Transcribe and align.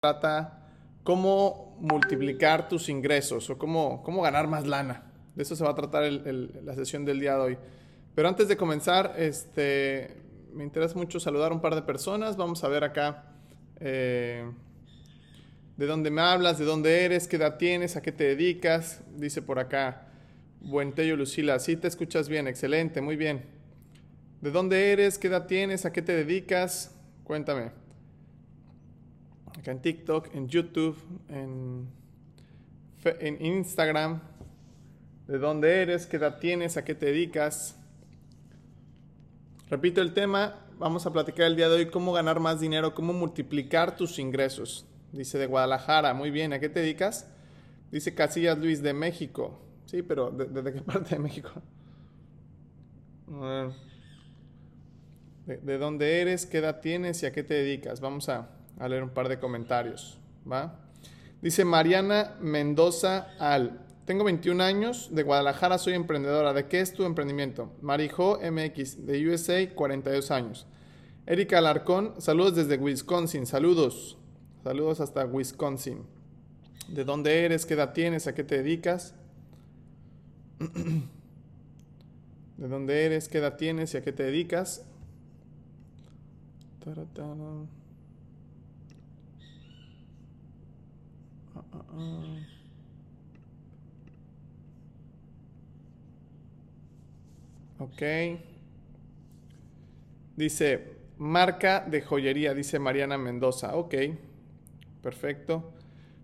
trata 0.00 0.66
cómo 1.02 1.76
multiplicar 1.78 2.70
tus 2.70 2.88
ingresos 2.88 3.50
o 3.50 3.58
cómo, 3.58 4.02
cómo 4.02 4.22
ganar 4.22 4.48
más 4.48 4.66
lana. 4.66 5.12
De 5.34 5.42
eso 5.42 5.54
se 5.54 5.62
va 5.62 5.72
a 5.72 5.74
tratar 5.74 6.10
la 6.10 6.74
sesión 6.74 7.04
del 7.04 7.20
día 7.20 7.34
de 7.34 7.40
hoy. 7.40 7.58
Pero 8.14 8.26
antes 8.26 8.48
de 8.48 8.56
comenzar, 8.56 9.14
este, 9.18 10.16
me 10.54 10.64
interesa 10.64 10.94
mucho 10.94 11.20
saludar 11.20 11.52
a 11.52 11.54
un 11.54 11.60
par 11.60 11.74
de 11.74 11.82
personas. 11.82 12.38
Vamos 12.38 12.64
a 12.64 12.68
ver 12.68 12.82
acá 12.82 13.34
eh, 13.78 14.50
de 15.76 15.86
dónde 15.86 16.10
me 16.10 16.22
hablas, 16.22 16.58
de 16.58 16.64
dónde 16.64 17.04
eres, 17.04 17.28
qué 17.28 17.36
edad 17.36 17.58
tienes, 17.58 17.96
a 17.96 18.00
qué 18.00 18.10
te 18.10 18.24
dedicas. 18.24 19.02
Dice 19.16 19.42
por 19.42 19.58
acá, 19.58 20.08
Buentello 20.62 21.14
Lucila, 21.14 21.58
sí 21.58 21.76
te 21.76 21.88
escuchas 21.88 22.26
bien, 22.30 22.48
excelente, 22.48 23.02
muy 23.02 23.16
bien. 23.16 23.44
¿De 24.40 24.50
dónde 24.50 24.92
eres, 24.92 25.18
qué 25.18 25.28
edad 25.28 25.46
tienes, 25.46 25.84
a 25.84 25.92
qué 25.92 26.00
te 26.00 26.14
dedicas? 26.14 26.96
Cuéntame 27.22 27.89
acá 29.60 29.70
en 29.72 29.80
TikTok, 29.80 30.34
en 30.34 30.48
YouTube, 30.48 30.96
en, 31.28 31.86
Instagram, 33.40 34.20
de 35.26 35.38
dónde 35.38 35.82
eres, 35.82 36.06
qué 36.06 36.16
edad 36.16 36.38
tienes, 36.38 36.76
a 36.76 36.84
qué 36.84 36.94
te 36.94 37.06
dedicas. 37.06 37.76
Repito 39.68 40.00
el 40.00 40.14
tema, 40.14 40.66
vamos 40.78 41.06
a 41.06 41.12
platicar 41.12 41.46
el 41.46 41.56
día 41.56 41.68
de 41.68 41.76
hoy 41.76 41.86
cómo 41.86 42.12
ganar 42.12 42.40
más 42.40 42.60
dinero, 42.60 42.94
cómo 42.94 43.12
multiplicar 43.12 43.96
tus 43.96 44.18
ingresos. 44.18 44.86
Dice 45.12 45.38
de 45.38 45.46
Guadalajara, 45.46 46.14
muy 46.14 46.30
bien, 46.30 46.52
¿a 46.52 46.58
qué 46.58 46.68
te 46.68 46.80
dedicas? 46.80 47.28
Dice 47.90 48.14
Casillas 48.14 48.58
Luis 48.58 48.82
de 48.82 48.94
México. 48.94 49.60
Sí, 49.86 50.02
pero 50.02 50.30
¿de, 50.30 50.72
qué 50.72 50.80
parte 50.82 51.16
de 51.16 51.18
México? 51.20 51.50
¿De, 55.46 55.58
¿De 55.58 55.78
dónde 55.78 56.20
eres? 56.20 56.46
¿Qué 56.46 56.58
edad 56.58 56.80
tienes 56.80 57.22
y 57.22 57.26
a 57.26 57.32
qué 57.32 57.42
te 57.42 57.54
dedicas? 57.54 58.00
Vamos 58.00 58.28
a, 58.28 58.59
a 58.80 58.88
leer 58.88 59.04
un 59.04 59.10
par 59.10 59.28
de 59.28 59.38
comentarios. 59.38 60.18
¿va? 60.50 60.80
Dice 61.40 61.64
Mariana 61.64 62.36
Mendoza 62.40 63.28
Al. 63.38 63.86
Tengo 64.06 64.24
21 64.24 64.64
años, 64.64 65.08
de 65.12 65.22
Guadalajara 65.22 65.78
soy 65.78 65.94
emprendedora. 65.94 66.52
¿De 66.52 66.66
qué 66.66 66.80
es 66.80 66.92
tu 66.92 67.04
emprendimiento? 67.04 67.72
Marijo 67.80 68.40
MX, 68.40 69.06
de 69.06 69.28
USA, 69.28 69.72
42 69.72 70.32
años. 70.32 70.66
Erika 71.26 71.58
Alarcón, 71.58 72.14
saludos 72.18 72.56
desde 72.56 72.76
Wisconsin, 72.76 73.46
saludos. 73.46 74.18
Saludos 74.64 75.00
hasta 75.00 75.24
Wisconsin. 75.26 76.04
¿De 76.88 77.04
dónde 77.04 77.44
eres? 77.44 77.66
¿Qué 77.66 77.74
edad 77.74 77.92
tienes? 77.92 78.26
¿A 78.26 78.34
qué 78.34 78.42
te 78.42 78.56
dedicas? 78.56 79.14
¿De 82.56 82.68
dónde 82.68 83.06
eres? 83.06 83.28
¿Qué 83.28 83.38
edad 83.38 83.56
tienes? 83.56 83.94
¿Y 83.94 83.98
a 83.98 84.02
qué 84.02 84.12
te 84.12 84.24
dedicas? 84.24 84.84
Ok. 97.78 98.02
Dice, 100.36 100.96
marca 101.18 101.80
de 101.80 102.02
joyería, 102.02 102.54
dice 102.54 102.78
Mariana 102.78 103.18
Mendoza. 103.18 103.76
Ok, 103.76 103.94
perfecto. 105.02 105.72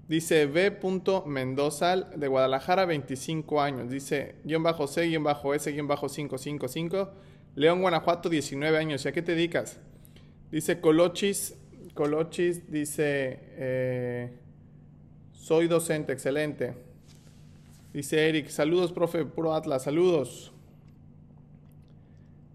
Dice 0.08 0.46
B. 0.46 0.78
Mendoza 1.26 1.96
de 1.96 2.28
Guadalajara, 2.28 2.84
25 2.84 3.60
años. 3.60 3.90
Dice 3.90 4.36
guion 4.44 4.62
bajo 4.62 4.86
C, 4.86 5.06
guion 5.08 5.24
bajo 5.24 5.54
S, 5.54 5.70
guion 5.72 5.88
bajo 5.88 6.08
555. 6.08 7.10
León, 7.56 7.80
Guanajuato, 7.80 8.28
19 8.28 8.78
años. 8.78 9.04
¿Y 9.04 9.08
a 9.08 9.12
qué 9.12 9.22
te 9.22 9.34
dedicas? 9.34 9.80
Dice 10.50 10.80
Colochis, 10.80 11.56
Colochis, 11.94 12.70
dice... 12.70 13.40
Eh, 13.56 14.45
soy 15.46 15.68
docente, 15.68 16.12
excelente. 16.12 16.74
Dice 17.92 18.28
Eric, 18.28 18.48
saludos, 18.48 18.90
profe, 18.90 19.24
puro 19.24 19.54
Atlas, 19.54 19.84
saludos. 19.84 20.50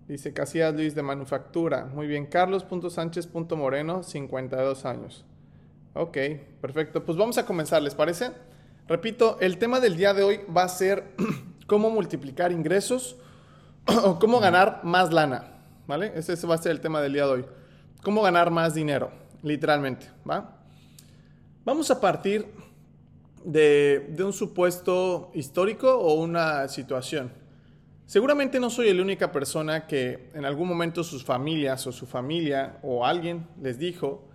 Dice 0.10 0.34
Casillas 0.34 0.76
Luis 0.76 0.94
de 0.94 1.02
Manufactura. 1.02 1.86
Muy 1.86 2.06
bien, 2.06 2.26
Carlos.sánchez.moreno, 2.26 4.04
52 4.04 4.84
años. 4.84 5.24
Ok, 5.94 6.18
perfecto. 6.60 7.06
Pues 7.06 7.18
vamos 7.18 7.38
a 7.38 7.46
comenzar, 7.46 7.82
¿les 7.82 7.96
parece? 7.96 8.32
Repito, 8.90 9.38
el 9.40 9.58
tema 9.58 9.80
del 9.80 9.96
día 9.96 10.14
de 10.14 10.24
hoy 10.24 10.42
va 10.54 10.64
a 10.64 10.68
ser 10.68 11.16
cómo 11.68 11.92
multiplicar 11.92 12.52
ingresos 12.52 13.16
o 14.04 14.20
cómo 14.20 14.42
ganar 14.42 14.82
más 14.84 15.14
lana, 15.14 15.62
¿vale? 15.88 16.12
Ese 16.14 16.46
va 16.46 16.56
a 16.56 16.58
ser 16.58 16.74
el 16.74 16.82
tema 16.82 17.00
del 17.00 17.14
día 17.14 17.26
de 17.26 17.32
hoy. 17.32 17.46
Cómo 18.04 18.22
ganar 18.22 18.52
más 18.52 18.74
dinero, 18.74 19.12
literalmente, 19.44 20.08
¿va? 20.30 20.58
Vamos 21.64 21.90
a 21.90 22.02
partir 22.02 22.52
de, 23.44 24.16
un 24.20 24.34
supuesto 24.34 25.32
histórico 25.34 25.94
o 25.94 26.16
una 26.16 26.68
situación. 26.68 27.32
Seguramente 28.06 28.60
no 28.60 28.70
soy 28.70 28.94
la 28.94 29.02
única 29.02 29.32
persona 29.32 29.88
que 29.88 30.30
en 30.34 30.46
algún 30.46 30.68
momento 30.68 31.04
sus 31.04 31.24
familias 31.24 31.88
o 31.88 31.92
su 31.92 32.06
familia 32.06 32.78
o 32.84 33.06
alguien 33.06 33.48
les 33.62 33.80
dijo 33.80 34.28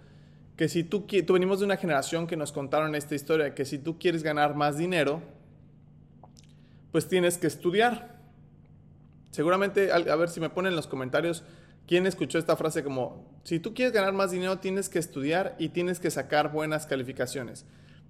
que 0.56 0.68
si 0.68 0.84
tú, 0.84 1.00
tú 1.00 1.32
venimos 1.34 1.58
de 1.58 1.66
una 1.66 1.76
generación 1.76 2.26
que 2.26 2.36
nos 2.36 2.52
contaron 2.52 2.94
esta 2.94 3.14
historia, 3.14 3.54
que 3.54 3.66
si 3.66 3.78
tú 3.78 3.98
quieres 3.98 4.22
ganar 4.22 4.54
más 4.54 4.78
dinero, 4.78 5.20
pues 6.90 7.08
tienes 7.08 7.36
que 7.36 7.46
estudiar. 7.46 8.16
Seguramente, 9.30 9.92
a 9.92 10.16
ver 10.16 10.30
si 10.30 10.40
me 10.40 10.48
ponen 10.48 10.72
en 10.72 10.76
los 10.76 10.86
comentarios, 10.86 11.44
¿quién 11.86 12.06
escuchó 12.06 12.38
esta 12.38 12.56
frase 12.56 12.82
como, 12.82 13.26
si 13.44 13.60
tú 13.60 13.74
quieres 13.74 13.92
ganar 13.92 14.14
más 14.14 14.30
dinero, 14.30 14.60
tienes 14.60 14.88
que 14.88 14.98
estudiar 14.98 15.54
y 15.58 15.68
tienes 15.68 16.00
que 16.00 16.10
sacar 16.10 16.50
buenas 16.50 16.86
calificaciones? 16.86 17.66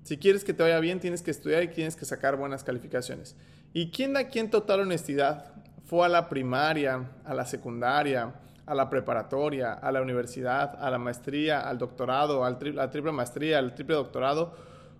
Si 0.07 0.19
quieres 0.19 0.45
que 0.45 0.55
te 0.55 0.63
vaya 0.63 0.79
bien, 0.79 1.01
tienes 1.01 1.21
que 1.21 1.33
estudiar 1.33 1.65
y 1.65 1.69
tienes 1.69 1.97
que 1.97 2.05
sacar 2.05 2.37
buenas 2.37 2.63
calificaciones. 2.63 3.35
¿Y 3.73 3.91
quién 3.91 4.15
de 4.15 4.21
aquí 4.21 4.39
en 4.39 4.51
total 4.51 4.79
honestidad 4.79 5.47
fue 5.85 6.07
a 6.07 6.09
la 6.09 6.29
primaria, 6.29 7.11
a 7.25 7.35
la 7.35 7.45
secundaria, 7.45 8.33
a 8.67 8.75
la 8.77 8.89
preparatoria, 8.89 9.73
a 9.73 9.91
la 9.91 10.01
universidad, 10.01 10.79
a 10.81 10.93
la 10.93 10.99
maestría, 10.99 11.69
al 11.69 11.79
doctorado, 11.79 12.45
a 12.45 12.51
la 12.51 12.89
triple 12.89 13.11
maestría, 13.11 13.59
al 13.59 13.75
triple 13.75 13.97
doctorado? 13.97 14.55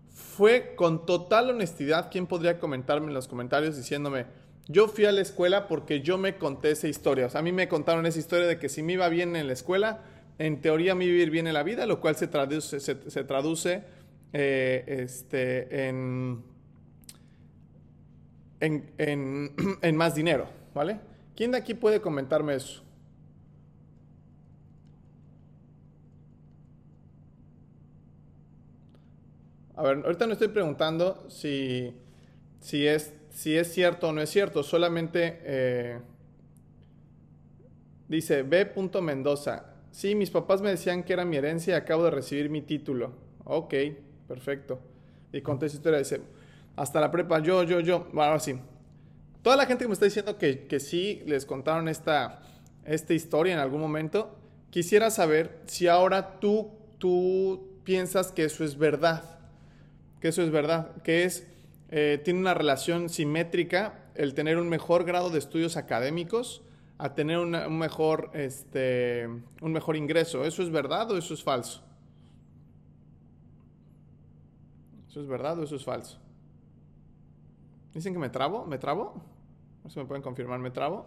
Fue 0.09 0.75
con 0.75 1.07
total 1.07 1.51
honestidad, 1.51 2.09
¿quién 2.11 2.27
podría 2.27 2.59
comentarme 2.59 3.07
en 3.07 3.15
los 3.15 3.29
comentarios 3.29 3.77
diciéndome, 3.77 4.27
yo 4.67 4.89
fui 4.89 5.05
a 5.05 5.13
la 5.13 5.21
escuela 5.21 5.69
porque 5.69 6.01
yo 6.01 6.19
me 6.19 6.37
conté 6.37 6.73
esa 6.73 6.89
historia? 6.89 7.27
O 7.27 7.31
sea, 7.31 7.39
a 7.39 7.45
mí 7.45 7.53
me 7.53 7.69
contaron 7.69 8.07
esa 8.07 8.19
historia 8.19 8.49
de 8.49 8.59
que 8.59 8.69
si 8.69 8.83
me 8.83 8.95
iba 8.95 9.09
bien 9.09 9.37
en 9.37 9.47
la 9.47 9.53
escuela, 9.53 10.01
en 10.41 10.61
teoría 10.61 10.97
me 10.97 11.05
iba 11.05 11.21
a 11.21 11.23
ir 11.23 11.31
bien 11.31 11.47
en 11.47 11.55
la 11.55 11.63
vida, 11.63 11.87
lo 11.87 12.01
cual 12.01 12.17
se 12.17 12.27
traduce, 12.27 12.81
se 12.81 13.25
traduce 13.25 13.85
eh, 14.39 14.85
este, 14.87 15.89
en, 15.89 16.43
en, 18.61 19.97
más 19.97 20.15
dinero, 20.15 20.47
¿vale? 20.75 21.01
¿Quién 21.35 21.53
de 21.53 21.57
aquí 21.57 21.73
puede 21.73 22.03
comentarme 22.03 22.55
eso? 22.55 22.83
A 29.75 29.83
ver, 29.83 30.03
ahorita 30.05 30.27
no 30.27 30.35
estoy 30.35 30.49
preguntando 30.49 31.25
si, 31.31 31.95
si, 32.61 32.87
es, 32.87 33.15
si 33.31 33.57
es 33.57 33.73
cierto 33.73 34.09
o 34.09 34.13
no 34.13 34.21
es 34.21 34.29
cierto, 34.29 34.63
solamente 34.63 35.41
eh, 35.45 35.99
dice 38.07 38.43
B. 38.43 38.71
Mendoza. 39.01 39.73
Sí, 39.93 40.15
mis 40.15 40.31
papás 40.31 40.61
me 40.61 40.69
decían 40.69 41.05
que 41.05 41.15
era 41.15 41.25
mi 41.25 41.39
herencia 41.39 41.73
y 41.73 41.77
acabo 41.77 42.05
de 42.05 42.11
recibir 42.11 42.51
mi 42.51 42.61
título. 42.61 43.13
Ok, 43.45 43.75
perfecto. 44.29 44.79
Y 45.33 45.41
conté 45.41 45.67
esa 45.67 45.77
historia, 45.77 45.99
dice, 45.99 46.21
hasta 46.77 47.01
la 47.01 47.11
prepa, 47.11 47.41
yo, 47.41 47.63
yo, 47.63 47.81
yo, 47.81 48.01
bueno, 48.13 48.23
ahora 48.23 48.41
sí. 48.41 48.59
Toda 49.43 49.57
la 49.57 49.67
gente 49.67 49.85
que 49.85 49.89
me 49.89 49.95
está 49.95 50.05
diciendo 50.05 50.39
que, 50.39 50.67
que 50.67 50.81
sí 50.81 51.23
les 51.27 51.47
contaron 51.47 51.89
esta, 51.89 52.43
esta 52.85 53.15
historia 53.15 53.55
en 53.55 53.61
algún 53.61 53.81
momento, 53.81 54.37
quisiera 54.71 55.11
saber 55.11 55.59
si 55.67 55.89
ahora 55.89 56.41
tú, 56.41 56.71
tú 56.99 57.81
piensas 57.85 58.33
que 58.33 58.45
eso 58.45 58.65
es 58.65 58.77
verdad, 58.77 59.39
que 60.21 60.29
eso 60.29 60.43
es 60.43 60.51
verdad, 60.51 60.91
que 61.03 61.25
es, 61.25 61.47
eh, 61.91 62.21
tiene 62.25 62.41
una 62.41 62.55
relación 62.55 63.09
simétrica 63.09 64.07
el 64.15 64.35
tener 64.35 64.59
un 64.59 64.69
mejor 64.69 65.05
grado 65.05 65.31
de 65.31 65.39
estudios 65.39 65.77
académicos 65.77 66.63
a 66.99 67.15
tener 67.15 67.39
un, 67.39 67.79
mejor, 67.79 68.31
este, 68.33 69.29
un 69.61 69.73
mejor 69.73 69.97
ingreso. 69.97 70.45
¿Eso 70.45 70.63
es 70.63 70.71
verdad 70.71 71.11
o 71.11 71.19
eso 71.19 71.35
es 71.35 71.43
falso? 71.43 71.86
¿Eso 75.17 75.23
es 75.23 75.29
verdad 75.29 75.59
o 75.59 75.63
eso 75.63 75.77
es 75.77 75.83
falso? 75.83 76.19
Dicen 77.95 78.13
que 78.13 78.19
me 78.19 78.29
trabo, 78.29 78.67
¿me 78.67 78.77
trabo? 78.77 79.15
No 79.83 79.89
sé 79.89 79.95
si 79.95 80.01
me 80.01 80.05
pueden 80.05 80.23
confirmar, 80.23 80.61
¿me 80.61 80.71
trabo? 80.71 81.07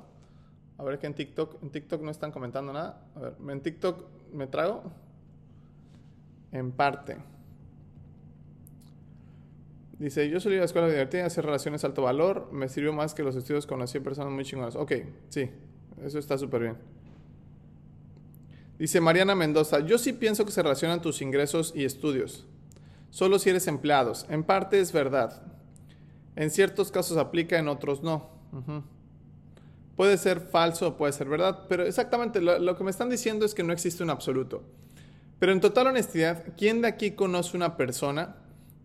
A 0.79 0.83
ver 0.83 0.97
que 0.97 1.05
en 1.05 1.13
TikTok, 1.13 1.61
en 1.61 1.69
TikTok 1.69 2.01
no 2.01 2.09
están 2.09 2.31
comentando 2.31 2.73
nada. 2.73 3.05
A 3.15 3.19
ver, 3.19 3.35
en 3.47 3.61
TikTok 3.61 4.07
me 4.33 4.47
trago. 4.47 4.81
En 6.51 6.71
parte. 6.71 7.17
Dice, 9.99 10.27
yo 10.27 10.39
salí 10.39 10.55
a 10.55 10.59
la 10.61 10.65
escuela 10.65 10.87
divertida, 10.87 11.27
hacer 11.27 11.45
relaciones 11.45 11.83
alto 11.83 12.01
valor, 12.01 12.49
me 12.51 12.67
sirvió 12.67 12.91
más 12.91 13.13
que 13.13 13.21
los 13.21 13.35
estudios 13.35 13.67
con 13.67 13.77
las 13.77 13.91
100 13.91 14.03
personas 14.03 14.33
muy 14.33 14.43
chingonas. 14.43 14.75
Ok, 14.75 14.91
sí, 15.29 15.51
eso 16.03 16.17
está 16.17 16.35
súper 16.35 16.61
bien. 16.61 16.77
Dice 18.79 19.01
Mariana 19.01 19.35
Mendoza, 19.35 19.81
yo 19.81 19.99
sí 19.99 20.13
pienso 20.13 20.45
que 20.45 20.51
se 20.51 20.63
relacionan 20.63 20.99
tus 20.99 21.21
ingresos 21.21 21.73
y 21.75 21.85
estudios. 21.85 22.47
Solo 23.09 23.39
si 23.39 23.49
eres 23.49 23.67
empleado. 23.67 24.13
En 24.29 24.43
parte 24.43 24.79
es 24.79 24.91
verdad. 24.91 25.41
En 26.35 26.49
ciertos 26.49 26.91
casos 26.91 27.17
aplica, 27.17 27.57
en 27.57 27.67
otros 27.67 28.03
no. 28.03 28.29
Puede 29.95 30.17
ser 30.17 30.39
falso 30.39 30.95
puede 30.95 31.11
ser 31.11 31.27
verdad, 31.27 31.65
pero 31.67 31.83
exactamente 31.83 32.39
lo, 32.39 32.57
lo, 32.57 32.77
que 32.77 32.83
me 32.85 32.89
están 32.89 33.09
diciendo 33.09 33.45
es 33.45 33.53
que 33.53 33.63
no 33.63 33.73
existe 33.73 34.01
un 34.03 34.09
absoluto. 34.09 34.63
Pero 35.39 35.51
en 35.51 35.59
total 35.59 35.87
honestidad, 35.87 36.45
¿quién 36.57 36.81
de 36.81 36.87
aquí 36.87 37.11
conoce 37.11 37.57
una 37.57 37.75
persona 37.75 38.37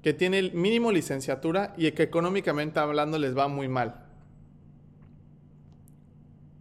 que 0.02 0.12
tiene 0.12 0.38
el 0.38 0.52
mínimo 0.52 0.92
licenciatura 0.92 1.72
y 1.76 1.90
que 1.92 2.02
económicamente 2.02 2.80
hablando 2.80 3.18
les 3.18 3.36
va 3.36 3.48
muy 3.48 3.68
mal? 3.68 4.04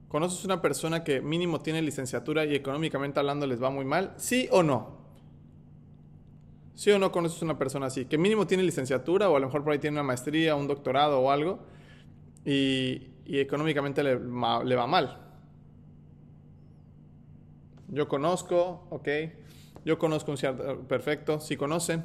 ¿Conoces 0.08 0.46
una 0.46 0.62
persona 0.62 1.04
que 1.04 1.22
mínimo 1.22 1.62
tiene 1.62 1.82
licenciatura 1.82 2.46
y 2.46 2.54
económicamente 2.54 3.20
hablando 3.20 3.48
les 3.48 3.62
va 3.62 3.72
muy 3.72 3.84
mal? 3.84 4.14
¿Sí 4.18 4.48
o 4.52 4.62
no? 4.62 5.03
¿Sí 6.76 6.90
o 6.92 7.00
no 7.00 7.12
conoces 7.12 7.42
una 7.42 7.58
persona 7.58 7.88
así? 7.88 8.06
Que 8.06 8.18
mínimo 8.18 8.48
tiene 8.48 8.64
licenciatura 8.64 9.30
o 9.30 9.36
a 9.36 9.40
lo 9.40 9.48
mejor 9.48 9.64
por 9.64 9.74
ahí 9.74 9.80
tiene 9.80 9.96
una 9.96 10.04
maestría, 10.04 10.56
un 10.56 10.68
doctorado 10.68 11.20
o 11.20 11.32
algo 11.32 11.60
y, 12.46 13.10
económicamente 13.26 14.04
le, 14.04 14.16
va 14.16 14.88
mal. 14.88 15.20
Yo 17.90 18.08
conozco, 18.08 18.88
ok. 18.90 19.08
Yo 19.86 20.00
conozco 20.00 20.32
un 20.32 20.38
cierto, 20.38 20.80
perfecto, 20.88 21.40
sí 21.40 21.58
conocen. 21.58 22.04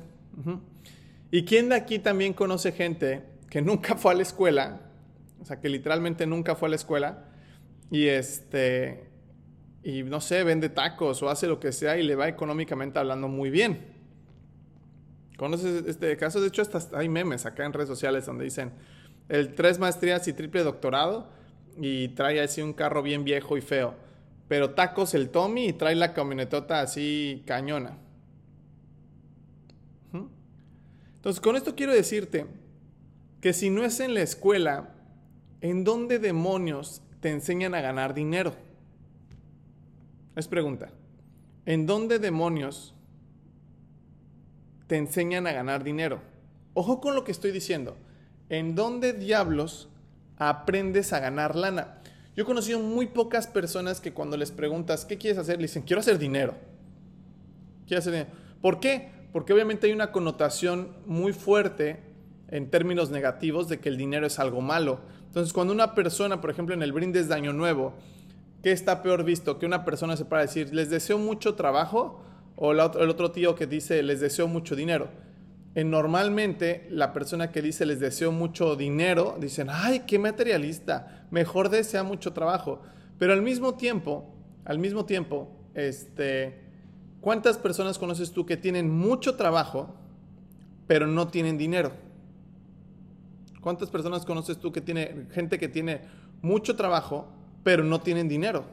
¿Y 1.31 1.45
quién 1.45 1.71
de 1.71 1.77
aquí 1.77 1.99
también 1.99 2.33
conoce 2.35 2.73
gente 2.73 3.25
que 3.49 3.63
nunca 3.63 3.97
fue 3.97 4.13
a 4.13 4.15
la 4.17 4.23
escuela? 4.23 4.81
O 5.41 5.45
sea, 5.45 5.61
que 5.61 5.69
literalmente 5.69 6.27
nunca 6.27 6.57
fue 6.57 6.69
a 6.69 6.71
la 6.71 6.77
escuela 6.77 7.25
y 7.91 8.07
este, 8.07 9.09
y 9.83 10.03
no 10.03 10.21
sé, 10.21 10.45
vende 10.45 10.69
tacos 10.69 11.23
o 11.23 11.31
hace 11.31 11.47
lo 11.47 11.59
que 11.59 11.73
sea 11.73 11.97
y 11.97 12.03
le 12.03 12.15
va 12.15 12.29
económicamente 12.29 12.99
hablando 12.99 13.29
muy 13.29 13.51
bien. 13.51 13.98
¿Conoces 15.39 15.85
este 15.87 16.17
caso? 16.17 16.41
De 16.41 16.49
hecho, 16.49 16.63
hasta 16.63 16.99
hay 16.99 17.09
memes 17.09 17.47
acá 17.47 17.65
en 17.65 17.73
redes 17.73 17.89
sociales 17.89 18.27
donde 18.27 18.45
dicen 18.45 18.73
el 19.29 19.55
tres 19.55 19.79
maestrías 19.79 20.27
y 20.27 20.33
triple 20.33 20.65
doctorado 20.65 21.29
y 21.81 22.09
trae 22.09 22.41
así 22.41 22.61
un 22.61 22.73
carro 22.73 23.05
bien 23.05 23.23
viejo 23.23 23.57
y 23.57 23.61
feo. 23.61 23.95
Pero 24.49 24.71
tacos 24.71 25.15
el 25.15 25.31
Tommy 25.31 25.69
y 25.69 25.73
trae 25.73 25.95
la 25.95 26.13
camionetota 26.13 26.81
así 26.81 27.45
cañona. 27.47 27.97
Entonces, 31.15 31.41
con 31.41 31.55
esto 31.55 31.77
quiero 31.77 31.93
decirte 31.93 32.47
que 33.41 33.53
si 33.53 33.71
no 33.71 33.85
es 33.85 34.01
en 34.01 34.15
la 34.15 34.23
escuela, 34.23 34.95
¿en 35.61 35.85
dónde 35.85 36.19
demonios 36.19 37.03
te 37.21 37.31
enseñan 37.31 37.77
a 37.77 37.81
ganar 37.81 38.13
dinero? 38.13 38.55
Es 40.35 40.49
pregunta. 40.49 40.91
¿En 41.65 41.87
dónde 41.87 42.19
demonios 42.19 42.95
te 44.89 44.97
enseñan 44.97 45.47
a 45.47 45.53
ganar 45.53 45.85
dinero? 45.85 46.21
Ojo 46.75 47.01
con 47.01 47.15
lo 47.15 47.23
que 47.23 47.31
estoy 47.31 47.53
diciendo. 47.53 47.97
¿En 48.49 48.75
dónde 48.75 49.13
diablos 49.13 49.89
aprendes 50.37 51.13
a 51.13 51.21
ganar 51.21 51.55
lana? 51.55 51.99
Yo 52.35 52.43
he 52.43 52.47
conocido 52.47 52.81
muy 52.81 53.07
pocas 53.07 53.47
personas 53.47 54.01
que 54.01 54.13
cuando 54.13 54.37
les 54.37 54.51
preguntas, 54.51 55.05
¿qué 55.05 55.19
quieres 55.19 55.39
hacer? 55.39 55.57
Le 55.57 55.63
dicen, 55.63 55.83
quiero 55.83 56.01
hacer 56.01 56.19
dinero. 56.19 56.55
Quiero 57.87 58.01
hacer 58.01 58.13
dinero. 58.13 58.31
¿Por 58.61 58.81
qué? 58.81 59.11
Porque 59.33 59.53
obviamente 59.53 59.87
hay 59.87 59.93
una 59.93 60.13
connotación 60.13 60.93
muy 61.05 61.33
fuerte 61.33 62.01
en 62.49 62.71
términos 62.71 63.11
negativos 63.11 63.69
de 63.69 63.81
que 63.81 63.89
el 63.89 63.99
dinero 63.99 64.27
es 64.27 64.39
algo 64.39 64.61
malo. 64.61 65.01
Entonces, 65.27 65.53
cuando 65.53 65.75
una 65.75 65.95
persona, 65.95 66.41
por 66.41 66.51
ejemplo, 66.51 66.75
en 66.75 66.83
el 66.83 66.93
brindis 66.93 67.29
de 67.29 67.35
Año 67.35 67.53
Nuevo, 67.53 67.95
¿qué 68.63 68.73
está 68.73 69.03
peor 69.03 69.25
visto? 69.25 69.59
Que 69.59 69.67
una 69.67 69.85
persona 69.85 70.17
se 70.17 70.25
para 70.25 70.43
decir, 70.43 70.73
les 70.73 70.91
deseo 70.91 71.19
mucho 71.19 71.55
trabajo, 71.55 72.23
o 72.61 72.73
el 72.73 72.81
otro 72.81 73.31
tío 73.31 73.55
que 73.55 73.69
dice, 73.69 74.03
les 74.03 74.19
deseo 74.19 74.49
mucho 74.49 74.75
dinero. 74.75 75.09
En 75.77 75.91
normalmente, 75.91 76.89
la 76.91 77.13
persona 77.13 77.53
que 77.53 77.63
dice, 77.63 77.87
les 77.87 78.01
deseo 78.01 78.33
mucho 78.33 78.75
dinero, 78.75 79.37
dicen, 79.39 79.69
ay, 79.71 80.01
qué 80.09 80.19
materialista, 80.19 81.27
mejor 81.31 81.69
desea 81.69 82.03
mucho 82.03 82.33
trabajo. 82.33 82.83
Pero 83.17 83.33
al 83.33 83.43
mismo 83.43 83.75
tiempo, 83.75 84.35
al 84.65 84.81
mismo 84.81 85.05
tiempo, 85.05 85.53
este, 85.75 86.65
¿cuántas 87.21 87.59
personas 87.59 87.97
conoces 87.97 88.33
tú 88.33 88.45
que 88.45 88.57
tienen 88.57 88.91
mucho 88.91 89.37
trabajo, 89.37 89.95
pero 90.89 91.07
no 91.07 91.29
tienen 91.29 91.59
dinero? 91.59 91.93
¿Cuántas 93.61 93.89
personas 93.89 94.25
conoces 94.25 94.59
tú 94.59 94.73
que 94.73 94.81
tiene 94.81 95.27
gente 95.31 95.61
que 95.61 95.69
tiene 95.69 96.01
mucho 96.43 96.75
trabajo, 96.75 97.29
pero 97.63 97.85
no 97.85 98.01
tienen 98.01 98.29
dinero? 98.29 98.65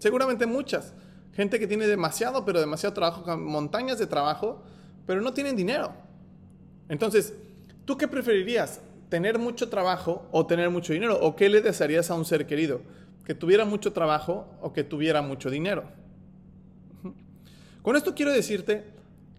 Seguramente 0.00 0.46
muchas. 0.46 0.94
Gente 1.38 1.60
que 1.60 1.68
tiene 1.68 1.86
demasiado, 1.86 2.44
pero 2.44 2.58
demasiado 2.58 2.92
trabajo, 2.94 3.36
montañas 3.36 3.96
de 4.00 4.08
trabajo, 4.08 4.60
pero 5.06 5.20
no 5.20 5.32
tienen 5.32 5.54
dinero. 5.54 5.92
Entonces, 6.88 7.32
¿tú 7.84 7.96
qué 7.96 8.08
preferirías? 8.08 8.80
¿Tener 9.08 9.38
mucho 9.38 9.68
trabajo 9.68 10.26
o 10.32 10.46
tener 10.46 10.68
mucho 10.68 10.92
dinero? 10.92 11.16
¿O 11.22 11.36
qué 11.36 11.48
le 11.48 11.60
desearías 11.60 12.10
a 12.10 12.14
un 12.14 12.24
ser 12.24 12.44
querido? 12.48 12.80
¿Que 13.24 13.36
tuviera 13.36 13.64
mucho 13.64 13.92
trabajo 13.92 14.52
o 14.60 14.72
que 14.72 14.82
tuviera 14.82 15.22
mucho 15.22 15.48
dinero? 15.48 15.84
Con 17.82 17.94
esto 17.94 18.16
quiero 18.16 18.32
decirte 18.32 18.86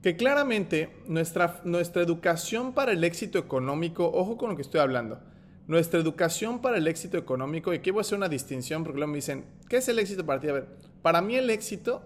que 0.01 0.15
claramente 0.15 0.95
nuestra, 1.05 1.59
nuestra 1.65 2.01
educación 2.01 2.71
para 2.71 2.93
el 2.93 3.03
éxito 3.03 3.39
económico, 3.39 4.09
ojo 4.09 4.37
con 4.37 4.51
lo 4.51 4.55
que 4.55 4.61
estoy 4.61 4.79
hablando, 4.79 5.19
nuestra 5.67 5.99
educación 5.99 6.61
para 6.61 6.77
el 6.77 6.87
éxito 6.87 7.17
económico, 7.17 7.73
y 7.73 7.79
aquí 7.79 7.91
voy 7.91 7.99
a 7.99 8.01
hacer 8.01 8.17
una 8.17 8.29
distinción 8.29 8.85
porque 8.85 8.99
luego 8.99 9.11
me 9.11 9.17
dicen, 9.17 9.43
¿qué 9.67 9.77
es 9.77 9.89
el 9.89 9.99
éxito 9.99 10.25
para 10.25 10.39
ti? 10.39 10.47
A 10.47 10.53
ver, 10.53 10.88
para 11.01 11.21
mí 11.21 11.35
el 11.35 11.49
éxito 11.49 12.01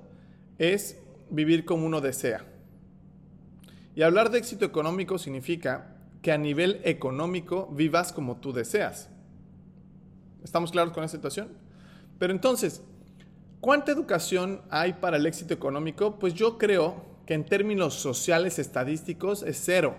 es 0.57 0.99
vivir 1.29 1.65
como 1.65 1.85
uno 1.85 2.01
desea. 2.01 2.45
Y 3.95 4.01
hablar 4.01 4.31
de 4.31 4.39
éxito 4.39 4.65
económico 4.65 5.17
significa 5.17 5.95
que 6.21 6.31
a 6.31 6.37
nivel 6.37 6.81
económico 6.83 7.67
vivas 7.71 8.11
como 8.13 8.37
tú 8.37 8.53
deseas. 8.53 9.09
¿Estamos 10.43 10.71
claros 10.71 10.93
con 10.93 11.03
esa 11.03 11.17
situación? 11.17 11.49
Pero 12.17 12.33
entonces, 12.33 12.81
¿cuánta 13.59 13.91
educación 13.91 14.61
hay 14.69 14.93
para 14.93 15.17
el 15.17 15.25
éxito 15.25 15.53
económico? 15.53 16.17
Pues 16.19 16.33
yo 16.33 16.57
creo 16.57 17.03
que 17.25 17.33
en 17.33 17.45
términos 17.45 17.95
sociales 17.95 18.59
estadísticos 18.59 19.43
es 19.43 19.61
cero. 19.63 19.95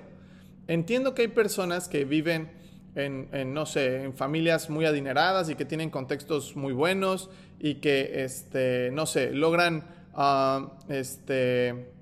Entiendo 0.66 1.14
que 1.14 1.22
hay 1.22 1.28
personas 1.28 1.88
que 1.88 2.04
viven 2.04 2.50
en, 2.94 3.54
no 3.54 3.66
sé, 3.66 4.04
en 4.04 4.14
familias 4.14 4.70
muy 4.70 4.84
adineradas 4.86 5.50
y 5.50 5.56
que 5.56 5.64
tienen 5.64 5.90
contextos 5.90 6.54
muy 6.56 6.72
buenos 6.72 7.30
y 7.58 7.76
que, 7.76 8.24
este, 8.24 8.90
no 8.92 9.06
sé, 9.06 9.32
logran, 9.32 9.84
ah, 10.14 10.78
este, 10.88 11.92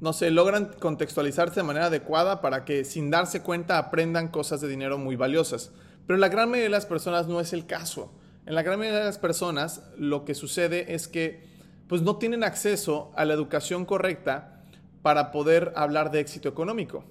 no 0.00 0.12
sé, 0.12 0.30
logran 0.30 0.72
contextualizarse 0.80 1.60
de 1.60 1.62
manera 1.64 1.86
adecuada 1.86 2.40
para 2.40 2.64
que 2.64 2.84
sin 2.84 3.10
darse 3.10 3.42
cuenta 3.42 3.78
aprendan 3.78 4.28
cosas 4.28 4.60
de 4.60 4.68
dinero 4.68 4.98
muy 4.98 5.16
valiosas. 5.16 5.70
Pero 6.06 6.18
la 6.18 6.28
gran 6.28 6.50
mayoría 6.50 6.64
de 6.64 6.70
las 6.70 6.86
personas 6.86 7.28
no 7.28 7.40
es 7.40 7.52
el 7.52 7.66
caso. 7.66 8.12
En 8.46 8.54
la 8.54 8.62
gran 8.62 8.78
mayoría 8.78 9.00
de 9.00 9.06
las 9.06 9.18
personas 9.18 9.82
lo 9.96 10.24
que 10.24 10.34
sucede 10.34 10.94
es 10.94 11.08
que 11.08 11.44
pues 11.88 12.02
no 12.02 12.16
tienen 12.16 12.44
acceso 12.44 13.12
a 13.14 13.24
la 13.24 13.34
educación 13.34 13.84
correcta 13.84 14.64
para 15.02 15.30
poder 15.30 15.72
hablar 15.76 16.10
de 16.10 16.20
éxito 16.20 16.48
económico. 16.48 17.04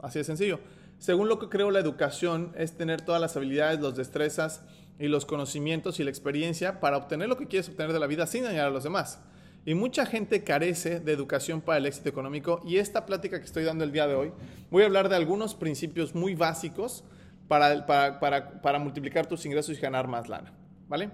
Así 0.00 0.18
de 0.18 0.24
sencillo. 0.24 0.60
Según 1.00 1.30
lo 1.30 1.38
que 1.38 1.48
creo, 1.48 1.70
la 1.70 1.80
educación 1.80 2.52
es 2.56 2.76
tener 2.76 3.00
todas 3.00 3.22
las 3.22 3.34
habilidades, 3.34 3.80
las 3.80 3.96
destrezas 3.96 4.62
y 4.98 5.08
los 5.08 5.24
conocimientos 5.24 5.98
y 5.98 6.04
la 6.04 6.10
experiencia 6.10 6.78
para 6.78 6.98
obtener 6.98 7.26
lo 7.26 7.38
que 7.38 7.48
quieres 7.48 7.70
obtener 7.70 7.94
de 7.94 7.98
la 7.98 8.06
vida 8.06 8.26
sin 8.26 8.44
dañar 8.44 8.66
a 8.66 8.70
los 8.70 8.84
demás. 8.84 9.18
Y 9.64 9.72
mucha 9.72 10.04
gente 10.04 10.44
carece 10.44 11.00
de 11.00 11.12
educación 11.12 11.62
para 11.62 11.78
el 11.78 11.86
éxito 11.86 12.10
económico 12.10 12.60
y 12.66 12.76
esta 12.76 13.06
plática 13.06 13.38
que 13.38 13.46
estoy 13.46 13.64
dando 13.64 13.82
el 13.82 13.92
día 13.92 14.06
de 14.06 14.14
hoy, 14.14 14.32
voy 14.70 14.82
a 14.82 14.86
hablar 14.86 15.08
de 15.08 15.16
algunos 15.16 15.54
principios 15.54 16.14
muy 16.14 16.34
básicos 16.34 17.02
para, 17.48 17.86
para, 17.86 18.60
para, 18.60 18.78
multiplicar 18.78 19.26
tus 19.26 19.46
ingresos 19.46 19.78
y 19.78 19.80
ganar 19.80 20.06
más 20.06 20.28
lana. 20.28 20.52
¿Vale? 20.86 21.08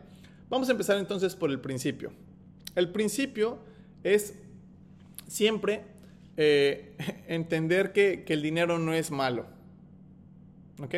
Vamos 0.49 0.69
a 0.69 0.73
empezar 0.73 0.99
entonces 0.99 1.37
por 1.37 1.51
el 1.51 1.61
principio. 1.61 2.13
El 2.75 2.91
principio 2.91 3.61
es 4.03 4.35
siempre 5.29 5.85
eh, 6.37 6.97
entender 7.29 7.93
que, 7.93 8.25
que, 8.25 8.33
el 8.33 8.43
dinero 8.43 8.81
no 8.81 8.93
es 8.93 9.13
malo. 9.13 9.56
¿Ok? 10.83 10.95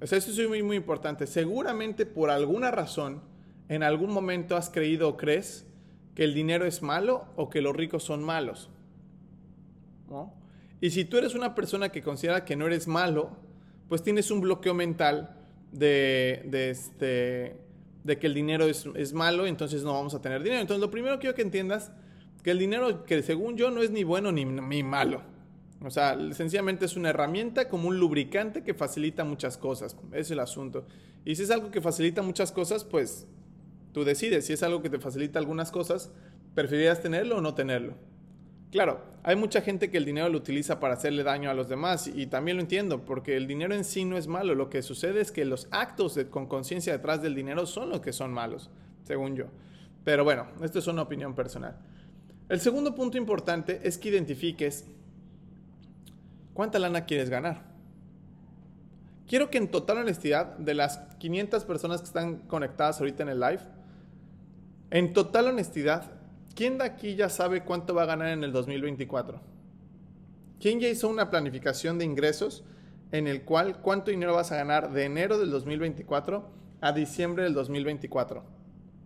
eso 0.00 0.16
es 0.16 0.48
muy, 0.48 0.62
muy 0.62 0.76
importante. 0.76 1.26
Seguramente 1.26 2.06
por 2.06 2.30
alguna 2.30 2.70
razón, 2.70 3.20
en 3.68 3.82
algún 3.82 4.10
momento 4.12 4.56
has 4.56 4.70
creído 4.70 5.08
o 5.08 5.16
crees 5.16 5.66
que 6.14 6.24
el 6.24 6.34
dinero 6.34 6.64
es 6.64 6.82
malo 6.82 7.26
o 7.36 7.50
que 7.50 7.60
los 7.60 7.74
ricos 7.76 8.02
son 8.02 8.22
malos. 8.22 8.70
Y 10.80 10.90
si 10.90 11.04
tú 11.04 11.18
eres 11.18 11.34
una 11.34 11.54
persona 11.54 11.90
que 11.90 12.02
considera 12.02 12.44
que 12.44 12.56
no 12.56 12.66
eres 12.66 12.88
malo, 12.88 13.30
pues 13.88 14.02
tienes 14.02 14.30
un 14.30 14.40
bloqueo 14.40 14.74
mental 14.74 15.36
de, 15.72 16.42
de, 16.46 16.70
este, 16.70 17.56
de 18.02 18.18
que 18.18 18.26
el 18.26 18.34
dinero 18.34 18.64
es, 18.66 18.86
es, 18.94 19.12
malo, 19.12 19.46
entonces 19.46 19.84
no 19.84 19.92
vamos 19.92 20.14
a 20.14 20.22
tener 20.22 20.42
dinero. 20.42 20.60
Entonces 20.60 20.80
lo 20.80 20.90
primero 20.90 21.18
quiero 21.18 21.36
que 21.36 21.42
entiendas 21.42 21.92
que 22.42 22.50
el 22.50 22.58
dinero, 22.58 23.04
que 23.04 23.22
según 23.22 23.56
yo 23.56 23.70
no 23.70 23.82
es 23.82 23.90
ni 23.90 24.02
bueno 24.02 24.32
ni, 24.32 24.44
ni 24.44 24.82
malo. 24.82 25.22
O 25.82 25.90
sea, 25.90 26.16
sencillamente 26.32 26.84
es 26.84 26.96
una 26.96 27.10
herramienta 27.10 27.68
como 27.68 27.88
un 27.88 27.98
lubricante 27.98 28.62
que 28.62 28.74
facilita 28.74 29.24
muchas 29.24 29.56
cosas. 29.56 29.96
Es 30.12 30.30
el 30.30 30.40
asunto. 30.40 30.86
Y 31.24 31.36
si 31.36 31.44
es 31.44 31.50
algo 31.50 31.70
que 31.70 31.80
facilita 31.80 32.22
muchas 32.22 32.52
cosas, 32.52 32.84
pues 32.84 33.26
Tú 33.92 34.04
decides 34.04 34.46
si 34.46 34.52
es 34.52 34.62
algo 34.62 34.82
que 34.82 34.90
te 34.90 34.98
facilita 34.98 35.38
algunas 35.38 35.70
cosas, 35.70 36.12
preferirías 36.54 37.00
tenerlo 37.00 37.38
o 37.38 37.40
no 37.40 37.54
tenerlo. 37.54 37.94
Claro, 38.70 39.00
hay 39.24 39.34
mucha 39.34 39.62
gente 39.62 39.90
que 39.90 39.96
el 39.96 40.04
dinero 40.04 40.28
lo 40.28 40.38
utiliza 40.38 40.78
para 40.78 40.94
hacerle 40.94 41.24
daño 41.24 41.50
a 41.50 41.54
los 41.54 41.68
demás 41.68 42.06
y, 42.06 42.26
también 42.26 42.56
lo 42.56 42.62
entiendo, 42.62 43.04
porque 43.04 43.36
el 43.36 43.48
dinero 43.48 43.74
en 43.74 43.82
sí 43.82 44.04
no 44.04 44.16
es 44.16 44.28
malo, 44.28 44.54
lo 44.54 44.70
que 44.70 44.82
sucede 44.82 45.20
es 45.20 45.32
que 45.32 45.44
los 45.44 45.66
actos 45.72 46.18
con 46.30 46.46
conciencia 46.46 46.92
detrás 46.92 47.20
del 47.20 47.34
dinero 47.34 47.66
son 47.66 47.90
los 47.90 48.00
que 48.00 48.12
son 48.12 48.32
malos, 48.32 48.70
según 49.02 49.34
yo. 49.34 49.46
Pero 50.04 50.22
bueno, 50.22 50.46
esto 50.62 50.78
es 50.78 50.86
una 50.86 51.02
opinión 51.02 51.34
personal. 51.34 51.76
El 52.48 52.60
segundo 52.60 52.94
punto 52.94 53.18
importante 53.18 53.80
es 53.82 53.98
que 53.98 54.10
identifiques 54.10 54.86
cuánta 56.60 56.78
lana 56.78 57.06
quieres 57.06 57.30
ganar. 57.30 57.62
Quiero 59.26 59.48
que 59.48 59.56
en 59.56 59.70
total 59.70 59.96
honestidad, 59.96 60.58
de 60.58 60.74
las 60.74 60.98
500 61.18 61.64
personas 61.64 62.02
que 62.02 62.06
están 62.06 62.40
conectadas 62.40 63.00
ahorita 63.00 63.22
en 63.22 63.30
el 63.30 63.40
live, 63.40 63.60
en 64.90 65.14
total 65.14 65.46
honestidad, 65.46 66.12
¿quién 66.54 66.76
de 66.76 66.84
aquí 66.84 67.14
ya 67.14 67.30
sabe 67.30 67.64
cuánto 67.64 67.94
va 67.94 68.02
a 68.02 68.04
ganar 68.04 68.28
en 68.28 68.44
el 68.44 68.52
2024? 68.52 69.40
¿Quién 70.60 70.80
ya 70.80 70.88
hizo 70.90 71.08
una 71.08 71.30
planificación 71.30 71.98
de 71.98 72.04
ingresos 72.04 72.62
en 73.10 73.26
el 73.26 73.40
cual 73.44 73.78
cuánto 73.80 74.10
dinero 74.10 74.34
vas 74.34 74.52
a 74.52 74.56
ganar 74.56 74.92
de 74.92 75.04
enero 75.04 75.38
del 75.38 75.50
2024 75.50 76.46
a 76.82 76.92
diciembre 76.92 77.44
del 77.44 77.54
2024? 77.54 78.44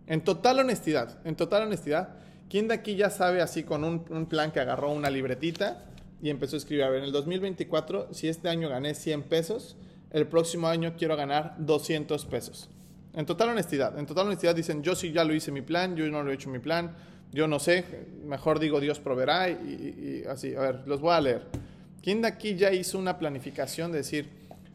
En 0.07 0.25
total 0.25 0.59
honestidad, 0.59 1.25
en 1.25 1.37
total 1.37 1.63
honestidad, 1.63 2.17
¿quién 2.49 2.67
de 2.67 2.73
aquí 2.73 2.97
ya 2.97 3.09
sabe 3.09 3.41
así 3.41 3.63
con 3.63 3.85
un, 3.85 4.03
un 4.09 4.25
plan 4.25 4.51
que 4.51 4.59
agarró 4.59 4.91
una 4.91 5.09
libretita 5.09 5.85
y 6.25 6.31
empezó 6.31 6.55
a 6.55 6.57
escribir, 6.57 6.83
a 6.83 6.89
ver, 6.89 7.01
en 7.01 7.05
el 7.05 7.11
2024, 7.11 8.07
si 8.11 8.27
este 8.27 8.49
año 8.49 8.67
gané 8.67 8.95
100 8.95 9.21
pesos, 9.21 9.77
el 10.09 10.25
próximo 10.25 10.67
año 10.67 10.95
quiero 10.97 11.15
ganar 11.15 11.53
200 11.59 12.25
pesos? 12.25 12.67
En 13.13 13.27
total 13.27 13.49
honestidad, 13.49 13.99
en 13.99 14.07
total 14.07 14.25
honestidad 14.25 14.55
dicen, 14.55 14.81
yo 14.81 14.95
sí 14.95 15.11
ya 15.11 15.23
lo 15.23 15.35
hice 15.35 15.51
mi 15.51 15.61
plan, 15.61 15.95
yo 15.95 16.09
no 16.09 16.23
lo 16.23 16.31
he 16.31 16.33
hecho 16.33 16.49
mi 16.49 16.57
plan, 16.57 16.95
yo 17.31 17.47
no 17.47 17.59
sé, 17.59 17.85
mejor 18.25 18.57
digo 18.57 18.79
Dios 18.79 18.99
proveerá 18.99 19.51
y, 19.51 20.23
así. 20.27 20.55
A 20.55 20.61
ver, 20.61 20.87
los 20.87 20.99
voy 20.99 21.13
a 21.13 21.21
leer. 21.21 21.43
¿Quién 22.01 22.23
de 22.23 22.27
aquí 22.27 22.55
ya 22.55 22.73
hizo 22.73 22.97
una 22.97 23.19
planificación 23.19 23.91
de 23.91 23.99
decir 23.99 24.27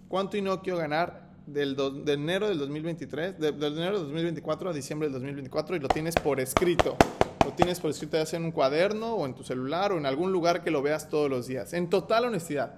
cuánto 0.07 0.37
y 0.37 0.43
no 0.43 0.63
quiero 0.63 0.79
ganar 0.79 1.31
del 1.49 1.75
de 1.75 2.13
enero 2.13 2.49
del 2.49 2.59
2023, 2.59 3.41
de, 3.41 3.51
del 3.51 3.77
enero 3.77 3.95
del 3.99 4.05
2024 4.05 4.71
a 4.71 4.73
diciembre 4.73 5.09
del 5.09 5.15
2024 5.15 5.75
y 5.75 5.81
lo 5.81 5.89
tienes 5.89 6.15
por 6.15 6.39
escrito? 6.39 6.97
Lo 7.45 7.53
tienes 7.53 7.81
por 7.81 7.91
escrito 7.91 8.23
ya 8.23 8.37
en 8.37 8.45
un 8.45 8.53
cuaderno 8.53 9.15
o 9.15 9.27
en 9.27 9.35
tu 9.35 9.43
celular 9.43 9.93
o 9.93 9.99
en 9.99 10.07
algún 10.07 10.33
lugar 10.33 10.63
que 10.63 10.71
lo 10.71 10.83
veas 10.83 11.09
todos 11.09 11.31
los 11.31 11.47
días. 11.47 11.73
En 11.73 11.89
total 11.89 12.27
honestidad. 12.27 12.75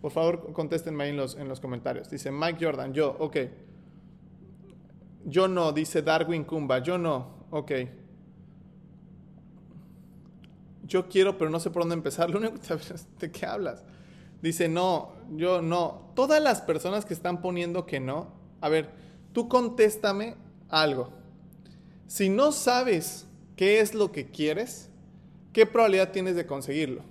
Por 0.00 0.12
favor, 0.12 0.52
contéstenme 0.52 1.04
ahí 1.04 1.10
en 1.10 1.16
los, 1.16 1.36
en 1.36 1.48
los 1.48 1.60
comentarios. 1.60 2.10
Dice 2.10 2.30
Mike 2.30 2.64
Jordan, 2.64 2.92
yo, 2.92 3.16
ok. 3.18 3.36
Yo 5.24 5.48
no, 5.48 5.72
dice 5.72 6.02
Darwin 6.02 6.44
Kumba. 6.44 6.78
Yo 6.80 6.98
no. 6.98 7.46
Ok. 7.50 7.72
Yo 10.84 11.08
quiero, 11.08 11.38
pero 11.38 11.50
no 11.50 11.58
sé 11.58 11.70
por 11.70 11.82
dónde 11.82 11.94
empezar. 11.94 12.30
Lo 12.30 12.38
único 12.38 12.54
que 12.54 12.78
¿de 13.18 13.32
qué 13.32 13.46
hablas? 13.46 13.84
Dice, 14.42 14.68
no, 14.68 15.12
yo 15.32 15.62
no. 15.62 16.12
Todas 16.14 16.42
las 16.42 16.60
personas 16.60 17.06
que 17.06 17.14
están 17.14 17.40
poniendo 17.40 17.86
que 17.86 17.98
no, 17.98 18.28
a 18.60 18.68
ver, 18.68 18.90
tú 19.32 19.48
contéstame 19.48 20.36
algo. 20.68 21.10
Si 22.06 22.28
no 22.28 22.52
sabes 22.52 23.26
qué 23.56 23.80
es 23.80 23.94
lo 23.94 24.12
que 24.12 24.26
quieres, 24.26 24.90
¿qué 25.52 25.66
probabilidad 25.66 26.12
tienes 26.12 26.36
de 26.36 26.46
conseguirlo? 26.46 27.02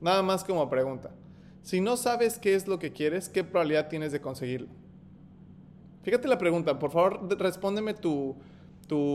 Nada 0.00 0.22
más 0.22 0.44
como 0.44 0.68
pregunta. 0.70 1.10
Si 1.62 1.80
no 1.80 1.96
sabes 1.96 2.38
qué 2.38 2.54
es 2.54 2.66
lo 2.66 2.78
que 2.78 2.92
quieres, 2.92 3.28
¿qué 3.28 3.44
probabilidad 3.44 3.88
tienes 3.88 4.12
de 4.12 4.20
conseguirlo? 4.20 4.68
Fíjate 6.02 6.28
la 6.28 6.38
pregunta, 6.38 6.78
por 6.78 6.90
favor, 6.90 7.28
respóndeme 7.38 7.94
tu, 7.94 8.36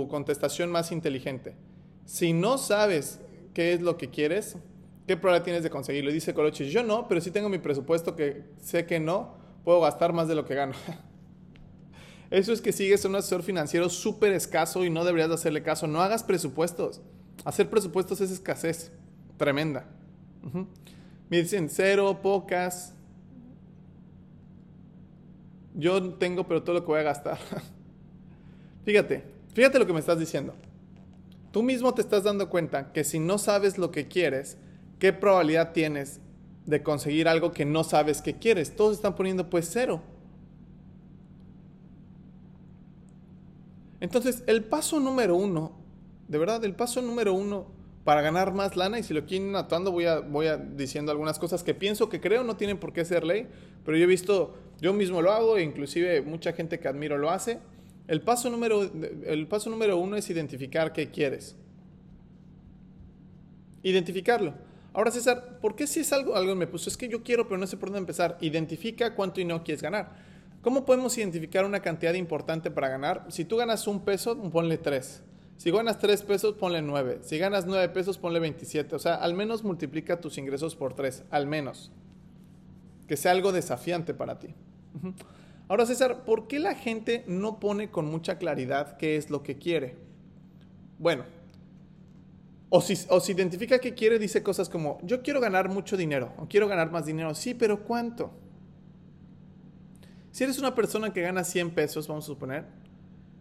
contestación 0.09 0.69
más 0.69 0.91
inteligente. 0.91 1.55
Si 2.05 2.33
no 2.33 2.57
sabes 2.57 3.19
qué 3.53 3.73
es 3.73 3.81
lo 3.81 3.97
que 3.97 4.09
quieres, 4.09 4.57
¿qué 5.07 5.17
probabilidad 5.17 5.45
tienes 5.45 5.63
de 5.63 5.69
conseguirlo? 5.71 6.11
dice 6.11 6.33
Coloche, 6.33 6.69
yo 6.69 6.83
no, 6.83 7.07
pero 7.07 7.21
si 7.21 7.31
tengo 7.31 7.49
mi 7.49 7.57
presupuesto 7.57 8.15
que 8.15 8.43
sé 8.61 8.85
que 8.85 8.99
no, 8.99 9.35
puedo 9.63 9.81
gastar 9.81 10.13
más 10.13 10.27
de 10.27 10.35
lo 10.35 10.45
que 10.45 10.53
gano. 10.53 10.73
Eso 12.33 12.51
es 12.51 12.61
que 12.61 12.71
sigues 12.71 13.05
un 13.05 13.13
asesor 13.13 13.43
financiero 13.43 13.87
súper 13.89 14.33
escaso 14.33 14.83
y 14.83 14.89
no 14.89 15.05
deberías 15.05 15.29
de 15.29 15.35
hacerle 15.35 15.61
caso. 15.61 15.85
No 15.85 16.01
hagas 16.01 16.23
presupuestos. 16.23 16.99
Hacer 17.45 17.69
presupuestos 17.69 18.21
es 18.21 18.31
escasez 18.31 18.91
tremenda. 19.37 19.85
Me 21.29 21.37
dicen 21.43 21.69
cero, 21.69 22.21
pocas, 22.23 22.95
yo 25.75 26.15
tengo, 26.15 26.47
pero 26.47 26.63
todo 26.63 26.73
lo 26.73 26.81
que 26.81 26.87
voy 26.87 27.01
a 27.01 27.03
gastar. 27.03 27.37
fíjate, 28.83 29.25
fíjate 29.53 29.77
lo 29.77 29.85
que 29.85 29.93
me 29.93 29.99
estás 29.99 30.17
diciendo. 30.17 30.55
Tú 31.51 31.61
mismo 31.61 31.93
te 31.93 32.01
estás 32.01 32.23
dando 32.23 32.49
cuenta 32.49 32.91
que 32.93 33.03
si 33.03 33.19
no 33.19 33.37
sabes 33.37 33.77
lo 33.77 33.91
que 33.91 34.07
quieres, 34.07 34.57
¿qué 34.97 35.13
probabilidad 35.13 35.71
tienes 35.71 36.19
de 36.65 36.81
conseguir 36.81 37.27
algo 37.27 37.51
que 37.51 37.65
no 37.65 37.83
sabes 37.83 38.23
que 38.23 38.39
quieres? 38.39 38.75
Todos 38.75 38.95
están 38.95 39.13
poniendo 39.13 39.51
pues 39.51 39.69
cero. 39.71 40.01
Entonces, 44.03 44.43
el 44.47 44.65
paso 44.65 44.99
número 44.99 45.37
uno, 45.37 45.71
de 46.27 46.37
verdad, 46.37 46.65
el 46.65 46.75
paso 46.75 47.01
número 47.01 47.33
uno 47.33 47.71
para 48.03 48.21
ganar 48.21 48.53
más 48.53 48.75
lana, 48.75 48.99
y 48.99 49.03
si 49.03 49.13
lo 49.13 49.25
quieren 49.25 49.55
actuando, 49.55 49.93
voy 49.93 50.07
a, 50.07 50.19
voy 50.19 50.47
a 50.47 50.57
diciendo 50.57 51.09
algunas 51.13 51.39
cosas 51.39 51.63
que 51.63 51.73
pienso 51.73 52.09
que 52.09 52.19
creo 52.19 52.43
no 52.43 52.57
tienen 52.57 52.77
por 52.77 52.91
qué 52.91 53.05
ser 53.05 53.23
ley, 53.23 53.47
pero 53.85 53.95
yo 53.95 54.03
he 54.03 54.07
visto 54.07 54.55
yo 54.81 54.91
mismo 54.91 55.21
lo 55.21 55.31
hago, 55.31 55.55
e 55.55 55.63
inclusive 55.63 56.21
mucha 56.21 56.51
gente 56.51 56.81
que 56.81 56.89
admiro 56.89 57.17
lo 57.17 57.29
hace. 57.29 57.59
El 58.09 58.19
paso 58.19 58.49
número, 58.49 58.81
el 59.25 59.47
paso 59.47 59.69
número 59.69 59.95
uno 59.95 60.17
es 60.17 60.29
identificar 60.29 60.91
qué 60.91 61.09
quieres. 61.09 61.55
Identificarlo. 63.83 64.53
Ahora, 64.91 65.11
César, 65.11 65.59
¿por 65.61 65.77
qué 65.77 65.87
si 65.87 66.01
es 66.01 66.11
algo, 66.11 66.35
algo 66.35 66.53
me 66.57 66.67
puso? 66.67 66.89
Es 66.89 66.97
que 66.97 67.07
yo 67.07 67.23
quiero, 67.23 67.47
pero 67.47 67.57
no 67.57 67.67
sé 67.67 67.77
por 67.77 67.87
dónde 67.87 67.99
empezar. 67.99 68.37
Identifica 68.41 69.15
cuánto 69.15 69.39
y 69.39 69.45
no 69.45 69.63
quieres 69.63 69.81
ganar. 69.81 70.32
¿Cómo 70.63 70.85
podemos 70.85 71.17
identificar 71.17 71.65
una 71.65 71.81
cantidad 71.81 72.13
importante 72.13 72.71
para 72.71 72.87
ganar? 72.87 73.25
Si 73.27 73.43
tú 73.43 73.57
ganas 73.57 73.85
un 73.85 73.99
peso, 73.99 74.41
ponle 74.49 74.77
tres. 74.77 75.21
Si 75.57 75.71
ganas 75.71 75.99
tres 75.99 76.21
pesos, 76.21 76.55
ponle 76.55 76.81
nueve. 76.81 77.19
Si 77.21 77.37
ganas 77.37 77.65
nueve 77.65 77.89
pesos, 77.89 78.17
ponle 78.17 78.39
27. 78.39 78.95
O 78.95 78.99
sea, 78.99 79.15
al 79.15 79.33
menos 79.33 79.65
multiplica 79.65 80.21
tus 80.21 80.37
ingresos 80.37 80.77
por 80.77 80.93
tres. 80.93 81.25
Al 81.31 81.47
menos. 81.47 81.91
Que 83.07 83.17
sea 83.17 83.33
algo 83.33 83.51
desafiante 83.51 84.13
para 84.13 84.39
ti. 84.39 84.55
Ahora, 85.67 85.85
César, 85.85 86.23
¿por 86.23 86.47
qué 86.47 86.59
la 86.59 86.75
gente 86.75 87.25
no 87.27 87.59
pone 87.59 87.91
con 87.91 88.05
mucha 88.05 88.37
claridad 88.37 88.95
qué 88.95 89.17
es 89.17 89.29
lo 89.29 89.43
que 89.43 89.57
quiere? 89.57 89.97
Bueno, 90.97 91.25
o 92.69 92.79
si, 92.79 92.95
o 93.09 93.21
identifica 93.27 93.79
qué 93.79 93.93
quiere, 93.93 94.17
dice 94.17 94.41
cosas 94.41 94.69
como, 94.69 94.97
yo 95.03 95.21
quiero 95.23 95.41
ganar 95.41 95.67
mucho 95.67 95.97
dinero, 95.97 96.31
o 96.37 96.47
quiero 96.47 96.69
ganar 96.69 96.89
más 96.89 97.05
dinero, 97.05 97.35
sí, 97.35 97.53
pero 97.53 97.83
¿cuánto? 97.83 98.31
Si 100.33 100.43
eres 100.43 100.57
una 100.57 100.73
persona 100.73 101.13
que 101.13 101.21
gana 101.21 101.43
100 101.43 101.75
pesos, 101.75 102.07
vamos 102.07 102.25
a 102.25 102.27
suponer, 102.27 102.65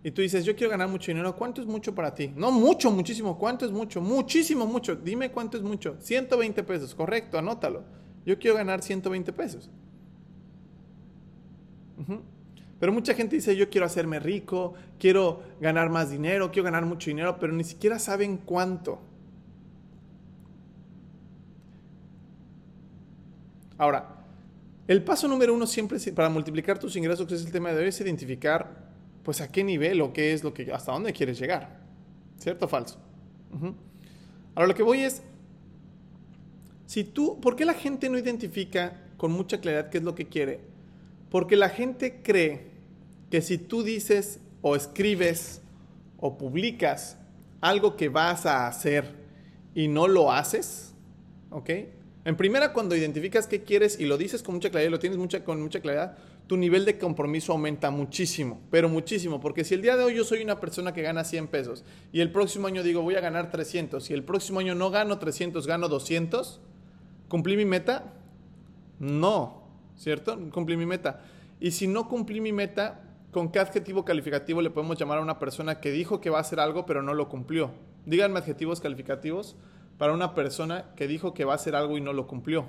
y 0.05 0.11
tú 0.11 0.21
dices, 0.21 0.45
yo 0.45 0.55
quiero 0.55 0.71
ganar 0.71 0.89
mucho 0.89 1.11
dinero, 1.11 1.35
¿cuánto 1.35 1.63
es 1.63 1.67
mucho 1.67 1.95
para 1.95 2.15
ti? 2.15 2.31
No, 2.37 2.53
mucho, 2.53 2.91
muchísimo, 2.91 3.39
¿cuánto 3.39 3.65
es 3.65 3.73
mucho? 3.73 4.03
Muchísimo, 4.03 4.67
mucho. 4.67 4.95
Dime 4.95 5.31
cuánto 5.31 5.57
es 5.57 5.63
mucho. 5.63 5.97
120 6.01 6.63
pesos, 6.65 6.95
correcto, 6.95 7.39
anótalo. 7.39 7.83
Yo 8.27 8.39
quiero 8.39 8.59
ganar 8.59 8.83
120 8.83 9.33
pesos. 9.33 9.71
Pero 12.79 12.93
mucha 12.93 13.15
gente 13.15 13.37
dice, 13.37 13.57
yo 13.57 13.71
quiero 13.71 13.87
hacerme 13.87 14.21
rico, 14.21 14.75
quiero 14.99 15.43
ganar 15.63 15.89
más 15.89 16.11
dinero, 16.11 16.53
quiero 16.53 16.65
ganar 16.65 16.85
mucho 16.85 17.09
dinero, 17.09 17.39
pero 17.41 17.55
ni 17.55 17.65
siquiera 17.65 17.99
saben 17.99 18.37
cuánto. 18.37 19.01
Ahora, 23.79 24.22
el 24.89 25.03
paso 25.05 25.29
número 25.29 25.55
uno 25.55 25.67
siempre 25.67 25.99
para 26.13 26.29
multiplicar 26.29 26.79
tus 26.79 26.97
ingresos, 26.97 27.27
que 27.27 27.35
es 27.35 27.45
el 27.45 27.53
tema 27.53 27.73
de 27.73 27.83
hoy, 27.83 27.89
es 27.89 28.01
identificar 28.01 28.91
pues 29.23 29.41
a 29.41 29.49
qué 29.49 29.63
nivel 29.63 30.01
o 30.01 30.13
qué 30.13 30.33
es 30.33 30.43
lo 30.43 30.53
que, 30.53 30.73
hasta 30.73 30.93
dónde 30.93 31.13
quieres 31.13 31.39
llegar. 31.39 31.81
¿Cierto 32.39 32.67
o 32.67 32.69
falso? 32.69 32.99
Ahora 34.55 34.67
lo 34.67 34.75
que 34.75 34.83
voy 34.83 35.01
es, 35.01 35.23
si 36.87 37.05
tú, 37.05 37.41
¿por 37.41 37.55
qué 37.55 37.65
la 37.65 37.75
gente 37.75 38.11
no 38.11 38.19
identifica 38.19 39.01
con 39.17 39.31
mucha 39.31 39.61
claridad 39.61 39.91
qué 39.91 39.99
es 39.99 40.05
lo 40.05 40.15
que 40.15 40.27
quiere? 40.27 40.61
Porque 41.31 41.57
la 41.57 41.69
gente 41.69 42.21
cree 42.23 42.73
que 43.31 43.41
si 43.41 43.59
tú 43.59 43.83
dices 43.83 44.41
o 44.61 44.75
escribes 44.77 45.63
o 46.19 46.37
publicas 46.37 47.17
algo 47.61 47.97
que 47.97 48.09
vas 48.09 48.45
a 48.45 48.67
hacer 48.67 49.15
y 49.75 49.89
no 49.89 50.09
lo 50.09 50.33
haces, 50.33 50.93
¿ok? 51.51 51.71
En 52.25 52.37
primera, 52.37 52.73
cuando 52.73 52.95
identificas 52.95 53.49
qué 53.49 53.65
quieres 53.65 53.99
y 53.99 54.07
lo 54.07 54.17
dices 54.17 54.45
con 54.45 54.55
mucha 54.55 54.71
claridad, 54.71 54.93
lo 54.93 55.01
tienes 55.01 55.19
con 55.43 55.61
mucha 55.61 55.81
claridad, 55.81 56.17
tu 56.47 56.57
nivel 56.57 56.85
de 56.85 56.97
compromiso 56.97 57.53
aumenta 57.53 57.91
muchísimo, 57.91 58.61
pero 58.71 58.89
muchísimo, 58.89 59.41
porque 59.41 59.65
si 59.65 59.75
el 59.75 59.83
día 59.83 59.97
de 59.97 60.05
hoy 60.05 60.15
yo 60.15 60.25
soy 60.25 60.43
una 60.43 60.61
persona 60.61 60.93
que 60.93 61.03
gana 61.03 61.25
100 61.25 61.49
pesos 61.49 61.85
y 62.13 62.21
el 62.21 62.31
próximo 62.31 62.69
año 62.69 62.85
digo 62.85 63.03
voy 63.03 63.17
a 63.17 63.21
ganar 63.21 63.51
300 63.51 64.09
y 64.11 64.15
el 64.15 64.23
próximo 64.23 64.61
año 64.61 64.77
no 64.77 64.91
gano 64.91 65.19
300, 65.19 65.67
gano 65.67 65.89
200, 65.89 66.61
¿cumplí 67.29 67.57
mi 67.57 67.65
meta? 67.65 68.13
No, 69.01 69.65
¿cierto? 69.97 70.39
Cumplí 70.51 70.77
mi 70.77 70.87
meta. 70.87 71.23
Y 71.59 71.73
si 71.73 71.89
no 71.89 72.09
cumplí 72.09 72.41
mi 72.41 72.53
meta, 72.53 73.01
¿con 73.33 73.51
qué 73.51 73.59
adjetivo 73.59 74.05
calificativo 74.05 74.63
le 74.63 74.71
podemos 74.71 74.97
llamar 74.97 75.19
a 75.19 75.23
una 75.23 75.41
persona 75.41 75.81
que 75.81 75.91
dijo 75.91 76.21
que 76.21 76.31
va 76.31 76.39
a 76.39 76.43
hacer 76.43 76.61
algo 76.61 76.87
pero 76.87 77.03
no 77.03 77.15
lo 77.15 77.29
cumplió? 77.29 77.73
Díganme 78.07 78.39
adjetivos 78.39 78.81
calificativos 78.81 79.57
para 79.99 80.13
una 80.13 80.35
persona 80.35 80.95
que 80.97 81.07
dijo 81.07 81.35
que 81.35 81.45
va 81.45 81.53
a 81.53 81.57
hacer 81.57 81.77
algo 81.77 81.97
y 81.97 82.01
no 82.01 82.13
lo 82.13 82.27
cumplió? 82.27 82.67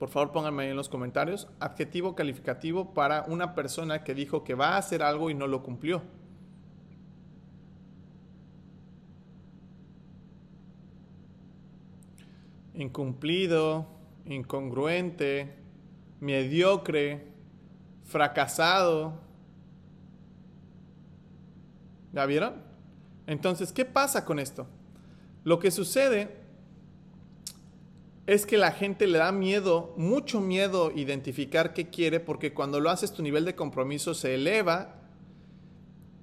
Por 0.00 0.08
favor, 0.08 0.32
pónganme 0.32 0.62
ahí 0.62 0.70
en 0.70 0.76
los 0.76 0.88
comentarios. 0.88 1.46
Adjetivo 1.60 2.14
calificativo 2.14 2.94
para 2.94 3.24
una 3.28 3.54
persona 3.54 4.02
que 4.02 4.14
dijo 4.14 4.44
que 4.44 4.54
va 4.54 4.70
a 4.70 4.78
hacer 4.78 5.02
algo 5.02 5.28
y 5.28 5.34
no 5.34 5.46
lo 5.46 5.62
cumplió. 5.62 6.02
Incumplido, 12.72 13.88
incongruente, 14.24 15.54
mediocre, 16.18 17.26
fracasado. 18.04 19.20
¿Ya 22.14 22.24
vieron? 22.24 22.54
Entonces, 23.26 23.70
¿qué 23.70 23.84
pasa 23.84 24.24
con 24.24 24.38
esto? 24.38 24.66
Lo 25.44 25.58
que 25.58 25.70
sucede 25.70 26.40
es 28.26 28.46
que 28.46 28.58
la 28.58 28.70
gente 28.70 29.06
le 29.06 29.18
da 29.18 29.32
miedo, 29.32 29.92
mucho 29.96 30.40
miedo 30.40 30.92
identificar 30.94 31.74
qué 31.74 31.88
quiere, 31.88 32.20
porque 32.20 32.54
cuando 32.54 32.78
lo 32.78 32.90
haces 32.90 33.12
tu 33.12 33.22
nivel 33.22 33.44
de 33.44 33.56
compromiso 33.56 34.14
se 34.14 34.34
eleva. 34.34 34.96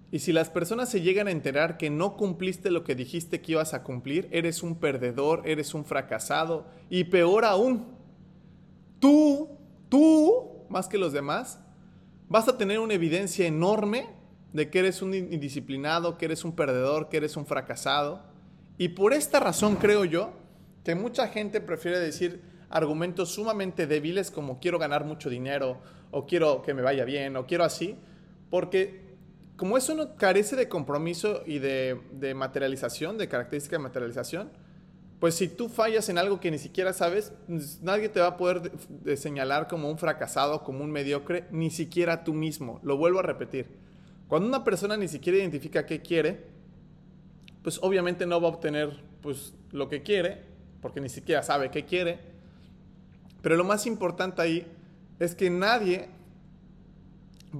Y 0.09 0.19
si 0.19 0.31
las 0.31 0.49
personas 0.49 0.89
se 0.89 1.01
llegan 1.01 1.27
a 1.27 1.31
enterar 1.31 1.77
que 1.77 1.89
no 1.89 2.15
cumpliste 2.15 2.71
lo 2.71 2.85
que 2.85 2.95
dijiste 2.95 3.41
que 3.41 3.53
ibas 3.53 3.73
a 3.73 3.83
cumplir, 3.83 4.29
eres 4.31 4.63
un 4.63 4.79
perdedor, 4.79 5.41
eres 5.43 5.73
un 5.73 5.83
fracasado. 5.83 6.67
Y 6.89 7.03
peor 7.05 7.43
aún, 7.43 7.87
tú, 8.99 9.49
tú, 9.89 10.65
más 10.69 10.87
que 10.87 10.97
los 10.97 11.11
demás, 11.11 11.59
vas 12.29 12.47
a 12.47 12.57
tener 12.57 12.79
una 12.79 12.93
evidencia 12.93 13.45
enorme 13.45 14.07
de 14.53 14.69
que 14.69 14.79
eres 14.79 15.01
un 15.01 15.13
indisciplinado, 15.13 16.17
que 16.17 16.25
eres 16.25 16.45
un 16.45 16.53
perdedor, 16.53 17.09
que 17.09 17.17
eres 17.17 17.35
un 17.35 17.45
fracasado. 17.45 18.23
Y 18.77 18.89
por 18.89 19.13
esta 19.13 19.39
razón 19.39 19.75
creo 19.75 20.05
yo 20.05 20.33
que 20.83 20.95
mucha 20.95 21.27
gente 21.27 21.61
prefiere 21.61 21.99
decir 21.99 22.41
argumentos 22.69 23.29
sumamente 23.29 23.87
débiles 23.87 24.31
como 24.31 24.59
quiero 24.59 24.77
ganar 24.77 25.05
mucho 25.05 25.29
dinero 25.29 25.79
o 26.11 26.25
quiero 26.25 26.61
que 26.61 26.73
me 26.73 26.81
vaya 26.81 27.05
bien 27.05 27.35
o 27.37 27.45
quiero 27.45 27.63
así, 27.63 27.95
porque 28.49 29.07
como 29.55 29.77
eso 29.77 29.95
no 29.95 30.15
carece 30.15 30.55
de 30.55 30.69
compromiso 30.69 31.41
y 31.45 31.59
de, 31.59 31.99
materialización, 32.35 33.17
de 33.17 33.27
característica 33.27 33.77
de 33.77 33.83
materialización, 33.83 34.51
pues 35.19 35.33
si 35.33 35.47
tú 35.47 35.67
fallas 35.67 36.09
en 36.09 36.19
algo 36.19 36.39
que 36.39 36.51
ni 36.51 36.59
siquiera 36.59 36.93
sabes, 36.93 37.33
pues 37.47 37.81
nadie 37.81 38.07
te 38.07 38.19
va 38.19 38.27
a 38.27 38.37
poder 38.37 38.71
señalar 39.17 39.67
como 39.67 39.89
un 39.89 39.97
fracasado, 39.97 40.63
como 40.63 40.83
un 40.83 40.91
mediocre, 40.91 41.45
ni 41.49 41.71
siquiera 41.71 42.23
tú 42.23 42.35
mismo. 42.35 42.79
Lo 42.83 42.97
vuelvo 42.97 43.19
a 43.19 43.23
repetir. 43.23 43.65
Cuando 44.27 44.47
una 44.47 44.63
persona 44.63 44.95
ni 44.95 45.07
siquiera 45.07 45.39
identifica 45.39 45.87
qué 45.87 46.03
quiere, 46.03 46.45
pues 47.67 47.79
obviamente 47.81 48.25
no 48.25 48.39
va 48.39 48.47
a 48.47 48.51
obtener 48.51 48.97
pues, 49.21 49.53
lo 49.73 49.89
que 49.89 50.01
quiere 50.01 50.41
porque 50.81 51.01
ni 51.01 51.09
siquiera 51.09 51.43
sabe 51.43 51.69
qué 51.69 51.83
quiere. 51.83 52.17
Pero 53.41 53.57
lo 53.57 53.65
más 53.65 53.85
importante 53.85 54.41
ahí 54.41 54.65
es 55.19 55.35
que 55.35 55.49
nadie 55.49 56.07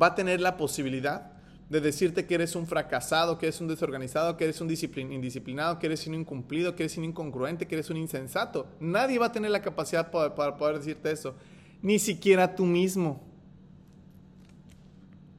va 0.02 0.08
a 0.08 0.16
tener 0.16 0.40
la 0.40 0.56
posibilidad 0.56 1.34
de 1.70 1.82
decirte 1.82 2.26
que 2.26 2.36
eres 2.36 2.56
un 2.56 2.68
fracasado, 2.68 3.38
que 3.38 3.48
eres 3.48 3.60
un 3.60 3.68
desorganizado, 3.68 4.38
que 4.38 4.46
eres 4.46 4.62
un 4.62 4.72
indisciplinado, 4.72 5.78
que 5.78 5.88
eres 5.88 6.08
un 6.08 6.14
incumplido, 6.14 6.74
que 6.74 6.84
eres 6.84 6.98
un 6.98 7.04
incongruente, 7.04 7.68
que 7.68 7.76
eres 7.76 7.90
un 7.90 7.98
insensato. 7.98 8.66
Nadie 8.80 9.20
va 9.20 9.26
a 9.26 9.32
tener 9.34 9.52
la 9.52 9.62
capacidad 9.62 10.10
para, 10.10 10.34
para 10.34 10.56
poder 10.56 10.78
decirte 10.78 11.12
eso. 11.12 11.36
Ni 11.82 12.00
siquiera 12.00 12.56
tú 12.56 12.66
mismo. 12.66 13.22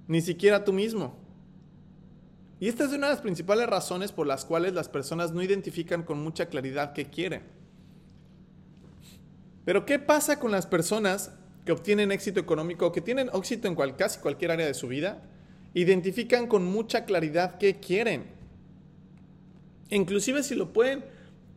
Ni 0.06 0.20
siquiera 0.20 0.62
tú 0.62 0.74
mismo. 0.74 1.27
Y 2.60 2.68
esta 2.68 2.84
es 2.84 2.90
una 2.90 3.06
de 3.06 3.14
las 3.14 3.22
principales 3.22 3.68
razones 3.68 4.10
por 4.12 4.26
las 4.26 4.44
cuales 4.44 4.72
las 4.72 4.88
personas 4.88 5.32
no 5.32 5.42
identifican 5.42 6.02
con 6.02 6.22
mucha 6.22 6.46
claridad 6.46 6.92
qué 6.92 7.06
quieren. 7.06 7.42
Pero 9.64 9.86
¿qué 9.86 9.98
pasa 9.98 10.40
con 10.40 10.50
las 10.50 10.66
personas 10.66 11.32
que 11.64 11.72
obtienen 11.72 12.10
éxito 12.10 12.40
económico, 12.40 12.90
que 12.90 13.00
tienen 13.00 13.30
éxito 13.32 13.68
en 13.68 13.76
casi 13.92 14.18
cualquier 14.20 14.50
área 14.50 14.66
de 14.66 14.74
su 14.74 14.88
vida? 14.88 15.22
Identifican 15.74 16.46
con 16.46 16.64
mucha 16.64 17.04
claridad 17.04 17.58
qué 17.58 17.78
quieren. 17.78 18.24
Inclusive 19.90 20.42
si 20.42 20.54
lo 20.54 20.72
pueden 20.72 21.04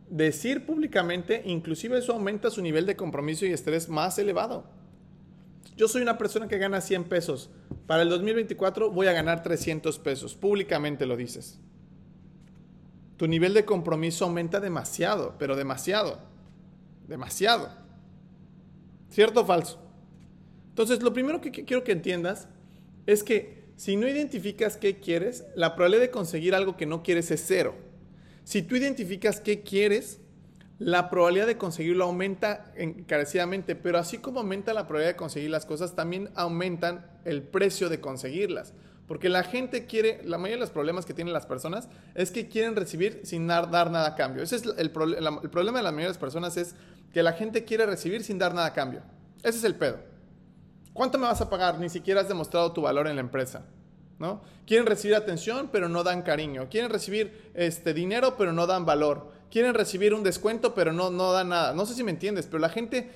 decir 0.08 0.66
públicamente, 0.66 1.42
inclusive 1.46 1.98
eso 1.98 2.12
aumenta 2.12 2.50
su 2.50 2.62
nivel 2.62 2.86
de 2.86 2.96
compromiso 2.96 3.46
y 3.46 3.52
estrés 3.52 3.88
más 3.88 4.18
elevado. 4.18 4.64
Yo 5.76 5.88
soy 5.88 6.02
una 6.02 6.18
persona 6.18 6.48
que 6.48 6.58
gana 6.58 6.80
100 6.80 7.04
pesos. 7.04 7.50
Para 7.86 8.02
el 8.02 8.08
2024 8.10 8.90
voy 8.90 9.06
a 9.06 9.12
ganar 9.12 9.42
300 9.42 9.98
pesos. 9.98 10.34
Públicamente 10.34 11.06
lo 11.06 11.16
dices. 11.16 11.58
Tu 13.16 13.26
nivel 13.26 13.54
de 13.54 13.64
compromiso 13.64 14.24
aumenta 14.24 14.60
demasiado, 14.60 15.36
pero 15.38 15.56
demasiado. 15.56 16.18
Demasiado. 17.06 17.70
¿Cierto 19.10 19.42
o 19.42 19.44
falso? 19.44 19.78
Entonces, 20.70 21.02
lo 21.02 21.12
primero 21.12 21.40
que 21.40 21.50
quiero 21.50 21.84
que 21.84 21.92
entiendas 21.92 22.48
es 23.06 23.22
que 23.22 23.62
si 23.76 23.96
no 23.96 24.08
identificas 24.08 24.76
qué 24.76 25.00
quieres, 25.00 25.44
la 25.54 25.74
probabilidad 25.74 26.02
de 26.02 26.10
conseguir 26.10 26.54
algo 26.54 26.76
que 26.76 26.86
no 26.86 27.02
quieres 27.02 27.30
es 27.30 27.44
cero. 27.46 27.74
Si 28.44 28.62
tú 28.62 28.76
identificas 28.76 29.40
qué 29.40 29.62
quieres, 29.62 30.21
la 30.84 31.10
probabilidad 31.10 31.46
de 31.46 31.56
conseguirlo 31.56 32.04
aumenta 32.04 32.72
encarecidamente, 32.76 33.76
pero 33.76 33.98
así 33.98 34.18
como 34.18 34.40
aumenta 34.40 34.74
la 34.74 34.86
probabilidad 34.88 35.14
de 35.14 35.16
conseguir 35.16 35.50
las 35.50 35.64
cosas, 35.64 35.94
también 35.94 36.30
aumentan 36.34 37.06
el 37.24 37.42
precio 37.42 37.88
de 37.88 38.00
conseguirlas. 38.00 38.74
Porque 39.06 39.28
la 39.28 39.44
gente 39.44 39.86
quiere, 39.86 40.20
la 40.24 40.38
mayoría 40.38 40.56
de 40.56 40.60
los 40.60 40.70
problemas 40.70 41.04
que 41.04 41.14
tienen 41.14 41.32
las 41.32 41.46
personas 41.46 41.88
es 42.14 42.30
que 42.30 42.48
quieren 42.48 42.74
recibir 42.76 43.20
sin 43.24 43.46
dar, 43.46 43.70
nada 43.70 44.06
a 44.06 44.14
cambio. 44.14 44.42
Ese 44.42 44.56
es 44.56 44.64
el, 44.76 44.90
problema 44.90 45.78
de 45.78 45.84
la 45.84 45.90
mayoría 45.90 46.06
de 46.06 46.08
las 46.08 46.18
personas 46.18 46.56
es 46.56 46.74
que 47.12 47.22
la 47.22 47.32
gente 47.32 47.64
quiere 47.64 47.86
recibir 47.86 48.24
sin 48.24 48.38
dar 48.38 48.54
nada 48.54 48.68
a 48.68 48.72
cambio. 48.72 49.02
Ese 49.42 49.58
es 49.58 49.64
el 49.64 49.74
pedo. 49.74 49.98
¿Cuánto 50.92 51.18
me 51.18 51.26
vas 51.26 51.40
a 51.40 51.48
pagar? 51.50 51.78
Ni 51.78 51.88
siquiera 51.88 52.20
has 52.20 52.28
demostrado 52.28 52.72
tu 52.72 52.82
valor 52.82 53.06
en 53.06 53.16
la 53.16 53.20
empresa. 53.20 53.64
¿no? 54.18 54.42
Quieren 54.66 54.86
recibir 54.86 55.16
atención, 55.16 55.68
pero 55.72 55.88
no 55.88 56.04
dan 56.04 56.22
cariño. 56.22 56.68
Quieren 56.70 56.90
recibir 56.90 57.50
este, 57.54 57.92
dinero, 57.92 58.36
pero 58.36 58.52
no 58.52 58.66
dan 58.66 58.86
valor. 58.86 59.32
Quieren 59.52 59.74
recibir 59.74 60.14
un 60.14 60.22
descuento, 60.22 60.74
pero 60.74 60.94
no, 60.94 61.10
no 61.10 61.30
dan 61.30 61.50
nada. 61.50 61.74
No 61.74 61.84
sé 61.84 61.92
si 61.92 62.02
me 62.02 62.10
entiendes, 62.10 62.46
pero 62.46 62.58
la 62.58 62.70
gente, 62.70 63.10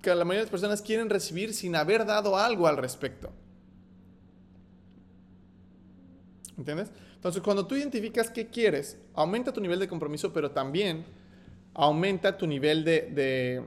que 0.00 0.10
la 0.10 0.24
mayoría 0.24 0.42
de 0.42 0.44
las 0.44 0.50
personas 0.50 0.80
quieren 0.80 1.10
recibir 1.10 1.52
sin 1.52 1.74
haber 1.74 2.06
dado 2.06 2.36
algo 2.38 2.68
al 2.68 2.76
respecto. 2.76 3.32
¿Entiendes? 6.56 6.92
Entonces, 7.16 7.42
cuando 7.42 7.66
tú 7.66 7.74
identificas 7.74 8.30
qué 8.30 8.46
quieres, 8.46 8.98
aumenta 9.14 9.52
tu 9.52 9.60
nivel 9.60 9.80
de 9.80 9.88
compromiso, 9.88 10.32
pero 10.32 10.52
también 10.52 11.04
aumenta 11.74 12.38
tu 12.38 12.46
nivel 12.46 12.84
de, 12.84 13.64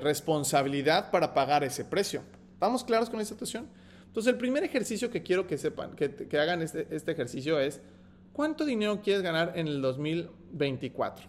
responsabilidad 0.00 1.10
para 1.10 1.34
pagar 1.34 1.64
ese 1.64 1.84
precio. 1.84 2.22
¿Estamos 2.52 2.84
claros 2.84 3.10
con 3.10 3.20
esta 3.20 3.34
situación? 3.34 3.66
Entonces, 4.06 4.32
el 4.32 4.38
primer 4.38 4.62
ejercicio 4.62 5.10
que 5.10 5.24
quiero 5.24 5.48
que 5.48 5.58
sepan, 5.58 5.96
que, 5.96 6.38
hagan 6.38 6.62
este, 6.62 6.86
este, 6.94 7.10
ejercicio 7.10 7.58
es, 7.58 7.80
¿cuánto 8.32 8.64
dinero 8.64 9.00
quieres 9.02 9.22
ganar 9.22 9.52
en 9.56 9.68
el 9.68 9.80
2024? 9.82 11.26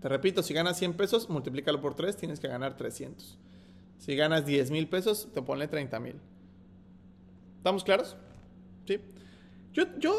Te 0.00 0.08
repito, 0.08 0.42
si 0.42 0.52
ganas 0.52 0.78
100 0.78 0.94
pesos, 0.94 1.30
multiplícalo 1.30 1.80
por 1.80 1.94
3, 1.94 2.16
tienes 2.16 2.40
que 2.40 2.48
ganar 2.48 2.76
300. 2.76 3.38
Si 3.98 4.16
ganas 4.16 4.44
10 4.44 4.72
mil 4.72 4.88
pesos, 4.88 5.28
te 5.32 5.42
pone 5.42 5.68
30 5.68 6.00
mil. 6.00 6.16
¿Estamos 7.58 7.84
claros? 7.84 8.16
¿Sí? 8.84 8.98
Yo, 9.72 9.84
yo 9.98 10.12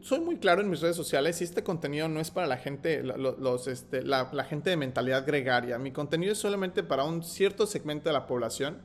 soy 0.00 0.20
muy 0.20 0.38
claro 0.38 0.62
en 0.62 0.70
mis 0.70 0.80
redes 0.80 0.96
sociales 0.96 1.40
y 1.40 1.44
este 1.44 1.62
contenido 1.62 2.08
no 2.08 2.18
es 2.18 2.30
para 2.30 2.48
la 2.48 2.56
gente, 2.56 3.02
los, 3.04 3.68
este, 3.68 4.02
la, 4.02 4.26
gente 4.48 4.70
de 4.70 4.76
mentalidad 4.76 5.24
gregaria. 5.24 5.78
Mi 5.78 5.92
contenido 5.92 6.32
es 6.32 6.38
solamente 6.38 6.82
para 6.82 7.04
un 7.04 7.22
cierto 7.22 7.66
segmento 7.66 8.08
de 8.08 8.14
la 8.14 8.26
población 8.26 8.78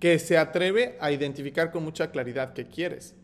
que 0.00 0.18
se 0.18 0.38
atreve 0.38 0.96
a 1.00 1.12
identificar 1.12 1.70
con 1.70 1.84
mucha 1.84 2.10
claridad 2.10 2.52
qué 2.52 2.66
quieres. 2.66 3.14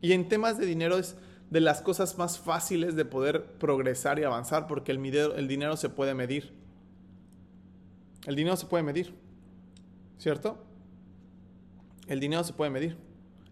Y 0.00 0.12
en 0.12 0.28
temas 0.28 0.56
de 0.58 0.64
dinero 0.64 0.96
es 0.96 1.16
de 1.52 1.60
las 1.60 1.82
cosas 1.82 2.16
más 2.16 2.38
fáciles 2.38 2.96
de 2.96 3.04
poder 3.04 3.44
progresar 3.44 4.18
y 4.18 4.24
avanzar 4.24 4.66
porque 4.66 4.90
el, 4.90 5.04
el 5.14 5.48
dinero 5.48 5.76
se 5.76 5.90
puede 5.90 6.14
medir. 6.14 6.50
El 8.26 8.36
dinero 8.36 8.56
se 8.56 8.64
puede 8.64 8.82
medir, 8.82 9.14
¿cierto? 10.16 10.64
El 12.06 12.20
dinero 12.20 12.42
se 12.42 12.54
puede 12.54 12.70
medir. 12.70 12.96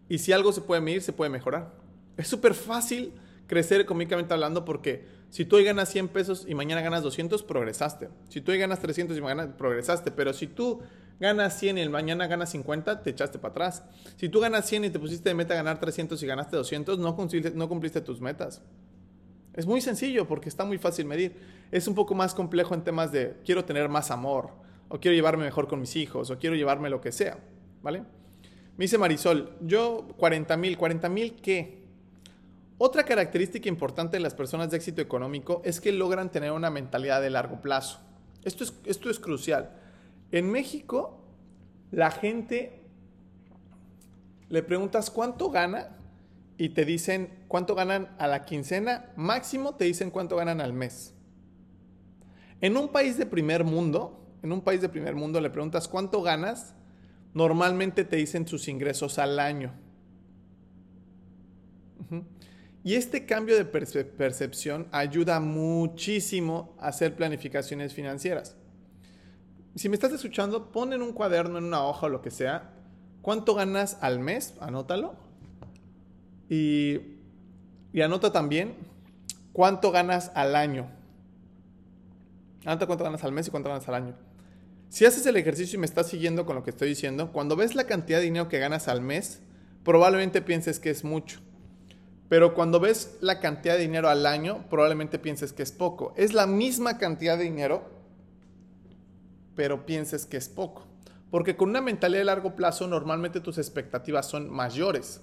Y 0.08 0.16
si 0.16 0.32
algo 0.32 0.50
se 0.50 0.62
puede 0.62 0.80
medir, 0.80 1.02
se 1.02 1.12
puede 1.12 1.28
mejorar. 1.28 1.74
Es 2.16 2.26
súper 2.26 2.54
fácil 2.54 3.12
crecer 3.46 3.82
económicamente 3.82 4.32
hablando 4.32 4.64
porque 4.64 5.04
si 5.28 5.44
tú 5.44 5.56
hoy 5.56 5.64
ganas 5.64 5.90
100 5.90 6.08
pesos 6.08 6.46
y 6.48 6.54
mañana 6.54 6.80
ganas 6.80 7.02
200, 7.02 7.42
progresaste. 7.42 8.08
Si 8.30 8.40
tú 8.40 8.52
hoy 8.52 8.58
ganas 8.58 8.80
300 8.80 9.14
y 9.14 9.20
mañana 9.20 9.58
progresaste. 9.58 10.10
Pero 10.10 10.32
si 10.32 10.46
tú 10.46 10.80
ganas 11.20 11.58
100 11.58 11.78
y 11.78 11.80
el 11.82 11.90
mañana 11.90 12.26
ganas 12.26 12.50
50, 12.50 13.02
te 13.02 13.10
echaste 13.10 13.38
para 13.38 13.52
atrás. 13.52 13.84
Si 14.16 14.28
tú 14.28 14.40
ganas 14.40 14.66
100 14.66 14.86
y 14.86 14.90
te 14.90 14.98
pusiste 14.98 15.28
de 15.28 15.34
meta 15.34 15.54
ganar 15.54 15.78
300 15.78 16.20
y 16.22 16.26
ganaste 16.26 16.56
200, 16.56 16.98
no 16.98 17.14
cumpliste, 17.14 17.50
no 17.52 17.68
cumpliste 17.68 18.00
tus 18.00 18.20
metas. 18.20 18.62
Es 19.54 19.66
muy 19.66 19.80
sencillo 19.80 20.26
porque 20.26 20.48
está 20.48 20.64
muy 20.64 20.78
fácil 20.78 21.04
medir. 21.04 21.36
Es 21.70 21.86
un 21.86 21.94
poco 21.94 22.14
más 22.14 22.34
complejo 22.34 22.74
en 22.74 22.82
temas 22.82 23.12
de 23.12 23.36
quiero 23.44 23.64
tener 23.64 23.88
más 23.88 24.10
amor, 24.10 24.50
o 24.88 24.98
quiero 24.98 25.14
llevarme 25.14 25.44
mejor 25.44 25.68
con 25.68 25.80
mis 25.80 25.94
hijos, 25.96 26.30
o 26.30 26.38
quiero 26.38 26.56
llevarme 26.56 26.88
lo 26.88 27.00
que 27.00 27.12
sea. 27.12 27.38
¿Vale? 27.82 28.00
Me 28.76 28.84
dice 28.84 28.96
Marisol, 28.96 29.56
yo 29.60 30.08
40 30.16 30.56
mil, 30.56 30.78
¿40 30.78 31.10
mil 31.10 31.34
qué? 31.36 31.80
Otra 32.78 33.04
característica 33.04 33.68
importante 33.68 34.16
de 34.16 34.22
las 34.22 34.34
personas 34.34 34.70
de 34.70 34.78
éxito 34.78 35.02
económico 35.02 35.60
es 35.66 35.82
que 35.82 35.92
logran 35.92 36.32
tener 36.32 36.52
una 36.52 36.70
mentalidad 36.70 37.20
de 37.20 37.28
largo 37.28 37.60
plazo. 37.60 37.98
Esto 38.42 38.64
es, 38.64 38.72
esto 38.86 39.10
es 39.10 39.18
crucial. 39.18 39.70
En 40.32 40.50
México, 40.50 41.20
la 41.90 42.10
gente 42.10 42.80
le 44.48 44.62
preguntas 44.62 45.10
cuánto 45.10 45.50
gana 45.50 45.96
y 46.56 46.70
te 46.70 46.84
dicen 46.84 47.44
cuánto 47.48 47.74
ganan 47.74 48.14
a 48.18 48.26
la 48.26 48.44
quincena, 48.44 49.12
máximo 49.16 49.76
te 49.76 49.86
dicen 49.86 50.10
cuánto 50.10 50.36
ganan 50.36 50.60
al 50.60 50.72
mes. 50.72 51.14
En 52.60 52.76
un 52.76 52.88
país 52.88 53.16
de 53.16 53.26
primer 53.26 53.64
mundo, 53.64 54.26
en 54.42 54.52
un 54.52 54.60
país 54.60 54.80
de 54.80 54.88
primer 54.88 55.14
mundo 55.14 55.40
le 55.40 55.50
preguntas 55.50 55.88
cuánto 55.88 56.22
ganas, 56.22 56.74
normalmente 57.32 58.04
te 58.04 58.16
dicen 58.16 58.46
sus 58.46 58.68
ingresos 58.68 59.18
al 59.18 59.38
año. 59.38 59.72
Y 62.82 62.94
este 62.94 63.26
cambio 63.26 63.56
de 63.56 63.64
percepción 63.64 64.88
ayuda 64.90 65.38
muchísimo 65.38 66.74
a 66.80 66.88
hacer 66.88 67.14
planificaciones 67.14 67.92
financieras. 67.92 68.56
Si 69.76 69.88
me 69.88 69.94
estás 69.94 70.12
escuchando, 70.12 70.72
pon 70.72 70.92
en 70.92 71.02
un 71.02 71.12
cuaderno, 71.12 71.58
en 71.58 71.64
una 71.64 71.84
hoja 71.84 72.06
o 72.06 72.08
lo 72.08 72.22
que 72.22 72.30
sea, 72.30 72.72
cuánto 73.22 73.54
ganas 73.54 73.98
al 74.00 74.18
mes, 74.18 74.54
anótalo. 74.60 75.14
Y, 76.48 77.00
anota 78.02 78.32
también 78.32 78.74
cuánto 79.52 79.92
ganas 79.92 80.32
al 80.34 80.56
año. 80.56 80.90
Anota 82.64 82.86
cuánto 82.86 83.04
ganas 83.04 83.22
al 83.24 83.32
mes 83.32 83.46
y 83.48 83.50
cuánto 83.50 83.68
ganas 83.68 83.88
al 83.88 83.94
año. 83.94 84.14
Si 84.88 85.04
haces 85.04 85.24
el 85.26 85.36
ejercicio 85.36 85.76
y 85.76 85.80
me 85.80 85.86
estás 85.86 86.08
siguiendo 86.08 86.44
con 86.44 86.56
lo 86.56 86.64
que 86.64 86.70
estoy 86.70 86.88
diciendo, 86.88 87.32
cuando 87.32 87.54
ves 87.54 87.76
la 87.76 87.84
cantidad 87.84 88.18
de 88.18 88.24
dinero 88.24 88.48
que 88.48 88.58
ganas 88.58 88.88
al 88.88 89.00
mes, 89.00 89.40
probablemente 89.84 90.42
pienses 90.42 90.80
que 90.80 90.90
es 90.90 91.04
mucho. 91.04 91.40
Pero 92.28 92.54
cuando 92.54 92.80
ves 92.80 93.16
la 93.20 93.38
cantidad 93.38 93.74
de 93.74 93.82
dinero 93.82 94.08
al 94.08 94.26
año, 94.26 94.64
probablemente 94.68 95.20
pienses 95.20 95.52
que 95.52 95.62
es 95.62 95.72
poco. 95.72 96.12
Es 96.16 96.32
la 96.32 96.46
misma 96.46 96.98
cantidad 96.98 97.38
de 97.38 97.44
dinero, 97.44 97.99
pero 99.54 99.86
pienses 99.86 100.26
que 100.26 100.36
es 100.36 100.48
poco. 100.48 100.86
Porque 101.30 101.56
con 101.56 101.70
una 101.70 101.80
mentalidad 101.80 102.20
de 102.20 102.24
largo 102.24 102.56
plazo, 102.56 102.88
normalmente 102.88 103.40
tus 103.40 103.58
expectativas 103.58 104.26
son 104.26 104.50
mayores. 104.50 105.22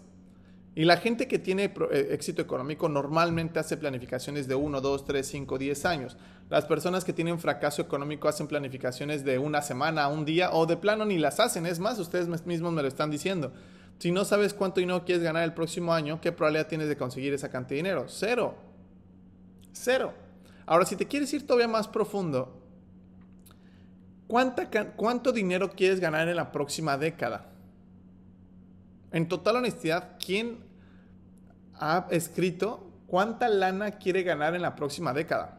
Y 0.78 0.86
la 0.86 0.98
gente 0.98 1.28
que 1.28 1.40
tiene 1.40 1.74
eh, 1.92 2.10
éxito 2.12 2.40
económico 2.40 2.88
normalmente 2.88 3.60
hace 3.60 3.78
planificaciones 3.78 4.48
de 4.48 4.54
1, 4.54 4.80
2, 4.80 5.06
3, 5.06 5.28
5, 5.28 5.58
10 5.58 5.86
años. 5.86 6.18
Las 6.50 6.66
personas 6.66 7.04
que 7.04 7.14
tienen 7.14 7.40
fracaso 7.40 7.82
económico 7.82 8.28
hacen 8.28 8.46
planificaciones 8.46 9.26
de 9.26 9.40
una 9.40 9.64
semana, 9.64 10.08
un 10.08 10.24
día 10.24 10.52
o 10.52 10.68
de 10.68 10.78
plano 10.78 11.04
ni 11.04 11.18
las 11.18 11.40
hacen. 11.40 11.66
Es 11.66 11.80
más, 11.80 11.98
ustedes 11.98 12.28
mismos 12.46 12.72
me 12.74 12.84
lo 12.84 12.88
están 12.88 13.10
diciendo. 13.10 13.52
Si 13.98 14.12
no 14.12 14.24
sabes 14.24 14.54
cuánto 14.54 14.80
dinero 14.80 15.04
quieres 15.04 15.24
ganar 15.24 15.44
el 15.44 15.56
próximo 15.56 15.94
año, 15.94 16.22
¿qué 16.22 16.32
probabilidad 16.32 16.68
tienes 16.68 16.88
de 16.88 16.96
conseguir 16.96 17.34
esa 17.34 17.50
cantidad 17.50 17.70
de 17.70 17.90
dinero? 17.90 18.06
Cero. 18.08 18.54
Cero. 19.72 20.14
Ahora, 20.68 20.86
si 20.86 20.96
te 20.96 21.08
quieres 21.08 21.34
ir 21.34 21.48
todavía 21.48 21.68
más 21.68 21.88
profundo, 21.88 22.67
¿cuánto 24.28 25.32
dinero 25.32 25.72
quieres 25.72 26.00
ganar 26.00 26.28
en 26.28 26.36
la 26.36 26.52
próxima 26.52 26.98
década? 26.98 27.48
En 29.12 29.28
total 29.28 29.58
honestidad, 29.58 30.18
¿quién 30.24 30.68
ha 31.80 32.08
escrito 32.12 32.88
cuánta 33.08 33.48
lana 33.48 33.92
quiere 33.92 34.24
ganar 34.24 34.56
en 34.56 34.62
la 34.62 34.76
próxima 34.76 35.14
década. 35.14 35.54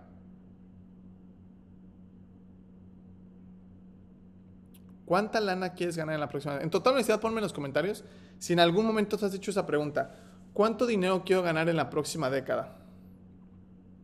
¿Cuánta 5.05 5.41
lana 5.41 5.73
quieres 5.73 5.97
ganar 5.97 6.15
en 6.15 6.21
la 6.21 6.29
próxima 6.29 6.55
década? 6.55 6.65
En 6.65 6.71
total 6.71 6.95
honestidad, 6.95 7.21
ponme 7.21 7.39
en 7.39 7.45
los 7.45 7.53
comentarios 7.53 8.05
si 8.39 8.53
en 8.53 8.61
algún 8.61 8.87
momento 8.87 9.17
te 9.17 9.27
has 9.27 9.35
hecho 9.35 9.51
esa 9.51 9.67
pregunta. 9.67 10.15
¿Cuánto 10.53 10.87
dinero 10.87 11.23
quiero 11.25 11.43
ganar 11.43 11.69
en 11.69 11.77
la 11.77 11.89
próxima 11.89 12.29
década? 12.29 12.77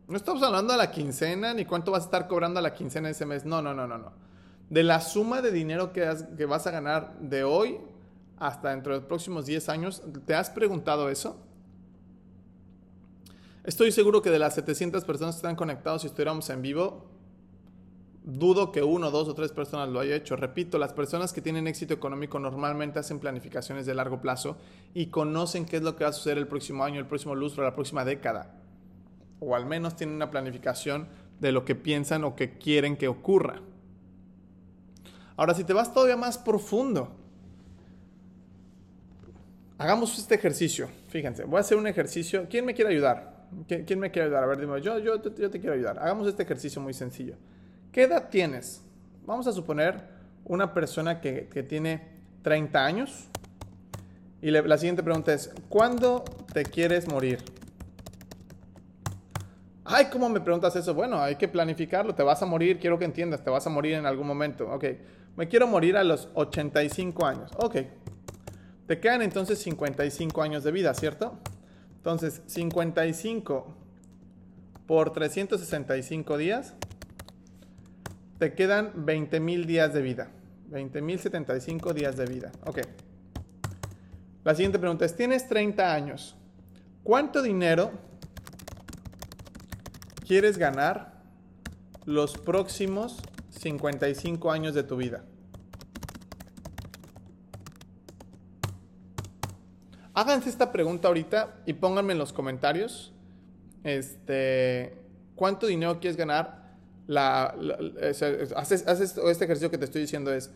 No 0.07 0.17
estamos 0.17 0.41
hablando 0.41 0.73
de 0.73 0.77
la 0.77 0.91
quincena 0.91 1.53
ni 1.53 1.65
cuánto 1.65 1.91
vas 1.91 2.03
a 2.03 2.05
estar 2.05 2.27
cobrando 2.27 2.59
a 2.59 2.63
la 2.63 2.73
quincena 2.73 3.09
ese 3.09 3.25
mes. 3.25 3.45
No, 3.45 3.61
no, 3.61 3.73
no, 3.73 3.87
no, 3.87 3.97
no. 3.97 4.13
De 4.69 4.83
la 4.83 4.99
suma 4.99 5.41
de 5.41 5.51
dinero 5.51 5.93
que, 5.93 6.45
vas 6.45 6.67
a 6.67 6.71
ganar 6.71 7.19
de 7.19 7.43
hoy 7.43 7.77
hasta 8.37 8.71
dentro 8.71 8.93
de 8.93 8.99
los 8.99 9.07
próximos 9.07 9.45
10 9.45 9.69
años, 9.69 10.01
¿te 10.25 10.33
has 10.33 10.49
preguntado 10.49 11.09
eso? 11.09 11.37
Estoy 13.63 13.91
seguro 13.91 14.21
que 14.21 14.29
de 14.29 14.39
las 14.39 14.55
700 14.55 15.05
personas 15.05 15.35
que 15.35 15.39
están 15.39 15.55
conectados, 15.55 16.01
si 16.01 16.07
estuviéramos 16.07 16.49
en 16.49 16.61
vivo, 16.61 17.05
dudo 18.23 18.71
que 18.71 18.81
uno, 18.81 19.11
dos 19.11 19.27
o 19.27 19.35
tres 19.35 19.51
personas 19.51 19.89
lo 19.89 19.99
haya 19.99 20.15
hecho. 20.15 20.35
Repito, 20.35 20.77
las 20.77 20.93
personas 20.93 21.31
que 21.31 21.41
tienen 21.41 21.67
éxito 21.67 21.93
económico 21.93 22.39
normalmente 22.39 22.99
hacen 22.99 23.19
planificaciones 23.19 23.85
de 23.85 23.93
largo 23.93 24.19
plazo 24.19 24.57
y 24.93 25.07
conocen 25.07 25.65
qué 25.65 25.77
es 25.77 25.83
lo 25.83 25.95
que 25.95 26.03
va 26.03 26.09
a 26.09 26.13
suceder 26.13 26.39
el 26.39 26.47
próximo 26.47 26.83
año, 26.83 26.99
el 26.99 27.05
próximo 27.05 27.35
lustro, 27.35 27.63
la 27.63 27.75
próxima 27.75 28.03
década. 28.03 28.55
O 29.39 29.55
al 29.55 29.65
menos 29.65 29.95
tienen 29.95 30.15
una 30.15 30.31
planificación 30.31 31.07
de 31.39 31.51
lo 31.51 31.65
que 31.65 31.75
piensan 31.75 32.23
o 32.23 32.35
que 32.35 32.57
quieren 32.57 32.97
que 32.97 33.07
ocurra. 33.07 33.61
Ahora, 35.37 35.53
si 35.53 35.63
te 35.63 35.73
vas 35.73 35.93
todavía 35.93 36.15
más 36.15 36.37
profundo, 36.37 37.11
hagamos 39.77 40.17
este 40.17 40.35
ejercicio. 40.35 40.89
Fíjense, 41.09 41.43
voy 41.43 41.57
a 41.57 41.61
hacer 41.61 41.77
un 41.77 41.87
ejercicio. 41.87 42.47
¿Quién 42.49 42.65
me 42.65 42.73
quiere 42.73 42.91
ayudar? 42.91 43.35
¿Quién 43.67 43.99
me 43.99 44.11
quiere 44.11 44.27
ayudar? 44.27 44.43
A 44.43 44.47
ver, 44.47 44.59
dime, 44.59 44.81
yo, 44.81 44.99
yo, 44.99 45.19
te, 45.19 45.41
yo 45.41 45.49
te 45.49 45.59
quiero 45.59 45.75
ayudar. 45.75 45.99
Hagamos 45.99 46.27
este 46.27 46.43
ejercicio 46.43 46.81
muy 46.81 46.93
sencillo. 46.93 47.35
¿Qué 47.91 48.03
edad 48.03 48.29
tienes? 48.29 48.81
Vamos 49.25 49.47
a 49.47 49.51
suponer 49.51 50.03
una 50.45 50.73
persona 50.73 51.21
que, 51.21 51.47
que 51.47 51.63
tiene 51.63 52.01
30 52.41 52.85
años. 52.85 53.27
Y 54.41 54.51
la 54.51 54.77
siguiente 54.77 55.01
pregunta 55.01 55.33
es, 55.33 55.51
¿cuándo 55.69 56.23
te 56.53 56.63
quieres 56.63 57.07
morir? 57.07 57.39
Ay, 59.87 60.05
¿cómo 60.11 60.29
me 60.29 60.41
preguntas 60.41 60.75
eso? 60.75 60.93
Bueno, 60.93 61.21
hay 61.21 61.35
que 61.35 61.47
planificarlo. 61.47 62.15
Te 62.15 62.23
vas 62.23 62.41
a 62.41 62.45
morir, 62.45 62.79
quiero 62.79 62.97
que 62.97 63.05
entiendas, 63.05 63.43
te 63.43 63.49
vas 63.49 63.67
a 63.67 63.69
morir 63.69 63.93
en 63.93 64.05
algún 64.05 64.25
momento. 64.25 64.67
Ok, 64.71 64.85
me 65.35 65.47
quiero 65.47 65.67
morir 65.67 65.97
a 65.97 66.03
los 66.03 66.29
85 66.33 67.25
años. 67.25 67.51
Ok, 67.57 67.77
te 68.87 68.99
quedan 68.99 69.21
entonces 69.21 69.59
55 69.59 70.41
años 70.41 70.63
de 70.63 70.71
vida, 70.71 70.93
¿cierto? 70.93 71.39
Entonces, 71.97 72.43
55 72.45 73.75
por 74.85 75.11
365 75.11 76.37
días, 76.37 76.75
te 78.37 78.53
quedan 78.53 78.93
20.000 78.93 79.65
días 79.65 79.93
de 79.93 80.01
vida. 80.01 80.29
20.075 80.69 81.93
días 81.93 82.15
de 82.15 82.25
vida. 82.27 82.51
Ok. 82.65 82.81
La 84.43 84.53
siguiente 84.53 84.77
pregunta 84.77 85.05
es, 85.05 85.15
tienes 85.15 85.47
30 85.47 85.93
años. 85.93 86.35
¿Cuánto 87.03 87.41
dinero 87.41 87.91
quieres 90.27 90.59
ganar 90.59 91.23
los 92.05 92.37
próximos 92.37 93.17
55 93.59 94.51
años 94.51 94.73
de 94.73 94.83
tu 94.83 94.97
vida? 94.97 95.23
Háganse 100.13 100.49
esta 100.49 100.71
pregunta 100.71 101.09
ahorita 101.09 101.57
y 101.65 101.73
pónganme 101.73 102.13
en 102.13 102.19
los 102.19 102.31
comentarios. 102.31 103.13
Este, 103.83 104.97
¿cuánto 105.35 105.67
dinero 105.67 105.99
quieres 105.99 106.15
ganar? 106.15 106.77
La, 107.05 107.53
haces, 108.55 108.83
este 108.87 109.45
ejercicio 109.45 109.69
que 109.69 109.77
te 109.77 109.85
estoy 109.85 110.01
diciendo 110.01 110.33
es, 110.33 110.49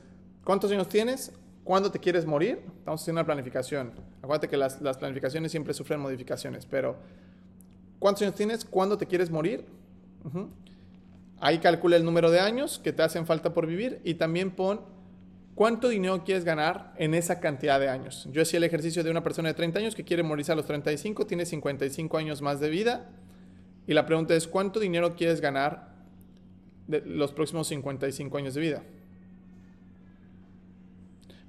¿cuántos 0.45 0.71
años 0.71 0.87
tienes? 0.87 1.33
¿Cuándo 1.65 1.91
te 1.91 1.99
quieres 1.99 2.25
morir? 2.25 2.63
Estamos 2.79 3.01
haciendo 3.01 3.19
una 3.19 3.25
planificación. 3.25 3.91
Acuérdate 4.21 4.47
que 4.47 4.57
las, 4.57 4.77
planificaciones 4.97 5.51
siempre 5.51 5.73
sufren 5.73 5.99
modificaciones, 5.99 6.65
pero 6.65 6.95
¿cuántos 7.99 8.23
años 8.23 8.35
tienes? 8.35 8.63
¿Cuándo 8.63 8.97
te 8.97 9.05
quieres 9.05 9.29
morir? 9.29 9.65
Ahí 11.39 11.59
calcula 11.59 11.95
el 11.95 12.03
número 12.03 12.31
de 12.31 12.39
años 12.39 12.79
que 12.79 12.93
te 12.93 13.03
hacen 13.03 13.25
falta 13.25 13.53
por 13.53 13.65
vivir 13.65 14.01
y 14.03 14.15
también 14.15 14.51
pon 14.51 14.81
¿Cuánto 15.59 15.89
dinero 15.89 16.23
quieres 16.23 16.45
ganar 16.45 16.93
en 16.95 17.13
esa 17.13 17.41
cantidad 17.41 17.81
de 17.81 17.89
años? 17.89 18.29
Yo 18.31 18.43
hacía 18.43 18.59
el 18.59 18.63
ejercicio 18.63 19.03
de 19.03 19.11
una 19.11 19.23
persona 19.23 19.49
de 19.49 19.55
30 19.55 19.79
años 19.79 19.93
que 19.93 20.05
quiere 20.05 20.23
morirse 20.23 20.53
a 20.53 20.55
los 20.55 20.65
35, 20.65 21.27
tiene 21.27 21.45
55 21.45 22.17
años 22.17 22.41
más 22.41 22.61
de 22.61 22.69
vida. 22.69 23.09
Y 23.85 23.93
la 23.93 24.05
pregunta 24.05 24.33
es, 24.35 24.47
¿cuánto 24.47 24.79
dinero 24.79 25.17
quieres 25.17 25.41
ganar 25.41 25.95
de 26.87 27.01
los 27.01 27.33
próximos 27.33 27.67
55 27.67 28.37
años 28.37 28.53
de 28.53 28.61
vida? 28.61 28.83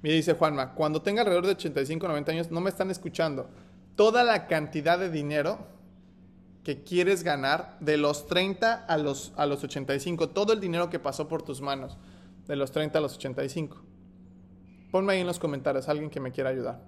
Me 0.01 0.11
dice 0.11 0.33
Juanma, 0.33 0.73
cuando 0.73 1.01
tenga 1.01 1.21
alrededor 1.21 1.45
de 1.45 1.53
85 1.53 2.05
90 2.05 2.31
años, 2.33 2.51
no 2.51 2.59
me 2.59 2.69
están 2.69 2.91
escuchando. 2.91 3.49
Toda 3.95 4.25
la 4.25 4.45
cantidad 4.45 4.99
de 4.99 5.09
dinero 5.09 5.67
que 6.63 6.83
quieres 6.83 7.23
ganar 7.23 7.77
de 7.79 7.97
los 7.97 8.27
30 8.27 8.85
a 8.85 8.97
los, 8.97 9.33
a 9.35 9.45
los 9.45 9.63
85, 9.63 10.29
todo 10.29 10.53
el 10.53 10.59
dinero 10.59 10.89
que 10.89 10.99
pasó 10.99 11.27
por 11.27 11.41
tus 11.41 11.61
manos, 11.61 11.97
de 12.47 12.55
los 12.55 12.71
30 12.71 12.99
a 12.99 13.01
los 13.01 13.15
85. 13.15 13.81
Ponme 14.91 15.13
ahí 15.13 15.21
en 15.21 15.27
los 15.27 15.39
comentarios 15.39 15.89
alguien 15.89 16.09
que 16.09 16.19
me 16.19 16.31
quiera 16.31 16.49
ayudar. 16.49 16.81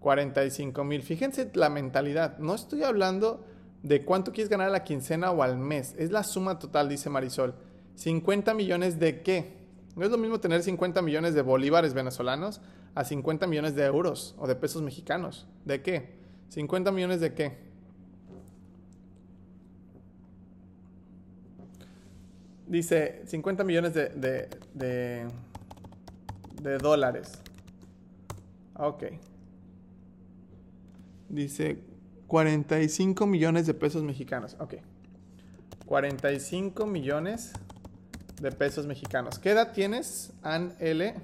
$45 0.00 0.84
mil. 0.84 1.02
Fíjense 1.02 1.50
la 1.54 1.70
mentalidad. 1.70 2.38
No 2.38 2.54
estoy 2.54 2.82
hablando 2.82 3.44
de 3.82 4.04
cuánto 4.04 4.32
quieres 4.32 4.50
ganar 4.50 4.68
a 4.68 4.72
la 4.72 4.84
quincena 4.84 5.30
o 5.30 5.42
al 5.42 5.56
mes. 5.56 5.94
Es 5.96 6.10
la 6.10 6.24
suma 6.24 6.58
total, 6.58 6.88
dice 6.88 7.08
Marisol. 7.08 7.54
¿50 7.96 8.54
millones 8.54 8.98
de 8.98 9.22
qué? 9.22 9.62
No 9.94 10.04
es 10.04 10.10
lo 10.10 10.18
mismo 10.18 10.40
tener 10.40 10.62
50 10.62 11.02
millones 11.02 11.34
de 11.34 11.42
bolívares 11.42 11.94
venezolanos 11.94 12.60
a 12.94 13.04
50 13.04 13.46
millones 13.46 13.74
de 13.74 13.84
euros 13.84 14.34
o 14.38 14.46
de 14.46 14.54
pesos 14.54 14.82
mexicanos. 14.82 15.46
¿De 15.64 15.82
qué? 15.82 16.10
¿50 16.50 16.92
millones 16.92 17.20
de 17.20 17.34
qué? 17.34 17.72
Dice 22.66 23.22
50 23.26 23.64
millones 23.64 23.92
de, 23.92 24.08
de, 24.74 25.28
de, 26.62 26.78
dólares. 26.78 27.38
Ok. 28.74 29.04
Dice 31.28 31.78
45 32.28 33.26
millones 33.26 33.66
de 33.66 33.74
pesos 33.74 34.02
mexicanos. 34.02 34.56
Ok. 34.58 34.76
45 35.84 36.86
millones 36.86 37.52
de 38.40 38.52
pesos 38.52 38.86
mexicanos. 38.86 39.38
¿Qué 39.38 39.50
edad 39.50 39.72
tienes, 39.72 40.32
An 40.42 40.74
L? 40.78 41.14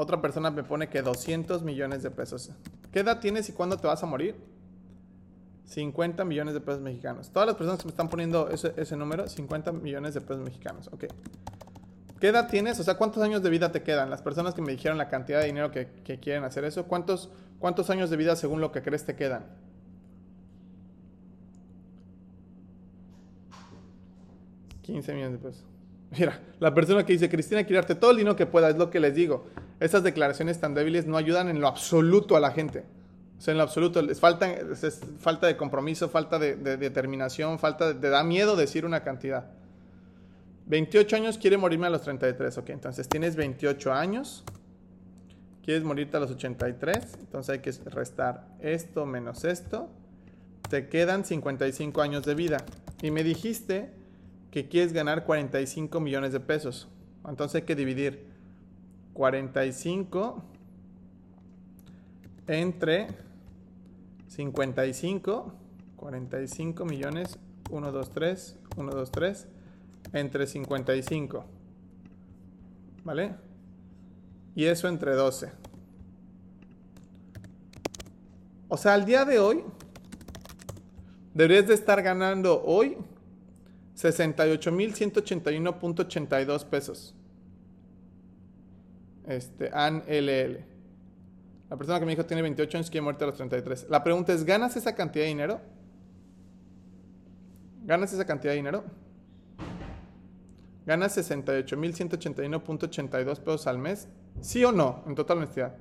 Otra 0.00 0.22
persona 0.22 0.50
me 0.50 0.64
pone 0.64 0.88
que 0.88 1.02
200 1.02 1.62
millones 1.62 2.02
de 2.02 2.10
pesos. 2.10 2.50
¿Qué 2.90 3.00
edad 3.00 3.20
tienes 3.20 3.50
y 3.50 3.52
cuándo 3.52 3.76
te 3.76 3.86
vas 3.86 4.02
a 4.02 4.06
morir? 4.06 4.34
50 5.66 6.24
millones 6.24 6.54
de 6.54 6.60
pesos 6.62 6.80
mexicanos. 6.80 7.28
Todas 7.28 7.46
las 7.46 7.54
personas 7.54 7.80
que 7.80 7.84
me 7.84 7.90
están 7.90 8.08
poniendo 8.08 8.48
ese, 8.48 8.96
número, 8.96 9.28
50 9.28 9.72
millones 9.72 10.14
de 10.14 10.22
pesos 10.22 10.38
mexicanos. 10.38 10.88
Ok. 10.90 11.04
¿Qué 12.18 12.28
edad 12.28 12.48
tienes? 12.48 12.80
O 12.80 12.82
sea, 12.82 12.94
¿cuántos 12.94 13.22
años 13.22 13.42
de 13.42 13.50
vida 13.50 13.72
te 13.72 13.82
quedan? 13.82 14.08
Las 14.08 14.22
personas 14.22 14.54
que 14.54 14.62
me 14.62 14.72
dijeron 14.72 14.96
la 14.96 15.10
cantidad 15.10 15.40
de 15.40 15.48
dinero 15.48 15.70
que, 15.70 15.86
quieren 16.18 16.44
hacer 16.44 16.64
eso, 16.64 16.86
¿cuántos, 16.86 17.28
¿cuántos 17.58 17.90
años 17.90 18.08
de 18.08 18.16
vida 18.16 18.36
según 18.36 18.62
lo 18.62 18.72
que 18.72 18.80
crees 18.80 19.04
te 19.04 19.16
quedan? 19.16 19.44
15 24.80 25.12
millones 25.12 25.42
de 25.42 25.46
pesos. 25.46 25.64
Mira, 26.18 26.40
la 26.58 26.72
persona 26.72 27.04
que 27.04 27.12
dice, 27.12 27.28
Cristina, 27.28 27.64
quiero 27.64 27.82
darte 27.82 27.96
todo 27.96 28.12
el 28.12 28.16
dinero 28.16 28.34
que 28.34 28.46
pueda, 28.46 28.70
es 28.70 28.78
lo 28.78 28.88
que 28.88 28.98
les 28.98 29.14
digo. 29.14 29.44
Esas 29.80 30.02
declaraciones 30.02 30.60
tan 30.60 30.74
débiles 30.74 31.06
no 31.06 31.16
ayudan 31.16 31.48
en 31.48 31.60
lo 31.60 31.66
absoluto 31.66 32.36
a 32.36 32.40
la 32.40 32.52
gente. 32.52 32.84
O 33.38 33.40
sea, 33.40 33.52
en 33.52 33.58
lo 33.58 33.64
absoluto, 33.64 34.02
les 34.02 34.20
falta, 34.20 34.52
es 34.52 35.00
falta 35.18 35.46
de 35.46 35.56
compromiso, 35.56 36.10
falta 36.10 36.38
de, 36.38 36.54
determinación, 36.54 37.58
falta 37.58 37.94
de, 37.94 38.10
da 38.10 38.22
miedo 38.22 38.54
decir 38.54 38.84
una 38.84 39.02
cantidad. 39.02 39.46
28 40.66 41.16
años, 41.16 41.38
quiere 41.38 41.56
morirme 41.56 41.86
a 41.86 41.90
los 41.90 42.02
33. 42.02 42.58
Ok, 42.58 42.68
entonces 42.68 43.08
tienes 43.08 43.36
28 43.36 43.92
años, 43.94 44.44
quieres 45.64 45.82
morirte 45.82 46.18
a 46.18 46.20
los 46.20 46.30
83, 46.30 47.16
entonces 47.18 47.50
hay 47.50 47.58
que 47.60 47.72
restar 47.90 48.46
esto 48.60 49.06
menos 49.06 49.44
esto. 49.44 49.88
Te 50.68 50.88
quedan 50.88 51.24
55 51.24 52.02
años 52.02 52.26
de 52.26 52.34
vida. 52.34 52.58
Y 53.00 53.10
me 53.10 53.24
dijiste 53.24 53.90
que 54.50 54.68
quieres 54.68 54.92
ganar 54.92 55.24
45 55.24 55.98
millones 56.00 56.32
de 56.32 56.40
pesos. 56.40 56.88
Entonces 57.26 57.62
hay 57.62 57.66
que 57.66 57.74
dividir 57.74 58.29
45 59.20 60.42
entre 62.46 63.08
55, 64.28 65.52
45 65.96 66.84
millones, 66.86 67.38
1, 67.68 67.92
2, 67.92 68.10
3, 68.12 68.56
1, 68.78 68.92
2, 68.92 69.10
3, 69.10 69.46
entre 70.14 70.46
55. 70.46 71.44
¿Vale? 73.04 73.34
Y 74.54 74.64
eso 74.64 74.88
entre 74.88 75.12
12. 75.12 75.52
O 78.68 78.78
sea, 78.78 78.94
al 78.94 79.04
día 79.04 79.26
de 79.26 79.38
hoy, 79.38 79.62
deberías 81.34 81.68
de 81.68 81.74
estar 81.74 82.02
ganando 82.02 82.62
hoy 82.64 82.96
68.181.82 83.96 86.64
pesos. 86.64 87.14
Este, 89.30 89.70
AN 89.72 90.02
LL. 90.08 90.58
La 91.70 91.76
persona 91.76 91.98
que 92.00 92.04
me 92.04 92.10
dijo 92.10 92.26
tiene 92.26 92.42
28 92.42 92.78
años 92.78 92.88
y 92.88 92.90
quiere 92.90 93.04
muerte 93.04 93.22
a 93.22 93.28
los 93.28 93.36
33. 93.36 93.86
La 93.88 94.02
pregunta 94.02 94.32
es, 94.32 94.42
¿ganas 94.44 94.76
esa 94.76 94.96
cantidad 94.96 95.24
de 95.24 95.28
dinero? 95.28 95.60
¿Ganas 97.84 98.12
esa 98.12 98.26
cantidad 98.26 98.52
de 98.52 98.56
dinero? 98.56 98.82
¿Ganas 100.84 101.16
68.181.82 101.16 103.38
pesos 103.38 103.68
al 103.68 103.78
mes? 103.78 104.08
¿Sí 104.40 104.64
o 104.64 104.72
no? 104.72 105.04
En 105.06 105.14
total 105.14 105.38
honestidad. 105.38 105.76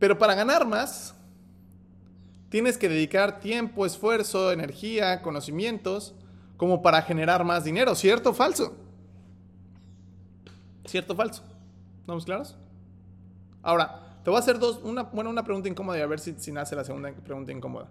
Pero 0.01 0.17
para 0.17 0.33
ganar 0.33 0.65
más, 0.65 1.13
tienes 2.49 2.75
que 2.75 2.89
dedicar 2.89 3.39
tiempo, 3.39 3.85
esfuerzo, 3.85 4.51
energía, 4.51 5.21
conocimientos, 5.21 6.15
como 6.57 6.81
para 6.81 7.03
generar 7.03 7.43
más 7.43 7.65
dinero, 7.65 7.93
¿cierto 7.93 8.31
o 8.31 8.33
falso? 8.33 8.75
¿Cierto 10.85 11.13
o 11.13 11.15
falso? 11.15 11.43
¿Estamos 11.99 12.25
claros? 12.25 12.57
Ahora, 13.61 14.17
te 14.23 14.31
voy 14.31 14.37
a 14.37 14.39
hacer 14.39 14.57
dos, 14.57 14.79
una, 14.81 15.03
bueno, 15.03 15.29
una 15.29 15.43
pregunta 15.43 15.69
incómoda 15.69 15.99
y 15.99 16.01
a 16.01 16.07
ver 16.07 16.19
si, 16.19 16.33
si 16.39 16.51
nace 16.51 16.75
la 16.75 16.83
segunda 16.83 17.11
pregunta 17.11 17.51
incómoda. 17.51 17.87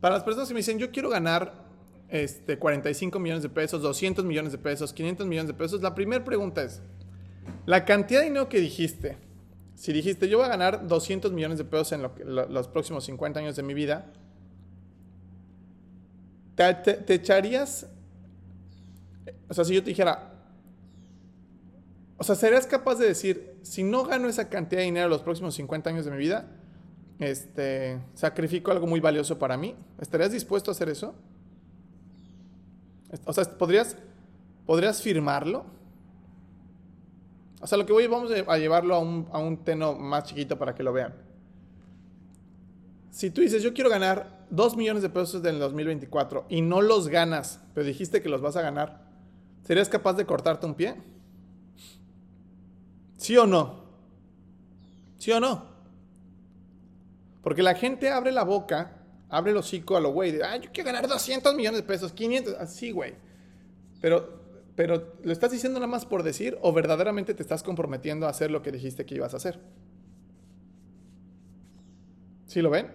Para 0.00 0.14
las 0.14 0.22
personas 0.22 0.46
que 0.46 0.54
me 0.54 0.60
dicen, 0.60 0.78
yo 0.78 0.92
quiero 0.92 1.08
ganar 1.08 1.52
este, 2.10 2.60
45 2.60 3.18
millones 3.18 3.42
de 3.42 3.48
pesos, 3.48 3.82
200 3.82 4.24
millones 4.24 4.52
de 4.52 4.58
pesos, 4.58 4.92
500 4.92 5.26
millones 5.26 5.48
de 5.48 5.54
pesos, 5.54 5.82
la 5.82 5.96
primera 5.96 6.24
pregunta 6.24 6.62
es, 6.62 6.80
la 7.66 7.84
cantidad 7.84 8.20
de 8.20 8.26
dinero 8.26 8.48
que 8.48 8.60
dijiste, 8.60 9.18
si 9.78 9.92
dijiste 9.92 10.28
yo 10.28 10.38
voy 10.38 10.46
a 10.46 10.48
ganar 10.48 10.88
200 10.88 11.30
millones 11.32 11.56
de 11.56 11.64
pesos 11.64 11.92
en 11.92 12.02
los 12.02 12.68
próximos 12.68 13.04
50 13.04 13.38
años 13.38 13.54
de 13.54 13.62
mi 13.62 13.74
vida, 13.74 14.12
te, 16.56 17.14
echarías, 17.14 17.86
o 19.48 19.54
sea, 19.54 19.64
si 19.64 19.74
yo 19.74 19.82
te 19.84 19.90
dijera, 19.90 20.32
o 22.16 22.24
sea, 22.24 22.34
¿serías 22.34 22.66
capaz 22.66 22.96
de 22.96 23.06
decir, 23.06 23.56
si 23.62 23.84
no 23.84 24.02
gano 24.02 24.28
esa 24.28 24.48
cantidad 24.48 24.80
de 24.80 24.86
dinero 24.86 25.04
en 25.04 25.10
los 25.10 25.22
próximos 25.22 25.54
50 25.54 25.90
años 25.90 26.04
de 26.04 26.10
mi 26.10 26.16
vida, 26.16 26.48
este, 27.20 28.00
sacrifico 28.14 28.72
algo 28.72 28.88
muy 28.88 28.98
valioso 28.98 29.38
para 29.38 29.56
mí? 29.56 29.76
¿Estarías 30.00 30.32
dispuesto 30.32 30.72
a 30.72 30.74
hacer 30.74 30.88
eso? 30.88 31.14
O 33.24 33.32
sea, 33.32 33.44
¿podrías, 33.44 33.96
¿podrías 34.66 35.00
firmarlo? 35.00 35.77
O 37.60 37.66
sea, 37.66 37.76
lo 37.78 37.86
que 37.86 37.92
voy, 37.92 38.06
vamos 38.06 38.30
a 38.30 38.58
llevarlo 38.58 38.94
a 38.94 38.98
un, 39.00 39.28
a 39.32 39.38
un 39.38 39.64
teno 39.64 39.94
más 39.94 40.24
chiquito 40.24 40.58
para 40.58 40.74
que 40.74 40.82
lo 40.82 40.92
vean. 40.92 41.14
Si 43.10 43.30
tú 43.30 43.40
dices, 43.40 43.62
yo 43.62 43.74
quiero 43.74 43.90
ganar 43.90 44.46
2 44.50 44.76
millones 44.76 45.02
de 45.02 45.08
pesos 45.08 45.40
en 45.44 45.54
el 45.54 45.58
2024 45.58 46.46
y 46.48 46.62
no 46.62 46.82
los 46.82 47.08
ganas, 47.08 47.60
pero 47.74 47.86
dijiste 47.86 48.22
que 48.22 48.28
los 48.28 48.40
vas 48.40 48.56
a 48.56 48.62
ganar, 48.62 49.02
¿serías 49.64 49.88
capaz 49.88 50.14
de 50.14 50.24
cortarte 50.24 50.66
un 50.66 50.74
pie? 50.74 50.94
¿Sí 53.16 53.36
o 53.36 53.46
no? 53.46 53.84
¿Sí 55.18 55.32
o 55.32 55.40
no? 55.40 55.66
Porque 57.42 57.62
la 57.62 57.74
gente 57.74 58.10
abre 58.10 58.30
la 58.30 58.44
boca, 58.44 58.98
abre 59.28 59.50
el 59.50 59.56
hocico 59.56 59.96
a 59.96 60.00
lo 60.00 60.12
güey, 60.12 60.40
ah, 60.40 60.56
yo 60.56 60.70
quiero 60.72 60.86
ganar 60.92 61.08
200 61.08 61.54
millones 61.54 61.80
de 61.80 61.86
pesos, 61.86 62.12
500, 62.12 62.54
así, 62.54 62.92
güey. 62.92 63.14
Pero, 64.00 64.37
pero, 64.78 65.12
¿lo 65.24 65.32
estás 65.32 65.50
diciendo 65.50 65.80
nada 65.80 65.90
más 65.90 66.06
por 66.06 66.22
decir 66.22 66.56
o 66.62 66.72
verdaderamente 66.72 67.34
te 67.34 67.42
estás 67.42 67.64
comprometiendo 67.64 68.26
a 68.26 68.30
hacer 68.30 68.52
lo 68.52 68.62
que 68.62 68.70
dijiste 68.70 69.04
que 69.04 69.16
ibas 69.16 69.34
a 69.34 69.38
hacer? 69.38 69.58
¿Sí 72.46 72.62
lo 72.62 72.70
ven? 72.70 72.86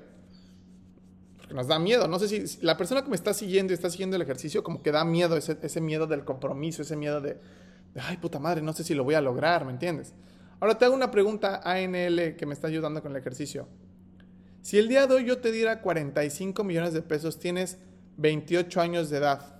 Porque 1.35 1.53
nos 1.53 1.67
da 1.67 1.79
miedo. 1.79 2.07
No 2.07 2.19
sé 2.19 2.29
si, 2.29 2.65
la 2.65 2.77
persona 2.77 3.03
que 3.03 3.09
me 3.09 3.17
está 3.17 3.33
siguiendo 3.33 3.73
y 3.73 3.75
está 3.75 3.89
siguiendo 3.89 4.15
el 4.15 4.21
ejercicio, 4.21 4.63
como 4.63 4.81
que 4.81 4.93
da 4.93 5.03
miedo, 5.03 5.35
ese, 5.35 5.81
miedo 5.81 6.07
del 6.07 6.23
compromiso, 6.23 6.83
ese 6.83 6.95
miedo 6.95 7.19
de, 7.19 7.37
ay, 7.95 8.15
puta 8.15 8.39
madre, 8.39 8.61
no 8.61 8.71
sé 8.71 8.85
si 8.85 8.95
lo 8.95 9.03
voy 9.03 9.15
a 9.15 9.21
lograr, 9.21 9.65
¿me 9.65 9.73
entiendes? 9.73 10.13
Ahora 10.61 10.77
te 10.77 10.85
hago 10.85 10.95
una 10.95 11.11
pregunta 11.11 11.59
ANL 11.65 12.37
que 12.37 12.45
me 12.45 12.53
está 12.53 12.67
ayudando 12.67 13.01
con 13.01 13.11
el 13.11 13.17
ejercicio. 13.17 13.67
Si 14.61 14.77
el 14.77 14.87
día 14.87 15.05
de 15.05 15.15
hoy 15.15 15.25
yo 15.25 15.39
te 15.39 15.51
diera 15.51 15.81
45 15.81 16.63
millones 16.63 16.93
de 16.93 17.01
pesos, 17.01 17.39
tienes 17.39 17.77
28 18.15 18.79
años 18.79 19.09
de 19.09 19.17
edad 19.17 19.52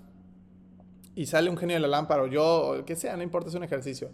y 1.15 1.26
sale 1.26 1.49
un 1.49 1.58
genio 1.58 1.76
de 1.76 1.82
la 1.82 1.88
lámpara 1.88 2.23
o 2.23 2.28
yo, 2.28 2.43
o 2.43 2.76
el 2.76 2.86
que 2.86 2.95
sea, 2.95 3.15
no 3.15 3.23
importa, 3.23 3.49
es 3.49 3.56
un 3.56 3.63
ejercicio. 3.63 4.10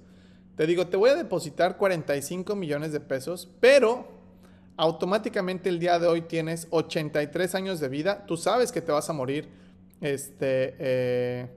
Te 0.56 0.68
digo, 0.68 0.88
te 0.88 0.98
voy 0.98 1.10
a 1.10 1.16
depositar 1.16 1.78
45 1.78 2.56
millones 2.56 2.92
de 2.92 3.00
pesos, 3.00 3.50
pero 3.60 4.08
automáticamente 4.76 5.70
el 5.70 5.80
día 5.80 6.00
de 6.00 6.08
hoy 6.08 6.22
tienes 6.22 6.68
83 6.70 7.56
años 7.56 7.80
de 7.80 7.88
vida. 7.88 8.26
Tú 8.26 8.36
sabes 8.36 8.72
que 8.72 8.82
te 8.82 8.92
vas 8.92 9.10
a 9.10 9.14
morir 9.14 9.48
este, 10.02 10.76
eh, 10.80 11.48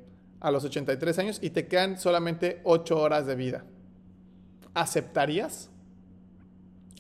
a 0.40 0.50
los 0.50 0.64
83 0.64 1.18
años 1.18 1.38
y 1.42 1.50
te 1.50 1.66
quedan 1.66 1.98
solamente 1.98 2.60
8 2.64 3.00
horas 3.00 3.26
de 3.26 3.34
vida. 3.34 3.64
¿Aceptarías 4.74 5.68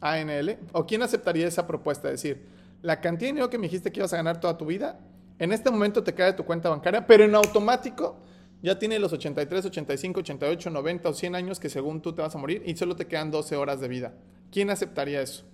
ANL? 0.00 0.58
¿O 0.72 0.86
quién 0.86 1.02
aceptaría 1.02 1.46
esa 1.46 1.66
propuesta? 1.66 2.08
Es 2.08 2.22
decir, 2.22 2.46
la 2.82 3.00
cantidad 3.00 3.28
de 3.28 3.32
dinero 3.32 3.50
que 3.50 3.58
me 3.58 3.66
dijiste 3.66 3.92
que 3.92 4.00
ibas 4.00 4.12
a 4.12 4.16
ganar 4.16 4.40
toda 4.40 4.58
tu 4.58 4.66
vida, 4.66 4.98
en 5.38 5.52
este 5.52 5.70
momento 5.70 6.02
te 6.02 6.14
cae 6.14 6.26
de 6.26 6.32
tu 6.32 6.44
cuenta 6.44 6.68
bancaria, 6.68 7.06
pero 7.06 7.24
en 7.24 7.34
automático 7.34 8.16
ya 8.62 8.78
tiene 8.78 8.98
los 8.98 9.12
83, 9.12 9.66
85, 9.66 10.20
88, 10.20 10.70
90 10.70 11.08
o 11.08 11.12
100 11.12 11.34
años 11.34 11.58
que 11.58 11.68
según 11.68 12.00
tú 12.00 12.12
te 12.12 12.22
vas 12.22 12.34
a 12.34 12.38
morir 12.38 12.62
y 12.64 12.76
solo 12.76 12.94
te 12.94 13.06
quedan 13.06 13.30
12 13.30 13.56
horas 13.56 13.80
de 13.80 13.88
vida. 13.88 14.14
¿Quién 14.52 14.70
aceptaría 14.70 15.20
eso? 15.20 15.44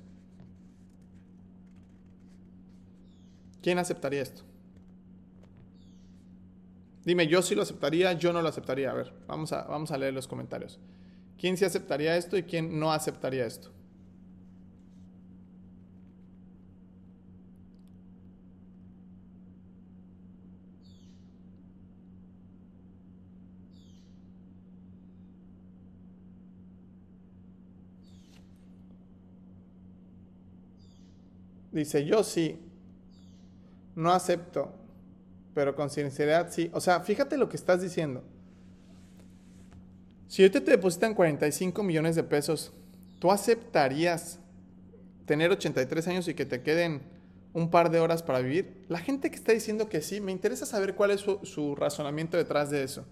¿Quién 3.63 3.79
aceptaría 3.79 4.23
esto? 4.23 4.43
Dime, 7.05 7.27
yo 7.27 7.41
sí 7.41 7.55
lo 7.55 7.63
aceptaría, 7.63 8.13
yo 8.13 8.35
no 8.35 8.43
lo 8.43 8.49
aceptaría. 8.49 8.91
A 8.91 8.95
ver, 8.95 9.15
vamos 9.27 9.53
a, 9.53 9.63
vamos 9.65 9.91
a 9.91 9.97
leer 9.97 10.13
los 10.13 10.29
comentarios. 10.29 10.79
¿Quién 11.39 11.57
sí 11.57 11.65
aceptaría 11.65 12.17
esto 12.17 12.37
y 12.37 12.43
quién 12.43 12.79
no 12.79 12.93
aceptaría 12.93 13.47
esto? 13.47 13.71
Dice, 31.79 32.05
yo 32.05 32.25
sí, 32.25 32.59
no 33.95 34.13
acepto 34.13 34.79
pero 35.59 35.75
con 35.75 35.91
sinceridad 35.91 36.53
sí. 36.53 36.71
O 36.73 36.81
sea, 36.81 37.01
fíjate 37.01 37.37
lo 37.37 37.49
que 37.49 37.57
estás 37.57 37.83
diciendo. 37.83 38.23
Si 40.29 40.45
hoy 40.45 40.51
te 40.51 40.61
depositan 40.61 41.15
45 41.15 41.83
millones 41.83 42.15
de 42.15 42.23
pesos, 42.23 42.73
¿tú 43.19 43.33
aceptarías 43.33 44.39
tener 45.27 45.51
83 45.51 46.07
años 46.07 46.29
y 46.29 46.35
que 46.35 46.47
te 46.47 46.63
queden 46.63 47.03
un 47.53 47.73
par 47.73 47.91
de 47.91 47.99
horas 47.99 48.23
para 48.23 48.39
vivir? 48.39 48.85
La 48.87 49.01
gente 49.01 49.31
que 49.31 49.35
está 49.35 49.51
diciendo 49.51 49.89
que 49.89 50.01
sí, 50.01 50.21
me 50.21 50.31
interesa 50.31 50.65
saber 50.65 50.95
cuál 50.95 51.11
es 51.11 51.23
su, 51.23 51.41
su 51.43 51.75
razonamiento 51.75 52.37
detrás 52.37 52.71
de 52.71 52.85
eso. 52.85 53.05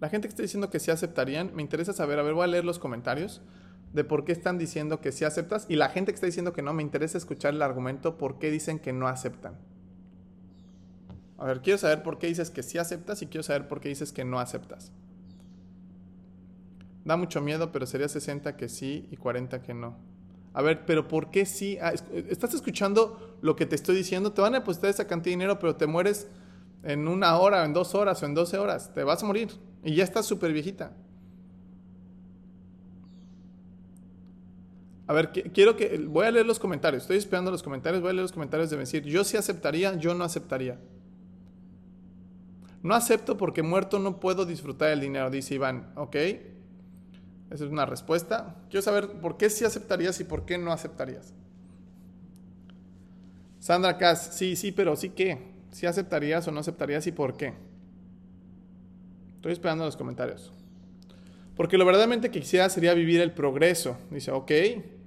La 0.00 0.08
gente 0.08 0.26
que 0.26 0.30
está 0.30 0.42
diciendo 0.42 0.70
que 0.70 0.80
sí 0.80 0.90
aceptarían, 0.90 1.54
me 1.54 1.62
interesa 1.62 1.92
saber, 1.92 2.18
a 2.18 2.24
ver, 2.24 2.34
voy 2.34 2.42
a 2.42 2.48
leer 2.48 2.64
los 2.64 2.80
comentarios 2.80 3.42
de 3.92 4.04
por 4.04 4.24
qué 4.24 4.32
están 4.32 4.58
diciendo 4.58 5.00
que 5.00 5.12
sí 5.12 5.24
aceptas 5.24 5.66
y 5.68 5.76
la 5.76 5.88
gente 5.88 6.12
que 6.12 6.16
está 6.16 6.26
diciendo 6.26 6.52
que 6.52 6.62
no, 6.62 6.72
me 6.72 6.82
interesa 6.82 7.18
escuchar 7.18 7.54
el 7.54 7.62
argumento 7.62 8.18
por 8.18 8.38
qué 8.38 8.50
dicen 8.50 8.78
que 8.78 8.92
no 8.92 9.08
aceptan. 9.08 9.56
A 11.38 11.44
ver, 11.44 11.60
quiero 11.60 11.78
saber 11.78 12.02
por 12.02 12.18
qué 12.18 12.26
dices 12.26 12.50
que 12.50 12.62
sí 12.62 12.78
aceptas 12.78 13.22
y 13.22 13.26
quiero 13.26 13.42
saber 13.42 13.68
por 13.68 13.80
qué 13.80 13.88
dices 13.88 14.12
que 14.12 14.24
no 14.24 14.40
aceptas. 14.40 14.92
Da 17.04 17.16
mucho 17.16 17.40
miedo, 17.40 17.72
pero 17.72 17.86
sería 17.86 18.08
60 18.08 18.56
que 18.56 18.68
sí 18.68 19.06
y 19.10 19.16
40 19.16 19.62
que 19.62 19.74
no. 19.74 19.96
A 20.54 20.62
ver, 20.62 20.86
pero 20.86 21.06
¿por 21.06 21.30
qué 21.30 21.44
sí? 21.44 21.78
Ah, 21.80 21.92
¿Estás 22.12 22.54
escuchando 22.54 23.36
lo 23.42 23.56
que 23.56 23.66
te 23.66 23.76
estoy 23.76 23.94
diciendo? 23.94 24.32
Te 24.32 24.40
van 24.40 24.54
a 24.54 24.60
depositar 24.60 24.90
esa 24.90 25.06
cantidad 25.06 25.32
de 25.32 25.36
dinero, 25.36 25.58
pero 25.58 25.76
te 25.76 25.86
mueres 25.86 26.28
en 26.82 27.08
una 27.08 27.36
hora, 27.38 27.64
en 27.64 27.74
dos 27.74 27.94
horas 27.94 28.22
o 28.22 28.26
en 28.26 28.34
12 28.34 28.58
horas. 28.58 28.94
Te 28.94 29.04
vas 29.04 29.22
a 29.22 29.26
morir 29.26 29.50
y 29.84 29.94
ya 29.94 30.04
estás 30.04 30.24
súper 30.24 30.52
viejita. 30.52 30.92
A 35.06 35.12
ver, 35.12 35.30
quiero 35.30 35.76
que. 35.76 35.98
Voy 35.98 36.26
a 36.26 36.30
leer 36.30 36.46
los 36.46 36.58
comentarios. 36.58 37.02
Estoy 37.02 37.18
esperando 37.18 37.50
los 37.50 37.62
comentarios. 37.62 38.02
Voy 38.02 38.10
a 38.10 38.12
leer 38.12 38.22
los 38.22 38.32
comentarios 38.32 38.70
de 38.70 38.76
decir, 38.76 39.04
yo 39.04 39.24
sí 39.24 39.36
aceptaría, 39.36 39.94
yo 39.96 40.14
no 40.14 40.24
aceptaría. 40.24 40.78
No 42.82 42.94
acepto 42.94 43.36
porque 43.36 43.62
muerto 43.62 43.98
no 43.98 44.20
puedo 44.20 44.46
disfrutar 44.46 44.90
el 44.90 45.00
dinero, 45.00 45.30
dice 45.30 45.54
Iván. 45.54 45.92
Ok. 45.96 46.16
Esa 47.50 47.64
es 47.64 47.70
una 47.70 47.86
respuesta. 47.86 48.56
Quiero 48.68 48.82
saber 48.82 49.08
por 49.20 49.36
qué 49.36 49.50
sí 49.50 49.64
aceptarías 49.64 50.18
y 50.20 50.24
por 50.24 50.44
qué 50.44 50.58
no 50.58 50.72
aceptarías. 50.72 51.32
Sandra 53.60 53.98
Kass, 53.98 54.30
sí, 54.34 54.56
sí, 54.56 54.72
pero 54.72 54.96
sí 54.96 55.10
qué. 55.10 55.38
¿Sí 55.70 55.86
aceptarías 55.86 56.46
o 56.48 56.52
no 56.52 56.60
aceptarías 56.60 57.06
y 57.06 57.12
por 57.12 57.36
qué? 57.36 57.54
Estoy 59.36 59.52
esperando 59.52 59.84
los 59.84 59.96
comentarios. 59.96 60.52
Porque 61.56 61.78
lo 61.78 61.84
verdaderamente 61.84 62.30
que 62.30 62.40
quisiera 62.40 62.68
sería 62.68 62.94
vivir 62.94 63.20
el 63.20 63.32
progreso. 63.32 63.96
Dice, 64.10 64.30
ok, 64.30 64.50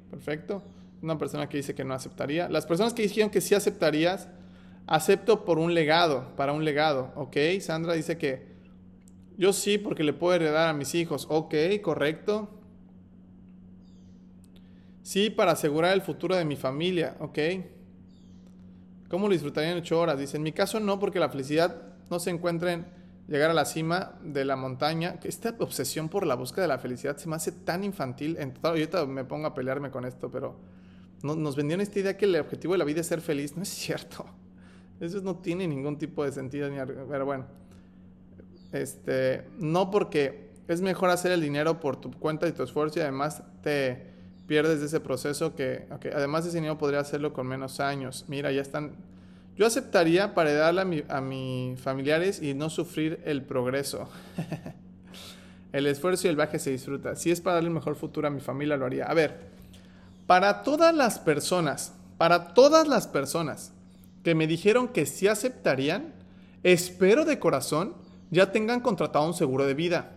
Perfecto. 0.09 0.63
Una 1.01 1.17
persona 1.17 1.47
que 1.47 1.57
dice 1.57 1.75
que 1.75 1.83
no 1.83 1.93
aceptaría. 1.93 2.49
Las 2.49 2.65
personas 2.65 2.93
que 2.93 3.03
dijeron 3.03 3.29
que 3.29 3.41
sí 3.41 3.55
aceptarías, 3.55 4.27
acepto 4.87 5.45
por 5.45 5.59
un 5.59 5.73
legado, 5.73 6.35
para 6.35 6.51
un 6.51 6.65
legado. 6.65 7.11
Ok, 7.15 7.37
Sandra 7.61 7.93
dice 7.93 8.17
que 8.17 8.49
yo 9.37 9.53
sí 9.53 9.77
porque 9.77 10.03
le 10.03 10.13
puedo 10.13 10.35
heredar 10.35 10.69
a 10.69 10.73
mis 10.73 10.95
hijos. 10.95 11.25
Ok, 11.29 11.55
correcto. 11.81 12.49
Sí, 15.01 15.29
para 15.29 15.53
asegurar 15.53 15.93
el 15.93 16.01
futuro 16.01 16.35
de 16.35 16.45
mi 16.45 16.55
familia. 16.55 17.15
Ok. 17.19 17.39
¿Cómo 19.09 19.27
lo 19.27 19.33
disfrutaría 19.33 19.71
en 19.71 19.77
ocho 19.77 19.99
horas? 19.99 20.19
Dice, 20.19 20.37
en 20.37 20.43
mi 20.43 20.51
caso 20.51 20.79
no, 20.79 20.99
porque 20.99 21.19
la 21.19 21.29
felicidad 21.29 21.81
no 22.09 22.19
se 22.19 22.29
encuentra 22.29 22.73
en 22.73 22.98
llegar 23.29 23.51
a 23.51 23.53
la 23.53 23.65
cima 23.65 24.13
de 24.23 24.43
la 24.43 24.55
montaña. 24.55 25.19
Esta 25.23 25.55
obsesión 25.59 26.09
por 26.09 26.25
la 26.25 26.35
búsqueda 26.35 26.63
de 26.63 26.67
la 26.69 26.79
felicidad 26.79 27.17
se 27.17 27.29
me 27.29 27.35
hace 27.35 27.51
tan 27.51 27.83
infantil. 27.83 28.37
En 28.39 28.53
total, 28.53 29.07
me 29.07 29.23
pongo 29.23 29.47
a 29.47 29.53
pelearme 29.53 29.91
con 29.91 30.05
esto, 30.05 30.31
pero 30.31 30.57
nos 31.21 31.55
vendieron 31.55 31.81
esta 31.81 31.99
idea 31.99 32.17
que 32.17 32.25
el 32.25 32.35
objetivo 32.35 32.73
de 32.73 32.79
la 32.79 32.85
vida 32.85 33.01
es 33.01 33.07
ser 33.07 33.21
feliz. 33.21 33.55
No 33.55 33.63
es 33.63 33.69
cierto. 33.69 34.25
Eso 34.99 35.21
no 35.21 35.37
tiene 35.37 35.67
ningún 35.67 35.97
tipo 35.97 36.25
de 36.25 36.31
sentido. 36.31 36.69
Ni, 36.69 36.77
pero 37.07 37.25
bueno, 37.25 37.45
este, 38.71 39.47
no 39.59 39.91
porque 39.91 40.49
es 40.67 40.81
mejor 40.81 41.09
hacer 41.09 41.31
el 41.31 41.41
dinero 41.41 41.79
por 41.79 41.95
tu 42.01 42.11
cuenta 42.11 42.47
y 42.47 42.51
tu 42.51 42.63
esfuerzo 42.63 42.99
y 42.99 43.01
además 43.03 43.43
te 43.61 44.09
pierdes 44.47 44.79
de 44.79 44.87
ese 44.87 44.99
proceso 44.99 45.55
que, 45.55 45.87
además 46.13 46.45
ese 46.45 46.57
dinero 46.57 46.77
podría 46.79 46.99
hacerlo 46.99 47.33
con 47.33 47.45
menos 47.45 47.79
años. 47.79 48.25
Mira, 48.27 48.51
ya 48.51 48.61
están 48.61 48.95
yo 49.59 49.65
aceptaría 49.65 50.33
para 50.33 50.53
darle 50.53 51.05
a, 51.09 51.19
mis 51.19 51.77
familiares 51.81 52.41
y 52.41 52.53
no 52.53 52.69
sufrir 52.69 53.21
el 53.25 53.41
progreso. 53.41 54.07
el 55.73 55.85
esfuerzo 55.85 56.27
y 56.27 56.29
el 56.29 56.37
viaje 56.37 56.59
se 56.59 56.71
disfruta. 56.71 57.17
Si 57.17 57.29
es 57.29 57.41
para 57.41 57.55
darle 57.55 57.67
el 57.67 57.75
mejor 57.75 57.97
futuro 57.97 58.25
a 58.25 58.31
mi 58.31 58.39
familia, 58.39 58.77
lo 58.77 58.85
haría. 58.85 59.07
A 59.07 59.13
ver, 59.13 59.49
para 60.27 60.63
todas 60.63 60.95
las 60.95 61.19
personas, 61.19 61.91
para 62.17 62.53
todas 62.53 62.87
las 62.87 63.07
personas 63.07 63.73
que 64.23 64.33
me 64.33 64.47
dijeron 64.47 64.87
que 64.87 65.05
sí 65.05 65.27
aceptarían, 65.27 66.13
espero 66.63 67.25
de 67.25 67.37
corazón 67.37 67.95
ya 68.31 68.53
tengan 68.53 68.79
contratado 68.79 69.27
un 69.27 69.33
seguro 69.33 69.65
de 69.65 69.73
vida. 69.73 70.13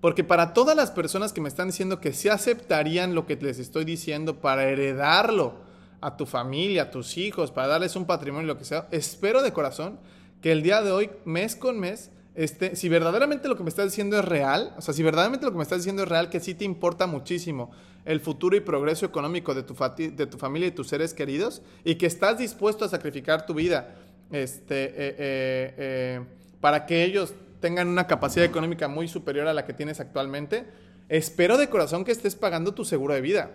Porque 0.00 0.24
para 0.24 0.54
todas 0.54 0.74
las 0.74 0.90
personas 0.90 1.34
que 1.34 1.42
me 1.42 1.50
están 1.50 1.66
diciendo 1.66 2.00
que 2.00 2.14
sí 2.14 2.30
aceptarían 2.30 3.14
lo 3.14 3.26
que 3.26 3.36
les 3.36 3.58
estoy 3.58 3.84
diciendo 3.84 4.40
para 4.40 4.64
heredarlo, 4.64 5.63
a 6.04 6.16
tu 6.18 6.26
familia, 6.26 6.82
a 6.82 6.90
tus 6.90 7.16
hijos, 7.16 7.50
para 7.50 7.66
darles 7.66 7.96
un 7.96 8.04
patrimonio, 8.04 8.46
lo 8.46 8.58
que 8.58 8.66
sea. 8.66 8.88
Espero 8.90 9.42
de 9.42 9.52
corazón 9.52 9.98
que 10.42 10.52
el 10.52 10.62
día 10.62 10.82
de 10.82 10.92
hoy, 10.92 11.10
mes 11.24 11.56
con 11.56 11.80
mes, 11.80 12.10
este, 12.34 12.76
si 12.76 12.90
verdaderamente 12.90 13.48
lo 13.48 13.56
que 13.56 13.62
me 13.62 13.70
estás 13.70 13.86
diciendo 13.86 14.18
es 14.18 14.24
real, 14.24 14.74
o 14.76 14.82
sea, 14.82 14.92
si 14.92 15.02
verdaderamente 15.02 15.46
lo 15.46 15.52
que 15.52 15.56
me 15.56 15.62
estás 15.62 15.78
diciendo 15.78 16.02
es 16.02 16.08
real, 16.08 16.28
que 16.28 16.40
sí 16.40 16.54
te 16.54 16.66
importa 16.66 17.06
muchísimo 17.06 17.70
el 18.04 18.20
futuro 18.20 18.54
y 18.54 18.60
progreso 18.60 19.06
económico 19.06 19.54
de 19.54 19.62
tu, 19.62 19.74
de 19.74 20.26
tu 20.26 20.36
familia 20.36 20.68
y 20.68 20.72
tus 20.72 20.88
seres 20.88 21.14
queridos, 21.14 21.62
y 21.84 21.94
que 21.94 22.04
estás 22.04 22.36
dispuesto 22.36 22.84
a 22.84 22.88
sacrificar 22.88 23.46
tu 23.46 23.54
vida 23.54 23.94
este, 24.30 24.84
eh, 24.84 24.94
eh, 24.96 25.74
eh, 25.78 26.20
para 26.60 26.84
que 26.84 27.04
ellos 27.04 27.32
tengan 27.60 27.88
una 27.88 28.06
capacidad 28.06 28.44
económica 28.44 28.88
muy 28.88 29.08
superior 29.08 29.48
a 29.48 29.54
la 29.54 29.64
que 29.64 29.72
tienes 29.72 30.00
actualmente, 30.00 30.66
espero 31.08 31.56
de 31.56 31.70
corazón 31.70 32.04
que 32.04 32.12
estés 32.12 32.34
pagando 32.34 32.74
tu 32.74 32.84
seguro 32.84 33.14
de 33.14 33.22
vida. 33.22 33.52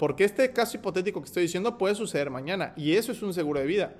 Porque 0.00 0.24
este 0.24 0.50
caso 0.50 0.78
hipotético 0.78 1.20
que 1.20 1.26
estoy 1.26 1.42
diciendo 1.42 1.76
puede 1.76 1.94
suceder 1.94 2.30
mañana, 2.30 2.72
y 2.74 2.94
eso 2.94 3.12
es 3.12 3.20
un 3.20 3.34
seguro 3.34 3.60
de 3.60 3.66
vida. 3.66 3.92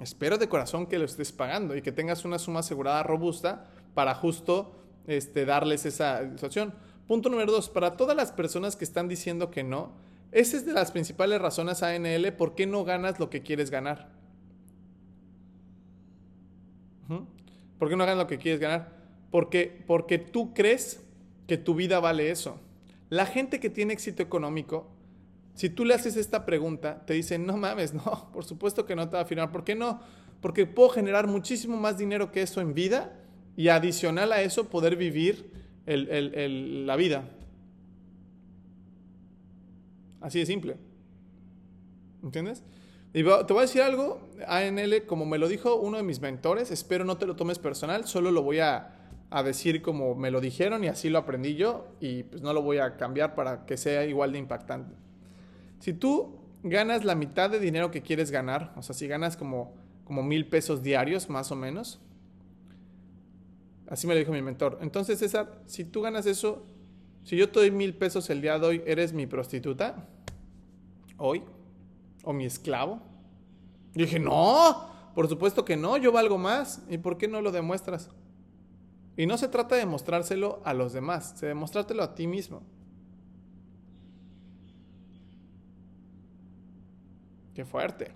Espero 0.00 0.38
de 0.38 0.48
corazón 0.48 0.86
que 0.86 1.00
lo 1.00 1.04
estés 1.04 1.32
pagando 1.32 1.76
y 1.76 1.82
que 1.82 1.90
tengas 1.90 2.24
una 2.24 2.38
suma 2.38 2.60
asegurada 2.60 3.02
robusta 3.02 3.64
para 3.94 4.14
justo 4.14 4.72
este, 5.08 5.44
darles 5.44 5.84
esa 5.84 6.30
situación. 6.30 6.72
Punto 7.08 7.28
número 7.28 7.50
dos, 7.50 7.68
para 7.68 7.96
todas 7.96 8.16
las 8.16 8.30
personas 8.30 8.76
que 8.76 8.84
están 8.84 9.08
diciendo 9.08 9.50
que 9.50 9.64
no, 9.64 9.90
esa 10.30 10.56
es 10.58 10.64
de 10.64 10.74
las 10.74 10.92
principales 10.92 11.40
razones 11.40 11.82
ANL 11.82 12.32
por 12.34 12.54
qué 12.54 12.68
no 12.68 12.84
ganas 12.84 13.18
lo 13.18 13.28
que 13.30 13.42
quieres 13.42 13.68
ganar. 13.68 14.10
¿Por 17.80 17.88
qué 17.88 17.96
no 17.96 18.06
ganas 18.06 18.18
lo 18.18 18.28
que 18.28 18.38
quieres 18.38 18.60
ganar? 18.60 18.92
Porque, 19.32 19.82
porque 19.88 20.18
tú 20.18 20.54
crees 20.54 21.04
que 21.48 21.58
tu 21.58 21.74
vida 21.74 21.98
vale 21.98 22.30
eso. 22.30 22.60
La 23.10 23.26
gente 23.26 23.60
que 23.60 23.70
tiene 23.70 23.92
éxito 23.92 24.22
económico 24.22 24.98
si 25.58 25.70
tú 25.70 25.84
le 25.84 25.92
haces 25.92 26.16
esta 26.16 26.46
pregunta, 26.46 27.04
te 27.04 27.14
dicen, 27.14 27.44
no 27.44 27.56
mames, 27.56 27.92
no, 27.92 28.30
por 28.32 28.44
supuesto 28.44 28.86
que 28.86 28.94
no 28.94 29.08
te 29.08 29.16
va 29.16 29.22
a 29.22 29.24
firmar. 29.24 29.50
¿Por 29.50 29.64
qué 29.64 29.74
no? 29.74 29.98
Porque 30.40 30.66
puedo 30.66 30.88
generar 30.88 31.26
muchísimo 31.26 31.76
más 31.76 31.98
dinero 31.98 32.30
que 32.30 32.42
eso 32.42 32.60
en 32.60 32.74
vida 32.74 33.18
y 33.56 33.66
adicional 33.66 34.30
a 34.30 34.40
eso 34.40 34.68
poder 34.68 34.94
vivir 34.94 35.50
la 35.84 36.94
vida. 36.94 37.28
Así 40.20 40.38
de 40.38 40.46
simple. 40.46 40.76
¿Entiendes? 42.22 42.62
Y 43.12 43.24
te 43.24 43.52
voy 43.52 43.58
a 43.58 43.62
decir 43.62 43.82
algo, 43.82 44.20
ANL, 44.46 45.06
como 45.06 45.26
me 45.26 45.38
lo 45.38 45.48
dijo 45.48 45.74
uno 45.74 45.96
de 45.96 46.04
mis 46.04 46.20
mentores, 46.20 46.70
espero 46.70 47.04
no 47.04 47.16
te 47.18 47.26
lo 47.26 47.34
tomes 47.34 47.58
personal, 47.58 48.06
solo 48.06 48.30
lo 48.30 48.44
voy 48.44 48.60
a, 48.60 48.97
a 49.30 49.42
decir 49.42 49.82
como 49.82 50.14
me 50.14 50.30
lo 50.30 50.40
dijeron 50.40 50.84
y 50.84 50.88
así 50.88 51.10
lo 51.10 51.18
aprendí 51.18 51.54
yo 51.54 51.88
y 52.00 52.22
pues 52.22 52.42
no 52.42 52.52
lo 52.52 52.62
voy 52.62 52.78
a 52.78 52.96
cambiar 52.96 53.34
para 53.34 53.66
que 53.66 53.76
sea 53.76 54.04
igual 54.04 54.32
de 54.32 54.38
impactante. 54.38 54.94
Si 55.80 55.92
tú 55.92 56.38
ganas 56.62 57.04
la 57.04 57.14
mitad 57.14 57.50
de 57.50 57.60
dinero 57.60 57.90
que 57.90 58.02
quieres 58.02 58.30
ganar, 58.30 58.72
o 58.76 58.82
sea, 58.82 58.94
si 58.94 59.06
ganas 59.06 59.36
como, 59.36 59.74
como 60.04 60.22
mil 60.22 60.46
pesos 60.46 60.82
diarios, 60.82 61.28
más 61.28 61.52
o 61.52 61.56
menos, 61.56 62.00
así 63.88 64.06
me 64.06 64.14
lo 64.14 64.18
dijo 64.18 64.32
mi 64.32 64.42
mentor. 64.42 64.78
Entonces, 64.80 65.18
César, 65.18 65.62
si 65.66 65.84
tú 65.84 66.02
ganas 66.02 66.26
eso, 66.26 66.66
si 67.22 67.36
yo 67.36 67.50
te 67.50 67.60
doy 67.60 67.70
mil 67.70 67.94
pesos 67.94 68.28
el 68.30 68.40
día 68.40 68.58
de 68.58 68.66
hoy, 68.66 68.82
¿eres 68.86 69.12
mi 69.12 69.26
prostituta? 69.26 70.08
¿Hoy? 71.18 71.42
¿O 72.24 72.32
mi 72.32 72.46
esclavo? 72.46 73.02
Yo 73.94 74.04
dije, 74.04 74.18
no, 74.18 74.88
por 75.14 75.28
supuesto 75.28 75.64
que 75.64 75.76
no, 75.76 75.96
yo 75.96 76.12
valgo 76.12 76.38
más. 76.38 76.82
¿Y 76.88 76.98
por 76.98 77.18
qué 77.18 77.28
no 77.28 77.40
lo 77.40 77.52
demuestras? 77.52 78.10
Y 79.18 79.26
no 79.26 79.36
se 79.36 79.48
trata 79.48 79.74
de 79.74 79.84
mostrárselo 79.84 80.62
a 80.64 80.72
los 80.72 80.92
demás, 80.92 81.34
se 81.36 81.46
de 81.46 81.54
mostrártelo 81.54 82.04
a 82.04 82.14
ti 82.14 82.28
mismo. 82.28 82.62
Qué 87.52 87.64
fuerte. 87.64 88.12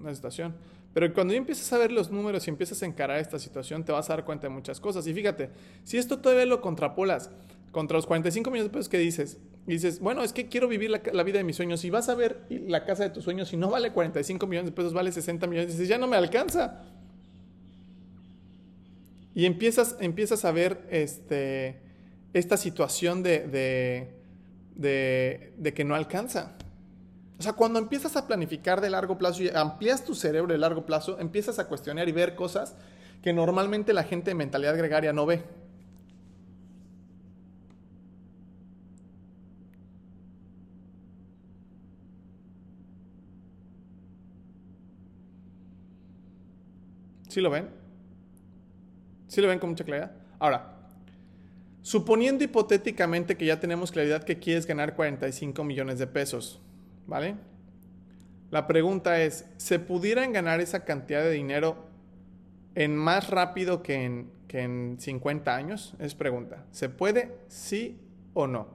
Una 0.00 0.12
situación. 0.12 0.56
Pero 0.92 1.14
cuando 1.14 1.34
empiezas 1.34 1.72
a 1.72 1.78
ver 1.78 1.92
los 1.92 2.10
números 2.10 2.48
y 2.48 2.50
empiezas 2.50 2.82
a 2.82 2.86
encarar 2.86 3.20
esta 3.20 3.38
situación, 3.38 3.84
te 3.84 3.92
vas 3.92 4.10
a 4.10 4.16
dar 4.16 4.24
cuenta 4.24 4.48
de 4.48 4.52
muchas 4.52 4.80
cosas. 4.80 5.06
Y 5.06 5.14
fíjate, 5.14 5.50
si 5.84 5.98
esto 5.98 6.18
todavía 6.18 6.46
lo 6.46 6.60
contrapolas 6.60 7.30
contra 7.70 7.96
los 7.96 8.04
45 8.06 8.50
millones 8.50 8.72
de 8.72 8.76
pesos 8.76 8.88
que 8.88 8.98
dices, 8.98 9.38
y 9.68 9.74
dices, 9.74 10.00
bueno, 10.00 10.24
es 10.24 10.32
que 10.32 10.48
quiero 10.48 10.66
vivir 10.66 10.90
la, 10.90 11.22
vida 11.22 11.38
de 11.38 11.44
mis 11.44 11.54
sueños, 11.54 11.84
y 11.84 11.90
vas 11.90 12.08
a 12.08 12.16
ver 12.16 12.44
la 12.50 12.84
casa 12.84 13.04
de 13.04 13.10
tus 13.10 13.22
sueños 13.22 13.52
y 13.52 13.56
no 13.56 13.70
vale 13.70 13.92
45 13.92 14.48
millones 14.48 14.72
de 14.72 14.74
pesos, 14.74 14.92
vale 14.92 15.12
60 15.12 15.46
millones, 15.46 15.68
y 15.68 15.72
dices, 15.74 15.88
ya 15.88 15.96
no 15.96 16.08
me 16.08 16.16
alcanza. 16.16 16.82
Y 19.34 19.46
empiezas, 19.46 19.96
empiezas 20.00 20.44
a 20.44 20.52
ver 20.52 20.86
este, 20.90 21.80
esta 22.32 22.56
situación 22.56 23.22
de, 23.22 24.10
de, 24.74 25.52
de 25.56 25.74
que 25.74 25.84
no 25.84 25.94
alcanza. 25.94 26.56
O 27.38 27.42
sea, 27.42 27.54
cuando 27.54 27.78
empiezas 27.78 28.16
a 28.16 28.26
planificar 28.26 28.80
de 28.80 28.90
largo 28.90 29.18
plazo 29.18 29.42
y 29.42 29.48
amplias 29.48 30.04
tu 30.04 30.14
cerebro 30.14 30.52
de 30.52 30.58
largo 30.58 30.86
plazo, 30.86 31.18
empiezas 31.18 31.58
a 31.58 31.66
cuestionar 31.66 32.08
y 32.08 32.12
ver 32.12 32.34
cosas 32.36 32.76
que 33.22 33.32
normalmente 33.32 33.92
la 33.92 34.04
gente 34.04 34.30
de 34.30 34.34
mentalidad 34.34 34.76
gregaria 34.76 35.12
no 35.12 35.26
ve. 35.26 35.42
¿Sí 47.28 47.40
lo 47.40 47.50
ven? 47.50 47.81
¿Sí 49.32 49.40
lo 49.40 49.48
ven 49.48 49.58
con 49.58 49.70
mucha 49.70 49.84
claridad? 49.84 50.12
Ahora, 50.38 50.74
suponiendo 51.80 52.44
hipotéticamente 52.44 53.34
que 53.38 53.46
ya 53.46 53.58
tenemos 53.58 53.90
claridad 53.90 54.24
que 54.24 54.38
quieres 54.38 54.66
ganar 54.66 54.94
45 54.94 55.64
millones 55.64 55.98
de 55.98 56.06
pesos, 56.06 56.60
¿vale? 57.06 57.36
La 58.50 58.66
pregunta 58.66 59.22
es, 59.22 59.46
¿se 59.56 59.78
pudieran 59.78 60.34
ganar 60.34 60.60
esa 60.60 60.84
cantidad 60.84 61.22
de 61.22 61.30
dinero 61.30 61.86
en 62.74 62.94
más 62.94 63.30
rápido 63.30 63.82
que 63.82 64.04
en, 64.04 64.30
que 64.48 64.64
en 64.64 64.98
50 65.00 65.56
años? 65.56 65.94
Es 65.98 66.14
pregunta. 66.14 66.66
¿Se 66.70 66.90
puede? 66.90 67.34
¿Sí 67.48 67.98
o 68.34 68.46
no? 68.46 68.68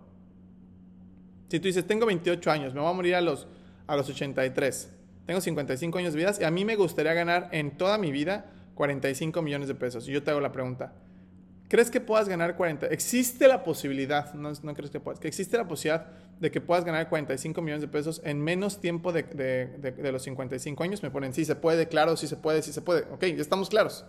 Si 1.49 1.59
tú 1.59 1.67
dices, 1.67 1.85
tengo 1.85 2.07
28 2.07 2.49
años, 2.49 2.73
me 2.73 2.79
voy 2.79 2.89
a 2.89 2.93
morir 2.93 3.13
a 3.13 3.21
los, 3.21 3.47
a 3.85 3.95
los 3.95 4.09
83, 4.09 4.91
tengo 5.27 5.39
55 5.39 5.99
años 5.99 6.13
de 6.13 6.17
vida 6.17 6.33
y 6.41 6.45
a 6.45 6.49
mí 6.49 6.65
me 6.65 6.75
gustaría 6.75 7.13
ganar 7.13 7.47
en 7.51 7.77
toda 7.77 7.99
mi 7.99 8.11
vida 8.11 8.56
45 8.77 9.41
millones 9.41 9.67
de 9.67 9.75
pesos. 9.75 10.07
Y 10.07 10.11
yo 10.13 10.23
te 10.23 10.31
hago 10.31 10.39
la 10.39 10.53
pregunta, 10.53 10.93
¿crees 11.67 11.91
que 11.91 11.99
puedas 11.99 12.29
ganar 12.29 12.55
40? 12.55 12.87
¿Existe 12.87 13.47
la 13.47 13.63
posibilidad, 13.63 14.33
no, 14.35 14.53
no 14.63 14.73
crees 14.73 14.91
que 14.91 15.01
puedas, 15.01 15.19
existe 15.25 15.57
la 15.57 15.67
posibilidad 15.67 16.07
de 16.39 16.51
que 16.51 16.61
puedas 16.61 16.85
ganar 16.85 17.09
45 17.09 17.61
millones 17.61 17.81
de 17.81 17.87
pesos 17.87 18.21
en 18.23 18.39
menos 18.39 18.79
tiempo 18.79 19.11
de, 19.11 19.23
de, 19.23 20.11
los 20.11 20.21
55 20.23 20.83
años, 20.83 21.01
me 21.01 21.09
ponen, 21.09 21.33
sí 21.33 21.43
se 21.43 21.55
puede, 21.55 21.87
claro, 21.87 22.15
sí 22.15 22.27
se 22.27 22.37
puede, 22.37 22.61
sí 22.61 22.71
se 22.71 22.81
puede. 22.81 23.01
Ok, 23.11 23.25
ya 23.25 23.41
estamos 23.41 23.69
claros. 23.69 24.05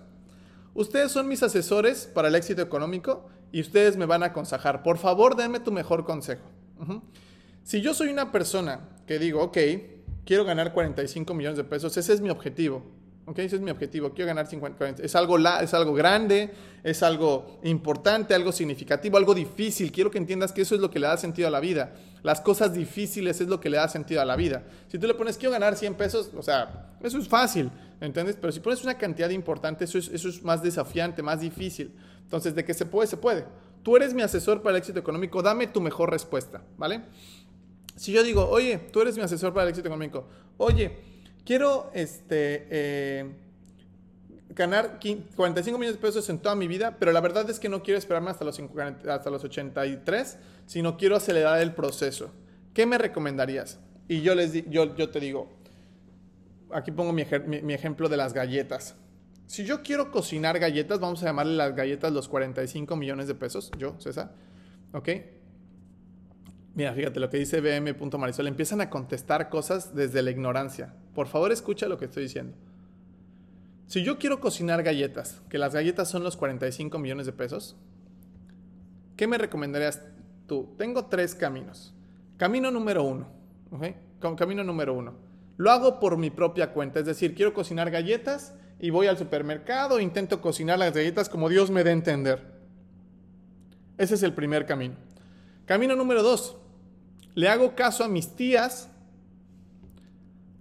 Ustedes 0.74 1.10
son 1.10 1.26
mis 1.26 1.42
asesores 1.42 2.06
para 2.06 2.28
el 2.28 2.34
éxito 2.34 2.62
económico 2.62 3.28
y 3.50 3.62
ustedes 3.62 3.96
me 3.96 4.04
van 4.06 4.22
a 4.22 4.26
aconsejar. 4.26 4.82
Por 4.82 4.98
favor, 4.98 5.34
denme 5.34 5.58
tu 5.58 5.72
mejor 5.72 6.04
consejo. 6.04 6.44
Si 7.64 7.80
yo 7.80 7.94
soy 7.94 8.10
una 8.10 8.30
persona 8.30 8.88
que 9.06 9.18
digo, 9.18 9.42
ok, 9.42 9.58
quiero 10.24 10.44
ganar 10.44 10.74
45 10.74 11.34
millones 11.34 11.56
de 11.56 11.64
pesos, 11.64 11.96
ese 11.96 12.12
es 12.12 12.20
mi 12.20 12.30
objetivo. 12.30 12.97
Ok, 13.28 13.40
ese 13.40 13.56
es 13.56 13.62
mi 13.62 13.70
objetivo. 13.70 14.14
Quiero 14.14 14.28
ganar 14.28 14.46
50, 14.46 15.02
Es 15.02 15.14
algo, 15.14 15.36
es 15.38 15.74
algo 15.74 15.92
grande, 15.92 16.50
es 16.82 17.02
algo 17.02 17.58
importante, 17.62 18.34
algo 18.34 18.52
significativo, 18.52 19.18
algo 19.18 19.34
difícil. 19.34 19.92
Quiero 19.92 20.10
que 20.10 20.16
entiendas 20.16 20.50
que 20.50 20.62
eso 20.62 20.74
es 20.74 20.80
lo 20.80 20.90
que 20.90 20.98
le 20.98 21.08
da 21.08 21.18
sentido 21.18 21.46
a 21.46 21.50
la 21.50 21.60
vida. 21.60 21.92
Las 22.22 22.40
cosas 22.40 22.72
difíciles 22.72 23.38
es 23.42 23.48
lo 23.48 23.60
que 23.60 23.68
le 23.68 23.76
da 23.76 23.86
sentido 23.86 24.22
a 24.22 24.24
la 24.24 24.34
vida. 24.34 24.64
Si 24.86 24.98
tú 24.98 25.06
le 25.06 25.12
pones, 25.12 25.36
quiero 25.36 25.52
ganar 25.52 25.76
100 25.76 25.94
pesos, 25.96 26.30
o 26.34 26.42
sea, 26.42 26.94
eso 27.02 27.18
es 27.18 27.28
fácil, 27.28 27.70
¿entiendes? 28.00 28.38
Pero 28.40 28.50
si 28.50 28.60
pones 28.60 28.82
una 28.82 28.96
cantidad 28.96 29.28
importante, 29.28 29.84
eso 29.84 29.98
es, 29.98 30.08
eso 30.08 30.30
es 30.30 30.42
más 30.42 30.62
desafiante, 30.62 31.22
más 31.22 31.42
difícil. 31.42 31.92
Entonces, 32.22 32.54
de 32.54 32.64
que 32.64 32.72
se 32.72 32.86
puede, 32.86 33.08
se 33.08 33.18
puede. 33.18 33.44
Tú 33.82 33.94
eres 33.94 34.14
mi 34.14 34.22
asesor 34.22 34.62
para 34.62 34.76
el 34.76 34.78
éxito 34.78 35.00
económico, 35.00 35.42
dame 35.42 35.66
tu 35.66 35.82
mejor 35.82 36.10
respuesta, 36.10 36.62
¿vale? 36.78 37.02
Si 37.94 38.10
yo 38.10 38.22
digo, 38.22 38.48
oye, 38.48 38.78
tú 38.90 39.02
eres 39.02 39.18
mi 39.18 39.22
asesor 39.22 39.52
para 39.52 39.64
el 39.64 39.68
éxito 39.68 39.88
económico, 39.88 40.26
oye, 40.56 41.07
quiero 41.48 41.90
este, 41.94 42.66
eh, 42.68 43.24
ganar 44.50 44.98
45 45.34 45.78
millones 45.78 45.98
de 45.98 46.06
pesos 46.06 46.28
en 46.28 46.40
toda 46.40 46.54
mi 46.54 46.68
vida, 46.68 46.98
pero 46.98 47.10
la 47.10 47.22
verdad 47.22 47.48
es 47.48 47.58
que 47.58 47.70
no 47.70 47.82
quiero 47.82 47.96
esperarme 47.96 48.28
hasta 48.28 48.44
los, 48.44 48.60
hasta 49.08 49.30
los 49.30 49.42
83, 49.42 50.36
sino 50.66 50.98
quiero 50.98 51.16
acelerar 51.16 51.58
el 51.62 51.72
proceso. 51.72 52.30
¿Qué 52.74 52.84
me 52.84 52.98
recomendarías? 52.98 53.78
Y 54.08 54.20
yo, 54.20 54.34
les 54.34 54.52
yo, 54.68 54.94
yo 54.94 55.08
te 55.08 55.20
digo, 55.20 55.48
aquí 56.70 56.90
pongo 56.90 57.14
mi, 57.14 57.24
mi, 57.62 57.72
ejemplo 57.72 58.10
de 58.10 58.18
las 58.18 58.34
galletas. 58.34 58.94
Si 59.46 59.64
yo 59.64 59.82
quiero 59.82 60.10
cocinar 60.10 60.58
galletas, 60.58 61.00
vamos 61.00 61.22
a 61.22 61.26
llamarle 61.26 61.56
las 61.56 61.74
galletas 61.74 62.12
los 62.12 62.28
45 62.28 62.94
millones 62.94 63.26
de 63.26 63.34
pesos, 63.34 63.70
yo, 63.78 63.98
César, 64.00 64.34
¿ok? 64.92 65.08
Mira, 66.74 66.92
fíjate 66.92 67.18
lo 67.20 67.30
que 67.30 67.38
dice 67.38 67.62
BM.marisol. 67.62 68.46
Empiezan 68.46 68.82
a 68.82 68.90
contestar 68.90 69.48
cosas 69.48 69.94
desde 69.94 70.22
la 70.22 70.30
ignorancia. 70.30 70.94
Por 71.18 71.26
favor, 71.26 71.50
escucha 71.50 71.88
lo 71.88 71.98
que 71.98 72.04
estoy 72.04 72.22
diciendo. 72.22 72.56
Si 73.88 74.04
yo 74.04 74.20
quiero 74.20 74.38
cocinar 74.38 74.84
galletas, 74.84 75.42
que 75.48 75.58
las 75.58 75.74
galletas 75.74 76.08
son 76.08 76.22
los 76.22 76.36
45 76.36 76.96
millones 77.00 77.26
de 77.26 77.32
pesos, 77.32 77.74
¿qué 79.16 79.26
me 79.26 79.36
recomendarías 79.36 80.00
tú? 80.46 80.76
Tengo 80.78 81.06
tres 81.06 81.34
caminos. 81.34 81.92
Camino 82.36 82.70
número 82.70 83.02
uno. 83.02 83.26
Camino 84.36 84.62
número 84.62 84.94
uno. 84.94 85.16
Lo 85.56 85.72
hago 85.72 85.98
por 85.98 86.16
mi 86.18 86.30
propia 86.30 86.72
cuenta. 86.72 87.00
Es 87.00 87.06
decir, 87.06 87.34
quiero 87.34 87.52
cocinar 87.52 87.90
galletas 87.90 88.54
y 88.78 88.90
voy 88.90 89.08
al 89.08 89.18
supermercado, 89.18 89.98
intento 89.98 90.40
cocinar 90.40 90.78
las 90.78 90.94
galletas 90.94 91.28
como 91.28 91.48
Dios 91.48 91.68
me 91.72 91.82
dé 91.82 91.90
a 91.90 91.94
entender. 91.94 92.44
Ese 93.96 94.14
es 94.14 94.22
el 94.22 94.34
primer 94.34 94.66
camino. 94.66 94.94
Camino 95.66 95.96
número 95.96 96.22
dos, 96.22 96.58
le 97.34 97.48
hago 97.48 97.74
caso 97.74 98.04
a 98.04 98.08
mis 98.08 98.36
tías 98.36 98.92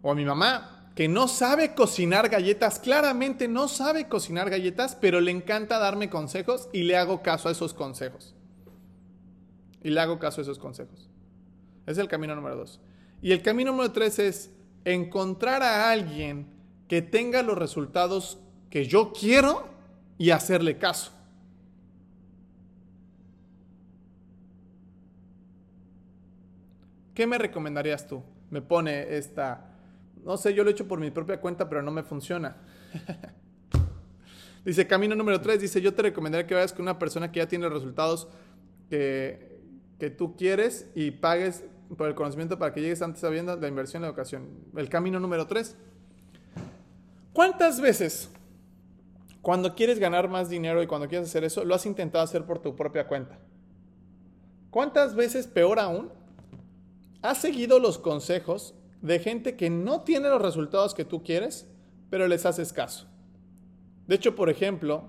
o 0.02 0.12
a 0.12 0.16
mi 0.16 0.26
mamá 0.26 0.78
que 0.98 1.08
no 1.08 1.28
sabe 1.28 1.76
cocinar 1.76 2.28
galletas, 2.28 2.80
claramente 2.80 3.48
no 3.48 3.68
sabe 3.68 4.08
cocinar 4.08 4.50
galletas, 4.50 4.96
pero 4.96 5.22
le 5.22 5.30
encanta 5.30 5.78
darme 5.78 6.10
consejos 6.10 6.70
y 6.74 6.84
le 6.84 6.98
hago 6.98 7.22
caso 7.22 7.50
a 7.50 7.52
esos 7.52 7.76
consejos. 7.76 8.34
Y 9.84 9.92
le 9.92 10.00
hago 10.00 10.18
caso 10.18 10.42
a 10.42 10.44
esos 10.44 10.58
consejos. 10.58 11.08
Es 11.86 12.00
el 12.00 12.08
camino 12.08 12.36
número 12.36 12.56
dos. 12.56 12.80
Y 13.22 13.32
el 13.32 13.44
camino 13.44 13.72
número 13.72 13.92
tres 13.92 14.18
es 14.18 14.50
encontrar 14.86 15.62
a 15.62 15.92
alguien 15.92 16.48
que 16.88 17.04
tenga 17.04 17.44
los 17.44 17.58
resultados 17.58 18.40
que 18.72 18.86
yo 18.86 19.14
quiero 19.14 19.68
y 20.18 20.32
hacerle 20.32 20.80
caso. 20.80 21.12
¿Qué 27.14 27.28
me 27.28 27.38
recomendarías 27.38 28.08
tú? 28.08 28.24
Me 28.50 28.62
pone 28.62 29.16
esta, 29.18 29.77
no 30.24 30.38
sé, 30.38 30.54
yo 30.54 30.64
lo 30.64 30.70
he 30.70 30.74
hecho 30.74 30.88
por 30.88 31.00
mi 31.00 31.12
propia 31.12 31.40
cuenta, 31.40 31.70
pero 31.70 31.82
no 31.82 31.92
me 31.92 32.04
funciona. 32.04 32.58
dice, 34.66 34.88
camino 34.88 35.16
número 35.16 35.42
3, 35.42 35.62
dice, 35.62 35.82
yo 35.82 35.94
te 35.94 36.02
recomendaría 36.02 36.48
que 36.48 36.54
vayas 36.54 36.74
con 36.74 36.84
una 36.84 37.00
persona 37.00 37.32
que 37.32 37.40
ya 37.40 37.48
tiene 37.48 37.70
resultados 37.70 38.28
que, 38.90 39.60
que 40.00 40.10
tú 40.10 40.36
quieres 40.36 40.90
y 40.96 41.12
pagues 41.12 41.64
por 41.96 42.08
el 42.08 42.16
conocimiento 42.16 42.60
para 42.60 42.74
que 42.74 42.82
llegues 42.82 43.02
antes 43.02 43.22
sabiendo 43.22 43.56
la 43.56 43.68
inversión 43.68 44.02
en 44.02 44.04
la 44.04 44.08
educación. 44.10 44.50
El 44.76 44.90
camino 44.90 45.20
número 45.20 45.48
3. 45.48 45.76
¿Cuántas 47.34 47.80
veces 47.80 48.30
cuando 49.42 49.76
quieres 49.76 50.00
ganar 50.00 50.28
más 50.28 50.50
dinero 50.50 50.82
y 50.82 50.88
cuando 50.88 51.08
quieres 51.08 51.30
hacer 51.30 51.44
eso, 51.44 51.64
lo 51.64 51.76
has 51.76 51.86
intentado 51.86 52.24
hacer 52.24 52.46
por 52.46 52.60
tu 52.60 52.76
propia 52.76 53.08
cuenta? 53.08 53.40
¿Cuántas 54.70 55.16
veces, 55.16 55.48
peor 55.48 55.80
aún, 55.80 56.12
has 57.22 57.40
seguido 57.40 57.80
los 57.80 57.98
consejos 57.98 58.76
de 59.02 59.20
gente 59.20 59.56
que 59.56 59.70
no 59.70 60.02
tiene 60.02 60.30
los 60.30 60.42
resultados 60.42 60.94
que 60.94 61.06
tú 61.06 61.24
quieres, 61.24 61.68
pero 62.10 62.28
les 62.28 62.46
haces 62.46 62.74
caso? 62.74 63.08
De 64.08 64.16
hecho, 64.16 64.36
por 64.36 64.50
ejemplo, 64.50 65.06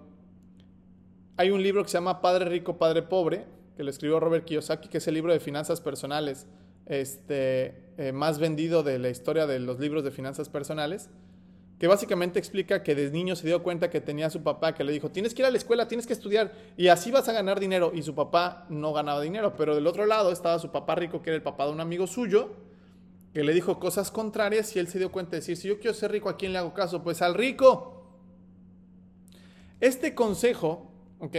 hay 1.37 1.51
un 1.51 1.63
libro 1.63 1.83
que 1.85 1.89
se 1.89 1.99
llama 1.99 2.21
Padre 2.21 2.47
Rico, 2.47 2.79
Padre 2.79 3.03
Pobre, 3.03 3.47
que 3.77 3.85
lo 3.85 3.91
escribió 3.91 4.19
Robert 4.19 4.45
Kiyosaki, 4.45 4.89
que 4.89 4.99
es 4.99 5.07
el 5.07 5.15
libro 5.15 5.33
de 5.33 5.39
finanzas 5.39 5.81
personales 5.81 6.47
este, 6.87 7.93
eh, 7.97 8.13
más 8.13 8.39
vendido 8.39 8.83
de 8.83 8.99
la 8.99 9.09
historia 9.09 9.47
de 9.47 9.61
los 9.61 9.79
libros 9.79 10.03
de 10.03 10.11
finanzas 10.11 10.49
personales, 10.49 11.11
que 11.79 11.87
básicamente 11.87 12.41
explica 12.41 12.83
que 12.83 12.97
desde 12.97 13.13
niño 13.13 13.37
se 13.37 13.47
dio 13.47 13.63
cuenta 13.63 13.89
que 13.89 14.01
tenía 14.01 14.27
a 14.27 14.31
su 14.31 14.43
papá 14.43 14.75
que 14.75 14.83
le 14.83 14.93
dijo, 14.93 15.11
tienes 15.11 15.33
que 15.33 15.43
ir 15.43 15.47
a 15.47 15.51
la 15.51 15.59
escuela, 15.59 15.87
tienes 15.87 16.09
que 16.09 16.13
estudiar 16.13 16.53
y 16.77 16.89
así 16.89 17.13
vas 17.13 17.29
a 17.29 17.33
ganar 17.33 17.61
dinero. 17.61 17.93
Y 17.95 18.03
su 18.03 18.17
papá 18.17 18.67
no 18.69 18.93
ganaba 18.93 19.21
dinero, 19.21 19.55
pero 19.57 19.77
del 19.77 19.87
otro 19.87 20.07
lado 20.07 20.33
estaba 20.33 20.59
su 20.59 20.73
papá 20.73 20.97
rico, 20.97 21.23
que 21.23 21.31
era 21.31 21.37
el 21.37 21.43
papá 21.43 21.67
de 21.67 21.73
un 21.73 21.81
amigo 21.81 22.09
suyo, 22.09 22.51
que 23.39 23.45
le 23.45 23.55
dijo 23.55 23.79
cosas 23.79 24.11
contrarias 24.11 24.75
y 24.75 24.81
él 24.81 24.89
se 24.89 24.99
dio 24.99 25.13
cuenta 25.13 25.31
de 25.31 25.37
decir, 25.37 25.57
si 25.57 25.69
yo 25.69 25.79
quiero 25.79 25.95
ser 25.95 26.11
rico, 26.11 26.29
¿a 26.29 26.37
quién 26.37 26.53
le 26.53 26.59
hago 26.59 26.75
caso? 26.75 27.05
Pues 27.05 27.23
al 27.23 27.35
rico. 27.35 28.03
Este 29.79 30.13
consejo, 30.13 30.91
¿ok? 31.21 31.37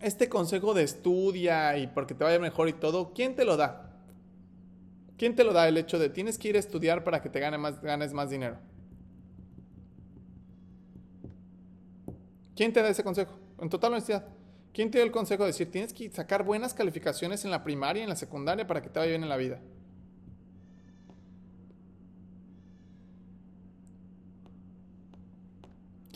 Este 0.00 0.30
consejo 0.30 0.72
de 0.72 0.84
estudia 0.84 1.76
y 1.76 1.88
porque 1.88 2.14
te 2.14 2.24
vaya 2.24 2.38
mejor 2.38 2.70
y 2.70 2.72
todo, 2.72 3.12
¿quién 3.12 3.36
te 3.36 3.44
lo 3.44 3.58
da? 3.58 4.00
¿Quién 5.18 5.36
te 5.36 5.44
lo 5.44 5.52
da 5.52 5.68
el 5.68 5.76
hecho 5.76 5.98
de 5.98 6.08
tienes 6.08 6.38
que 6.38 6.48
ir 6.48 6.56
a 6.56 6.58
estudiar 6.58 7.04
para 7.04 7.20
que 7.20 7.28
te 7.28 7.38
gane 7.38 7.58
más, 7.58 7.82
ganes 7.82 8.14
más 8.14 8.30
dinero? 8.30 8.56
¿Quién 12.56 12.72
te 12.72 12.80
da 12.80 12.88
ese 12.88 13.04
consejo? 13.04 13.38
En 13.60 13.68
total 13.68 13.92
honestidad. 13.92 14.26
¿Quién 14.72 14.90
te 14.90 14.96
da 14.96 15.04
el 15.04 15.10
consejo 15.10 15.42
de 15.42 15.48
decir 15.48 15.70
tienes 15.70 15.92
que 15.92 16.10
sacar 16.10 16.44
buenas 16.44 16.72
calificaciones 16.72 17.44
en 17.44 17.50
la 17.50 17.62
primaria 17.62 18.00
y 18.00 18.04
en 18.04 18.08
la 18.08 18.16
secundaria 18.16 18.66
para 18.66 18.80
que 18.80 18.88
te 18.88 18.98
vaya 18.98 19.10
bien 19.10 19.22
en 19.22 19.28
la 19.28 19.36
vida? 19.36 19.60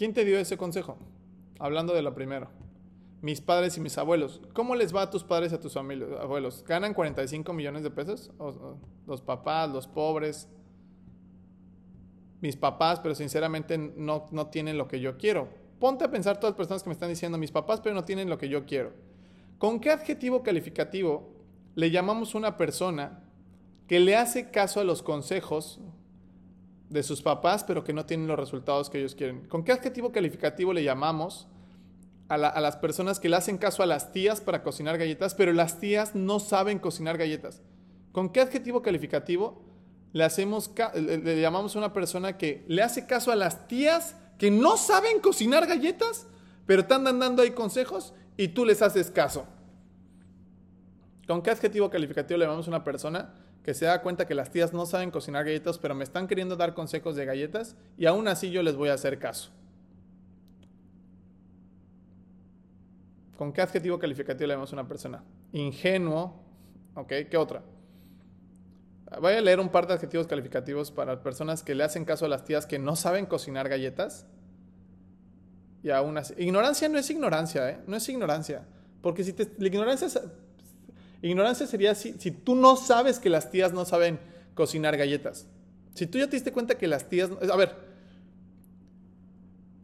¿Quién 0.03 0.15
te 0.15 0.25
dio 0.25 0.37
ese 0.37 0.57
consejo? 0.57 0.99
Hablando 1.61 1.95
de 1.95 2.03
lo 2.03 2.13
primero 2.13 2.49
mis 3.21 3.41
padres 3.41 3.77
y 3.77 3.81
mis 3.81 3.97
abuelos. 3.99 4.41
¿Cómo 4.53 4.75
les 4.75 4.93
va 4.93 5.03
a 5.03 5.11
tus 5.11 5.23
padres 5.23 5.53
y 5.53 5.55
a 5.55 5.61
tus 5.61 5.77
abuelos? 5.77 6.65
¿Ganan 6.67 6.93
45 6.93 7.53
millones 7.53 7.85
de 7.85 7.91
pesos? 7.93 8.33
los 9.07 9.21
papás, 9.21 9.71
los 9.71 9.87
pobres. 9.87 10.49
Mis 12.41 12.57
papás, 12.57 12.99
pero 12.99 13.15
sinceramente 13.15 13.79
no, 13.79 14.27
no 14.33 14.49
tienen 14.49 14.77
lo 14.77 14.89
que 14.89 14.99
yo 14.99 15.17
quiero. 15.19 15.49
Ponte 15.79 16.03
a 16.03 16.11
pensar 16.11 16.41
todas 16.41 16.55
las 16.55 16.57
personas 16.57 16.83
que 16.83 16.89
me 16.89 16.95
están 16.95 17.09
diciendo, 17.09 17.39
mis 17.39 17.53
papás, 17.53 17.81
pero 17.81 17.95
no 17.95 18.03
tienen 18.03 18.29
lo 18.29 18.39
que 18.39 18.49
yo 18.49 18.67
quiero. 18.67 18.93
¿Con 19.59 19.79
qué 19.79 19.91
adjetivo 19.91 20.43
calificativo 20.43 21.31
le 21.77 21.93
llamamos 21.93 22.35
a 22.35 22.39
una 22.39 22.57
persona 22.57 23.23
que 23.87 24.01
le 24.01 24.17
hace 24.17 24.51
caso 24.51 24.81
a 24.81 24.85
los 24.85 25.01
consejos 25.01 25.79
de 26.93 27.03
sus 27.03 27.23
papás, 27.23 27.65
pero 27.65 27.83
que 27.83 27.93
no 27.93 28.07
tienen 28.07 28.27
los 28.27 28.39
resultados 28.39 28.91
que 28.91 28.99
ellos 28.99 29.15
quieren? 29.15 29.47
¿Con 29.49 29.65
qué 29.65 29.73
adjetivo 29.73 30.13
calificativo 30.13 30.73
le 30.73 30.85
llamamos 30.85 31.49
a, 32.33 32.61
las 32.61 32.77
personas 32.77 33.21
que 33.21 33.29
le 33.29 33.37
hacen 33.37 33.59
caso 33.59 33.83
a 33.83 33.87
las 33.87 34.13
tías 34.13 34.41
para 34.41 34.63
cocinar 34.63 34.97
galletas, 34.97 35.35
pero 35.35 35.53
las 35.53 35.81
tías 35.81 36.15
no 36.15 36.41
saben 36.41 36.79
cocinar 36.79 37.19
galletas. 37.19 37.61
¿Con 38.13 38.31
qué 38.31 38.41
adjetivo 38.41 38.83
calificativo 38.83 39.63
le, 40.13 40.25
hacemos 40.25 40.71
le, 40.95 41.41
llamamos 41.41 41.75
a 41.75 41.79
una 41.79 41.93
persona 41.93 42.39
que 42.39 42.65
le 42.69 42.83
hace 42.83 43.07
caso 43.07 43.33
a 43.33 43.37
las 43.37 43.69
tías 43.69 44.17
que 44.39 44.51
no 44.51 44.77
saben 44.77 45.21
cocinar 45.21 45.67
galletas, 45.67 46.27
pero 46.67 46.87
te 46.87 46.95
andan 46.95 47.19
dando 47.19 47.43
ahí 47.43 47.51
consejos 47.51 48.15
y 48.37 48.49
tú 48.49 48.65
les 48.65 48.81
haces 48.81 49.11
caso? 49.11 49.45
¿Con 51.27 51.43
qué 51.43 51.51
adjetivo 51.51 51.91
calificativo 51.91 52.39
le 52.39 52.47
llamamos 52.47 52.67
a 52.67 52.71
una 52.71 52.85
persona 52.85 53.35
que 53.63 53.75
se 53.75 53.85
da 53.85 54.03
cuenta 54.03 54.27
que 54.27 54.35
las 54.35 54.51
tías 54.51 54.73
no 54.73 54.87
saben 54.87 55.11
cocinar 55.11 55.45
galletas, 55.45 55.79
pero 55.79 55.95
me 55.95 56.05
están 56.05 56.27
queriendo 56.27 56.57
dar 56.57 56.75
consejos 56.75 57.15
de 57.15 57.25
galletas 57.25 57.77
y 57.97 58.07
aún 58.07 58.27
así 58.29 58.51
yo 58.51 58.63
les 58.63 58.77
voy 58.77 58.89
a 58.89 58.95
hacer 58.95 59.19
caso? 59.19 59.51
¿Con 63.37 63.53
qué 63.53 63.61
adjetivo 63.61 63.99
calificativo 63.99 64.47
le 64.47 64.55
a 64.55 64.65
una 64.73 64.87
persona? 64.87 65.25
Ingenuo. 65.53 66.41
¿Ok? 66.95 67.13
¿Qué 67.31 67.37
otra? 67.37 67.63
Voy 69.21 69.33
a 69.33 69.41
leer 69.41 69.61
un 69.61 69.69
par 69.69 69.87
de 69.87 69.95
adjetivos 69.95 70.27
calificativos 70.27 70.91
para 70.91 71.23
personas 71.23 71.63
que 71.63 71.75
le 71.75 71.85
hacen 71.85 72.05
caso 72.05 72.27
a 72.27 72.29
las 72.29 72.45
tías 72.45 72.67
que 72.67 72.79
no 72.79 72.97
saben 72.97 73.27
cocinar 73.27 73.69
galletas. 73.69 74.27
Y 75.83 75.91
aún 75.91 76.17
así. 76.17 76.35
Ignorancia 76.39 76.89
no 76.89 76.99
es 76.99 77.11
ignorancia, 77.11 77.69
¿eh? 77.69 77.81
No 77.87 77.97
es 77.97 78.09
ignorancia. 78.09 78.65
Porque 79.01 79.25
si 79.25 79.33
te, 79.33 79.51
la 79.59 79.67
ignorancia, 79.67 80.09
ignorancia 81.23 81.67
sería 81.67 81.95
si, 81.95 82.15
si 82.15 82.31
tú 82.31 82.55
no 82.55 82.77
sabes 82.77 83.19
que 83.19 83.31
las 83.31 83.51
tías 83.51 83.73
no 83.73 83.85
saben 83.85 84.19
cocinar 84.55 84.97
galletas. 84.97 85.47
Si 85.95 86.07
tú 86.07 86.19
ya 86.19 86.27
te 86.27 86.37
diste 86.37 86.53
cuenta 86.53 86.77
que 86.77 86.87
las 86.87 87.09
tías. 87.09 87.31
A 87.51 87.57
ver. 87.57 87.75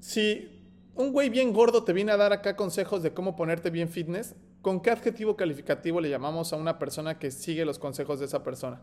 Si 0.01 0.49
un 0.95 1.13
güey 1.13 1.29
bien 1.29 1.53
gordo 1.53 1.85
te 1.85 1.93
viene 1.93 2.13
a 2.13 2.17
dar 2.17 2.33
acá 2.33 2.57
consejos 2.57 3.03
de 3.03 3.13
cómo 3.13 3.37
ponerte 3.37 3.71
bien 3.71 3.89
fitness, 3.89 4.35
¿con 4.63 4.81
qué 4.81 4.91
adjetivo 4.91 5.37
calificativo 5.37 6.01
le 6.01 6.09
llamamos 6.09 6.53
a 6.53 6.57
una 6.57 6.79
persona 6.79 7.19
que 7.19 7.31
sigue 7.31 7.65
los 7.65 7.79
consejos 7.79 8.19
de 8.19 8.27
esa 8.27 8.43
persona? 8.43 8.81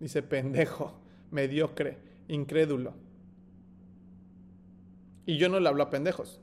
Dice 0.00 0.22
pendejo, 0.22 0.94
mediocre, 1.30 1.98
incrédulo. 2.28 2.94
Y 5.26 5.36
yo 5.36 5.48
no 5.48 5.60
le 5.60 5.68
hablo 5.68 5.84
a 5.84 5.90
pendejos. 5.90 6.40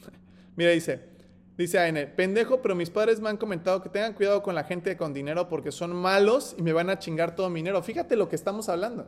Mira, 0.56 0.70
dice, 0.70 1.15
dice 1.56 1.78
AN, 1.78 2.12
pendejo, 2.16 2.62
pero 2.62 2.74
mis 2.74 2.90
padres 2.90 3.20
me 3.20 3.28
han 3.28 3.36
comentado 3.36 3.82
que 3.82 3.88
tengan 3.88 4.14
cuidado 4.14 4.42
con 4.42 4.54
la 4.54 4.64
gente 4.64 4.96
con 4.96 5.14
dinero 5.14 5.48
porque 5.48 5.72
son 5.72 5.94
malos 5.94 6.54
y 6.58 6.62
me 6.62 6.72
van 6.72 6.90
a 6.90 6.98
chingar 6.98 7.34
todo 7.34 7.50
mi 7.50 7.60
dinero. 7.60 7.82
Fíjate 7.82 8.16
lo 8.16 8.28
que 8.28 8.36
estamos 8.36 8.68
hablando. 8.68 9.06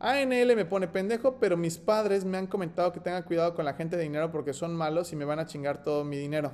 ANL 0.00 0.56
me 0.56 0.64
pone 0.64 0.88
pendejo, 0.88 1.36
pero 1.38 1.58
mis 1.58 1.76
padres 1.76 2.24
me 2.24 2.38
han 2.38 2.46
comentado 2.46 2.90
que 2.92 3.00
tenga 3.00 3.22
cuidado 3.24 3.54
con 3.54 3.66
la 3.66 3.74
gente 3.74 3.96
de 3.96 4.02
dinero 4.02 4.32
porque 4.32 4.54
son 4.54 4.74
malos 4.74 5.12
y 5.12 5.16
me 5.16 5.26
van 5.26 5.38
a 5.38 5.46
chingar 5.46 5.82
todo 5.82 6.04
mi 6.04 6.16
dinero. 6.16 6.52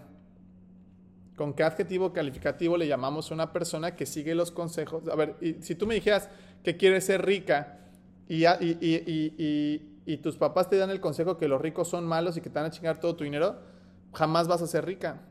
¿Con 1.37 1.53
qué 1.53 1.63
adjetivo 1.63 2.13
calificativo 2.13 2.77
le 2.77 2.89
llamamos 2.89 3.31
a 3.31 3.35
una 3.35 3.53
persona 3.53 3.95
que 3.95 4.05
sigue 4.05 4.35
los 4.35 4.51
consejos? 4.51 5.07
A 5.09 5.15
ver, 5.15 5.37
si 5.61 5.75
tú 5.77 5.87
me 5.87 5.95
dijeras 5.95 6.29
que 6.65 6.77
quieres 6.77 7.05
ser 7.05 7.25
rica 7.25 7.79
y, 8.27 8.47
y, 8.47 10.17
tus 10.17 10.37
papás 10.37 10.69
te 10.69 10.77
dan 10.77 10.91
el 10.91 11.01
consejo 11.01 11.37
que 11.37 11.47
los 11.47 11.61
ricos 11.61 11.89
son 11.89 12.05
malos 12.05 12.37
y 12.37 12.41
que 12.41 12.51
te 12.51 12.59
van 12.59 12.67
a 12.67 12.71
chingar 12.71 12.99
todo 12.99 13.15
tu 13.15 13.25
dinero, 13.25 13.61
jamás 14.13 14.49
vas 14.49 14.63
a 14.63 14.67
ser 14.67 14.85
rica. 14.85 15.23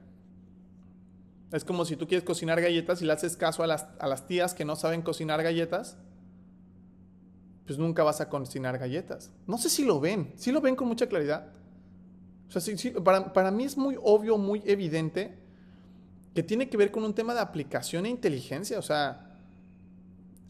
Es 1.52 1.64
como 1.64 1.86
si 1.86 1.96
tú 1.96 2.08
quieres 2.08 2.26
cocinar 2.26 2.62
galletas 2.62 3.02
y 3.02 3.06
le 3.06 3.14
haces 3.14 3.38
caso 3.38 3.64
a 3.64 3.68
las, 3.68 3.88
a 4.00 4.08
las 4.08 4.28
tías 4.28 4.54
que 4.54 4.66
no 4.66 4.76
saben 4.76 5.02
cocinar 5.02 5.42
galletas 5.44 5.98
pues 7.66 7.80
nunca 7.80 8.04
vas 8.04 8.22
a 8.22 8.30
cocinar 8.30 8.78
galletas. 8.78 9.32
No 9.48 9.58
sé 9.58 9.70
si 9.70 9.84
lo 9.84 10.00
ven, 10.00 10.34
si 10.36 10.52
lo 10.52 10.62
ven 10.62 10.76
con 10.76 10.88
mucha 10.88 11.08
claridad. 11.08 11.48
O 12.48 12.60
sea, 12.60 12.76
para, 13.04 13.34
para, 13.34 13.52
mí 13.52 13.64
es 13.64 13.76
muy 13.76 13.98
obvio, 14.02 14.38
muy 14.38 14.62
evidente 14.66 15.36
que 16.36 16.44
tiene 16.44 16.70
que 16.70 16.78
ver 16.78 16.92
con 16.92 17.04
un 17.04 17.14
tema 17.14 17.34
de 17.34 17.40
aplicación 17.40 18.06
e 18.06 18.10
inteligencia. 18.10 18.78
O 18.78 18.84
sea, 18.84 19.36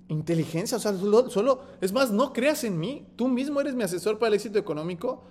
inteligencia, 0.09 0.77
o 0.77 0.79
sea, 0.81 0.93
solo, 1.29 1.63
es 1.79 1.93
más, 1.93 2.11
no 2.11 2.33
creas 2.33 2.65
en 2.65 2.77
mí, 2.77 3.07
tú 3.15 3.29
mismo 3.29 3.61
eres 3.61 3.75
mi 3.75 3.83
asesor 3.83 4.19
para 4.19 4.29
el 4.29 4.33
éxito 4.33 4.59
económico. 4.59 5.23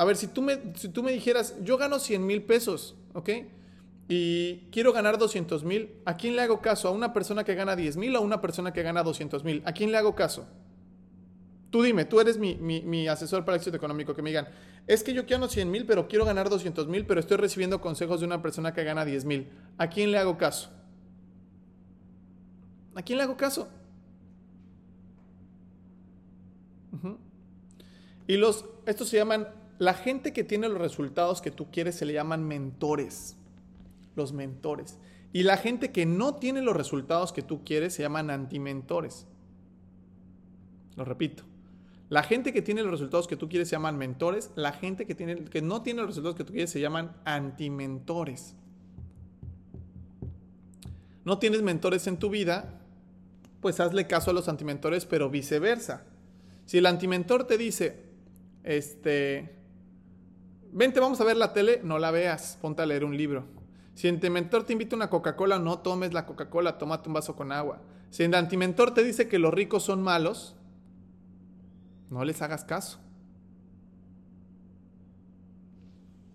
A 0.00 0.04
ver, 0.06 0.16
si 0.16 0.28
tú 0.28 0.40
me, 0.40 0.58
si 0.76 0.88
tú 0.88 1.02
me 1.02 1.12
dijeras, 1.12 1.56
yo 1.62 1.76
gano 1.76 1.98
100 1.98 2.26
mil 2.26 2.40
pesos, 2.40 2.96
¿ok? 3.12 3.28
Y 4.08 4.60
quiero 4.72 4.94
ganar 4.94 5.18
200 5.18 5.62
mil, 5.62 5.90
¿a 6.06 6.16
quién 6.16 6.36
le 6.36 6.40
hago 6.40 6.62
caso? 6.62 6.88
¿A 6.88 6.90
una 6.90 7.12
persona 7.12 7.44
que 7.44 7.54
gana 7.54 7.76
10 7.76 7.98
mil 7.98 8.16
o 8.16 8.20
a 8.20 8.22
una 8.22 8.40
persona 8.40 8.72
que 8.72 8.82
gana 8.82 9.02
200 9.02 9.44
mil? 9.44 9.62
¿A 9.66 9.72
quién 9.74 9.92
le 9.92 9.98
hago 9.98 10.14
caso? 10.14 10.48
Tú 11.68 11.82
dime, 11.82 12.06
tú 12.06 12.18
eres 12.18 12.38
mi, 12.38 12.54
mi, 12.54 13.08
asesor 13.08 13.44
para 13.44 13.58
éxito 13.58 13.76
económico, 13.76 14.14
que 14.14 14.22
me 14.22 14.30
digan, 14.30 14.48
es 14.86 15.04
que 15.04 15.12
yo 15.12 15.26
quiero 15.26 15.46
100 15.46 15.70
mil, 15.70 15.84
pero 15.84 16.08
quiero 16.08 16.24
ganar 16.24 16.48
200 16.48 16.88
mil, 16.88 17.04
pero 17.04 17.20
estoy 17.20 17.36
recibiendo 17.36 17.82
consejos 17.82 18.20
de 18.20 18.26
una 18.26 18.40
persona 18.40 18.72
que 18.72 18.82
gana 18.84 19.04
10 19.04 19.26
mil. 19.26 19.50
¿A 19.76 19.90
quién 19.90 20.12
le 20.12 20.18
hago 20.18 20.38
caso? 20.38 20.70
¿A 22.94 23.02
quién 23.02 23.18
le 23.18 23.24
hago 23.24 23.36
caso? 23.36 23.68
Y 28.26 28.38
los, 28.38 28.64
estos 28.86 29.06
se 29.10 29.18
llaman, 29.18 29.59
la 29.80 29.94
gente 29.94 30.34
que 30.34 30.44
tiene 30.44 30.68
los 30.68 30.76
resultados 30.76 31.40
que 31.40 31.50
tú 31.50 31.70
quieres 31.70 31.94
se 31.94 32.04
le 32.04 32.12
llaman 32.12 32.44
mentores. 32.46 33.38
Los 34.14 34.34
mentores. 34.34 34.98
Y 35.32 35.42
la 35.42 35.56
gente 35.56 35.90
que 35.90 36.04
no 36.04 36.34
tiene 36.34 36.60
los 36.60 36.76
resultados 36.76 37.32
que 37.32 37.40
tú 37.40 37.64
quieres 37.64 37.94
se 37.94 38.02
llaman 38.02 38.28
antimentores. 38.28 39.26
Lo 40.96 41.06
repito. 41.06 41.44
La 42.10 42.22
gente 42.22 42.52
que 42.52 42.60
tiene 42.60 42.82
los 42.82 42.90
resultados 42.90 43.26
que 43.26 43.36
tú 43.36 43.48
quieres 43.48 43.68
se 43.68 43.76
llaman 43.76 43.96
mentores. 43.96 44.50
La 44.54 44.72
gente 44.72 45.06
que, 45.06 45.14
tiene, 45.14 45.44
que 45.44 45.62
no 45.62 45.80
tiene 45.80 46.02
los 46.02 46.10
resultados 46.10 46.36
que 46.36 46.44
tú 46.44 46.52
quieres 46.52 46.68
se 46.68 46.80
llaman 46.80 47.16
antimentores. 47.24 48.56
No 51.24 51.38
tienes 51.38 51.62
mentores 51.62 52.06
en 52.06 52.18
tu 52.18 52.28
vida, 52.28 52.82
pues 53.62 53.80
hazle 53.80 54.06
caso 54.06 54.30
a 54.30 54.34
los 54.34 54.46
antimentores, 54.50 55.06
pero 55.06 55.30
viceversa. 55.30 56.04
Si 56.66 56.76
el 56.76 56.84
antimentor 56.84 57.46
te 57.46 57.56
dice, 57.56 58.02
este, 58.62 59.59
vente, 60.72 61.00
vamos 61.00 61.20
a 61.20 61.24
ver 61.24 61.36
la 61.36 61.52
tele, 61.52 61.80
no 61.82 61.98
la 61.98 62.10
veas, 62.10 62.58
ponte 62.60 62.82
a 62.82 62.86
leer 62.86 63.04
un 63.04 63.16
libro. 63.16 63.44
Si 63.94 64.08
el 64.08 64.14
antimentor 64.14 64.64
te 64.64 64.72
invita 64.72 64.96
una 64.96 65.10
Coca-Cola, 65.10 65.58
no 65.58 65.80
tomes 65.80 66.12
la 66.12 66.26
Coca-Cola, 66.26 66.78
tómate 66.78 67.08
un 67.08 67.14
vaso 67.14 67.36
con 67.36 67.52
agua. 67.52 67.80
Si 68.10 68.22
el 68.22 68.34
antimentor 68.34 68.94
te 68.94 69.04
dice 69.04 69.28
que 69.28 69.38
los 69.38 69.52
ricos 69.52 69.82
son 69.82 70.02
malos, 70.02 70.56
no 72.08 72.24
les 72.24 72.42
hagas 72.42 72.64
caso. 72.64 72.98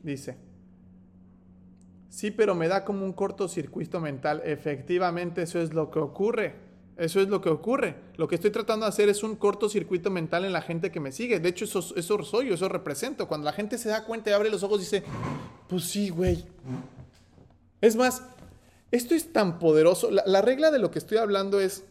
Dice, 0.03 0.37
sí, 2.09 2.29
pero 2.29 2.53
me 2.53 2.67
da 2.67 2.85
como 2.85 3.03
un 3.03 3.13
cortocircuito 3.13 3.99
mental. 3.99 4.41
Efectivamente, 4.45 5.41
eso 5.41 5.59
es 5.59 5.73
lo 5.73 5.89
que 5.89 5.99
ocurre. 5.99 6.64
Eso 6.97 7.19
es 7.19 7.27
lo 7.27 7.41
que 7.41 7.49
ocurre. 7.49 7.95
Lo 8.15 8.27
que 8.27 8.35
estoy 8.35 8.51
tratando 8.51 8.85
de 8.85 8.89
hacer 8.89 9.09
es 9.09 9.21
un 9.21 9.35
cortocircuito 9.35 10.09
mental 10.09 10.45
en 10.45 10.53
la 10.53 10.61
gente 10.61 10.91
que 10.91 11.01
me 11.01 11.11
sigue. 11.11 11.39
De 11.39 11.49
hecho, 11.49 11.65
eso, 11.65 11.81
soy 12.23 12.47
yo, 12.47 12.55
eso 12.55 12.69
represento. 12.69 13.27
Cuando 13.27 13.45
la 13.45 13.53
gente 13.53 13.77
se 13.77 13.89
da 13.89 14.05
cuenta 14.05 14.29
y 14.29 14.33
abre 14.33 14.49
los 14.49 14.63
ojos 14.63 14.79
y 14.79 14.83
dice, 14.83 15.03
pues 15.67 15.83
sí, 15.83 16.09
güey. 16.09 16.45
Es 17.81 17.97
más, 17.97 18.23
esto 18.91 19.13
es 19.13 19.33
tan 19.33 19.59
poderoso. 19.59 20.09
la 20.09 20.41
regla 20.41 20.71
de 20.71 20.79
lo 20.79 20.89
que 20.89 20.99
estoy 20.99 21.17
hablando 21.17 21.59
es, 21.59 21.83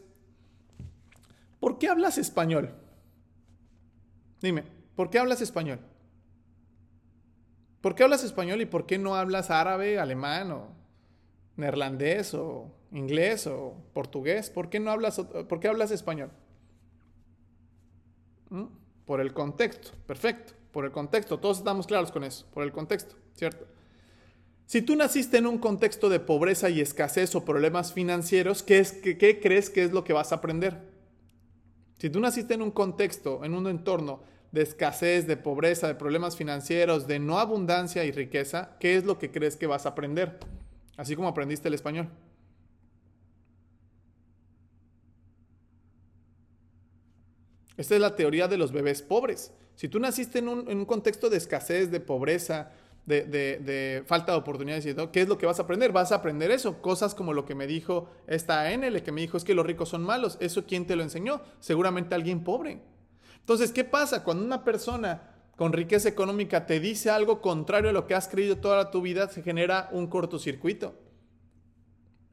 ¿por 1.61 1.79
qué 1.79 1.89
hablas 1.89 2.17
español? 2.17 2.75
Dime, 4.41 4.65
¿por 4.97 5.11
qué 5.11 5.19
hablas 5.19 5.43
español? 5.43 5.81
¿Por 7.83 7.95
qué 7.95 8.05
hablas 8.05 8.25
español 8.25 8.63
y 8.63 8.67
por 8.67 8.87
qué 8.87 8.97
no 8.97 9.17
hablas 9.17 9.51
árabe, 9.51 9.99
alemán 9.99 10.51
o 10.53 10.84
neerlandés 11.57 12.35
o 12.35 12.71
inglés 12.93 13.47
o 13.47 13.77
portugués? 13.93 14.51
¿Por 14.51 14.71
qué 14.71 14.81
no 14.81 14.91
hablas, 14.91 15.21
por 15.49 15.61
qué 15.61 15.69
hablas 15.69 15.91
español? 15.91 16.31
¿Mm? 18.51 18.65
Por 19.05 19.21
el 19.21 19.33
contexto, 19.33 19.91
perfecto, 20.07 20.55
por 20.73 20.85
el 20.85 20.93
contexto, 20.93 21.39
todos 21.39 21.59
estamos 21.59 21.87
claros 21.87 22.11
con 22.11 22.25
eso, 22.25 22.47
por 22.53 22.63
el 22.65 22.73
contexto, 22.73 23.17
¿cierto? 23.35 23.67
Si 24.67 24.81
tú 24.81 24.97
naciste 24.97 25.37
en 25.37 25.47
un 25.47 25.59
contexto 25.59 26.09
de 26.09 26.21
pobreza 26.21 26.71
y 26.71 26.81
escasez 26.81 27.35
o 27.35 27.45
problemas 27.45 27.93
financieros, 27.93 28.63
¿qué, 28.63 28.79
es, 28.79 28.93
qué 28.93 29.41
crees 29.43 29.69
que 29.69 29.85
es 29.85 29.93
lo 29.93 30.05
que 30.05 30.15
vas 30.15 30.33
a 30.33 30.37
aprender? 30.37 30.79
Si 31.99 32.09
tú 32.09 32.19
naciste 32.21 32.55
en 32.55 32.63
un 32.63 32.71
contexto, 32.71 33.45
en 33.45 33.55
un 33.55 33.67
entorno 33.67 34.23
de 34.53 34.63
escasez, 34.63 35.27
de 35.27 35.37
pobreza, 35.37 35.87
de 35.87 35.95
problemas 35.95 36.37
financieros, 36.37 37.07
de 37.07 37.19
no 37.19 37.39
abundancia 37.39 38.05
y 38.05 38.13
riqueza, 38.13 38.77
¿qué 38.81 38.97
es 38.97 39.05
lo 39.05 39.19
que 39.19 39.31
crees 39.31 39.57
que 39.57 39.67
vas 39.67 39.85
a 39.85 39.91
aprender? 39.91 40.39
Así 40.97 41.17
como 41.17 41.29
aprendiste 41.29 41.69
el 41.69 41.75
español. 41.75 42.09
Esta 47.77 47.95
es 47.95 48.01
la 48.01 48.15
teoría 48.15 48.47
de 48.47 48.57
los 48.57 48.73
bebés 48.73 49.03
pobres. 49.03 49.53
Si 49.75 49.89
tú 49.89 49.99
naciste 49.99 50.39
en 50.39 50.49
un, 50.49 50.85
contexto 50.85 51.29
de 51.29 51.37
escasez, 51.37 51.91
de 51.91 51.99
pobreza, 51.99 52.71
de, 53.07 54.05
falta 54.07 54.33
de 54.33 54.39
oportunidades 54.39 54.87
y 54.87 54.95
¿qué 55.13 55.23
es 55.23 55.29
lo 55.29 55.37
que 55.37 55.47
vas 55.47 55.59
a 55.59 55.65
aprender? 55.65 55.91
Vas 55.91 56.13
a 56.13 56.17
aprender 56.17 56.53
eso, 56.53 56.81
cosas 56.81 57.15
como 57.15 57.33
lo 57.33 57.45
que 57.45 57.57
me 57.57 57.67
dijo 57.67 58.09
esta 58.29 58.71
NL, 58.71 59.03
que 59.03 59.13
me 59.13 59.21
dijo 59.21 59.37
es 59.37 59.45
que 59.45 59.55
los 59.55 59.67
ricos 59.67 59.89
son 59.89 60.05
malos. 60.05 60.39
¿Eso 60.41 60.65
quién 60.65 60.87
te 60.87 60.95
lo 60.95 61.03
enseñó? 61.03 61.41
Seguramente 61.59 62.15
alguien 62.15 62.45
pobre. 62.45 62.81
Entonces, 63.41 63.73
¿qué 63.73 63.85
pasa 63.85 64.23
cuando 64.23 64.45
una 64.45 64.63
persona 64.65 65.34
con 65.57 65.73
riqueza 65.73 66.09
económica 66.09 66.67
te 66.67 66.81
dice 66.81 67.11
algo 67.11 67.41
contrario 67.41 67.91
a 67.91 67.93
lo 67.93 68.07
que 68.07 68.15
has 68.15 68.29
creído 68.29 68.57
toda 68.57 68.91
tu 68.91 69.03
vida? 69.03 69.29
Se 69.29 69.43
genera 69.43 69.89
un 69.93 70.07
cortocircuito. 70.09 70.95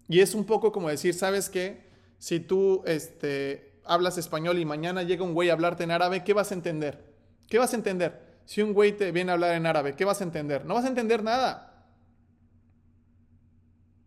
Y 0.08 0.20
es 0.20 0.34
un 0.34 0.46
poco 0.46 0.72
como 0.72 0.90
decir, 0.90 1.14
¿sabes 1.14 1.50
qué? 1.50 1.90
Si 2.18 2.40
tú 2.40 2.84
este, 2.86 3.80
hablas 3.86 4.18
español 4.18 4.60
y 4.60 4.66
mañana 4.66 5.04
llega 5.04 5.24
un 5.24 5.34
güey 5.34 5.50
a 5.50 5.54
hablarte 5.54 5.84
en 5.84 5.92
árabe, 5.92 6.24
¿qué 6.24 6.34
vas 6.34 6.52
a 6.52 6.56
entender? 6.56 7.04
¿Qué 7.48 7.58
vas 7.60 7.74
a 7.74 7.78
entender? 7.78 8.42
Si 8.46 8.62
un 8.62 8.74
güey 8.74 8.92
te 8.92 9.12
viene 9.12 9.32
a 9.32 9.36
hablar 9.36 9.56
en 9.56 9.66
árabe, 9.66 9.96
¿qué 9.96 10.04
vas 10.04 10.22
a 10.22 10.24
entender? 10.24 10.66
No 10.66 10.74
vas 10.74 10.86
a 10.86 10.90
entender 10.90 11.24
nada. 11.24 11.68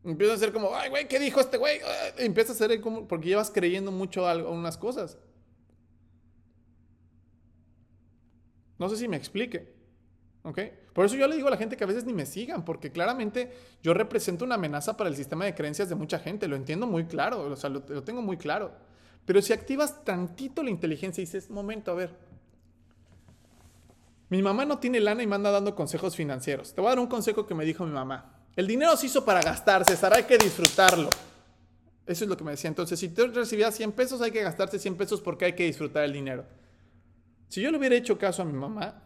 Empieza 0.05 0.35
a 0.35 0.39
ser 0.39 0.53
como, 0.53 0.75
ay, 0.77 0.91
güey, 0.91 1.09
¿qué 1.09 1.19
dijo 1.19 1.41
este 1.41 1.57
güey? 1.57 1.81
Empieza 2.19 2.53
a 2.53 2.57
ser 2.57 2.79
como, 2.81 3.09
porque 3.09 3.29
llevas 3.29 3.51
creyendo 3.51 3.91
mucho 3.91 4.27
algo, 4.27 4.51
unas 4.51 4.77
cosas. 4.77 5.17
No 8.85 8.91
sé 8.91 8.99
si 8.99 9.09
me 9.09 9.17
explique. 9.17 9.73
¿Ok? 10.43 10.61
Por 10.93 11.07
eso 11.07 11.17
yo 11.17 11.27
le 11.27 11.37
digo 11.37 11.49
a 11.49 11.51
la 11.51 11.57
gente 11.57 11.75
que 11.75 11.85
a 11.85 11.87
veces 11.87 12.05
ni 12.05 12.13
me 12.13 12.27
sigan, 12.27 12.67
porque 12.67 12.93
claramente 12.93 13.51
yo 13.83 13.95
represento 13.95 14.45
una 14.45 14.57
amenaza 14.57 14.95
para 14.95 15.09
el 15.09 15.17
sistema 15.17 15.47
de 15.47 15.55
creencias 15.55 15.89
de 15.89 15.95
mucha 15.95 16.19
gente. 16.19 16.49
Lo 16.49 16.55
entiendo 16.55 16.87
muy 16.87 17.07
claro, 17.07 17.51
o 17.51 17.57
sea, 17.57 17.71
lo, 17.71 17.81
tengo 17.81 18.21
muy 18.21 18.37
claro. 18.37 18.73
Pero 19.25 19.41
si 19.41 19.55
activas 19.55 20.05
tantito 20.05 20.63
la 20.63 20.69
inteligencia 20.69 21.23
y 21.23 21.25
dices, 21.25 21.49
momento, 21.49 21.93
a 21.93 21.95
ver. 21.95 22.11
Mi 24.29 24.43
mamá 24.43 24.67
no 24.67 24.79
tiene 24.79 25.01
lana 25.01 25.23
y 25.23 25.27
me 25.27 25.35
anda 25.35 25.51
dando 25.51 25.75
consejos 25.75 26.15
financieros. 26.15 26.75
Te 26.75 26.83
voy 26.83 26.89
a 26.89 26.91
dar 26.91 26.99
un 26.99 27.07
consejo 27.07 27.47
que 27.47 27.55
me 27.55 27.65
dijo 27.65 27.87
mi 27.87 27.93
mamá. 27.93 28.35
El 28.55 28.67
dinero 28.67 28.99
se 28.99 29.07
hizo 29.07 29.25
para 29.25 29.41
gastarse, 29.41 29.93
César, 29.93 30.13
hay 30.13 30.25
que 30.25 30.37
disfrutarlo. 30.37 31.09
Eso 32.07 32.25
es 32.25 32.29
lo 32.29 32.37
que 32.37 32.45
me 32.45 32.51
decía. 32.51 32.69
Entonces, 32.69 33.01
si 33.01 33.09
tú 33.09 33.29
recibías 33.29 33.75
100 33.75 33.93
pesos, 33.93 34.21
hay 34.21 34.31
que 34.31 34.43
gastarse 34.43 34.79
100 34.79 34.97
pesos 34.99 35.23
porque 35.23 35.47
hay 35.47 35.55
que 35.55 35.65
disfrutar 35.65 36.05
el 36.05 36.13
dinero. 36.13 36.45
Si 37.55 37.61
yo 37.61 37.71
le 37.71 37.79
hubiera 37.79 37.95
hecho 37.95 38.19
caso 38.19 38.43
a 38.43 38.45
mi 38.45 38.53
mamá, 38.53 39.01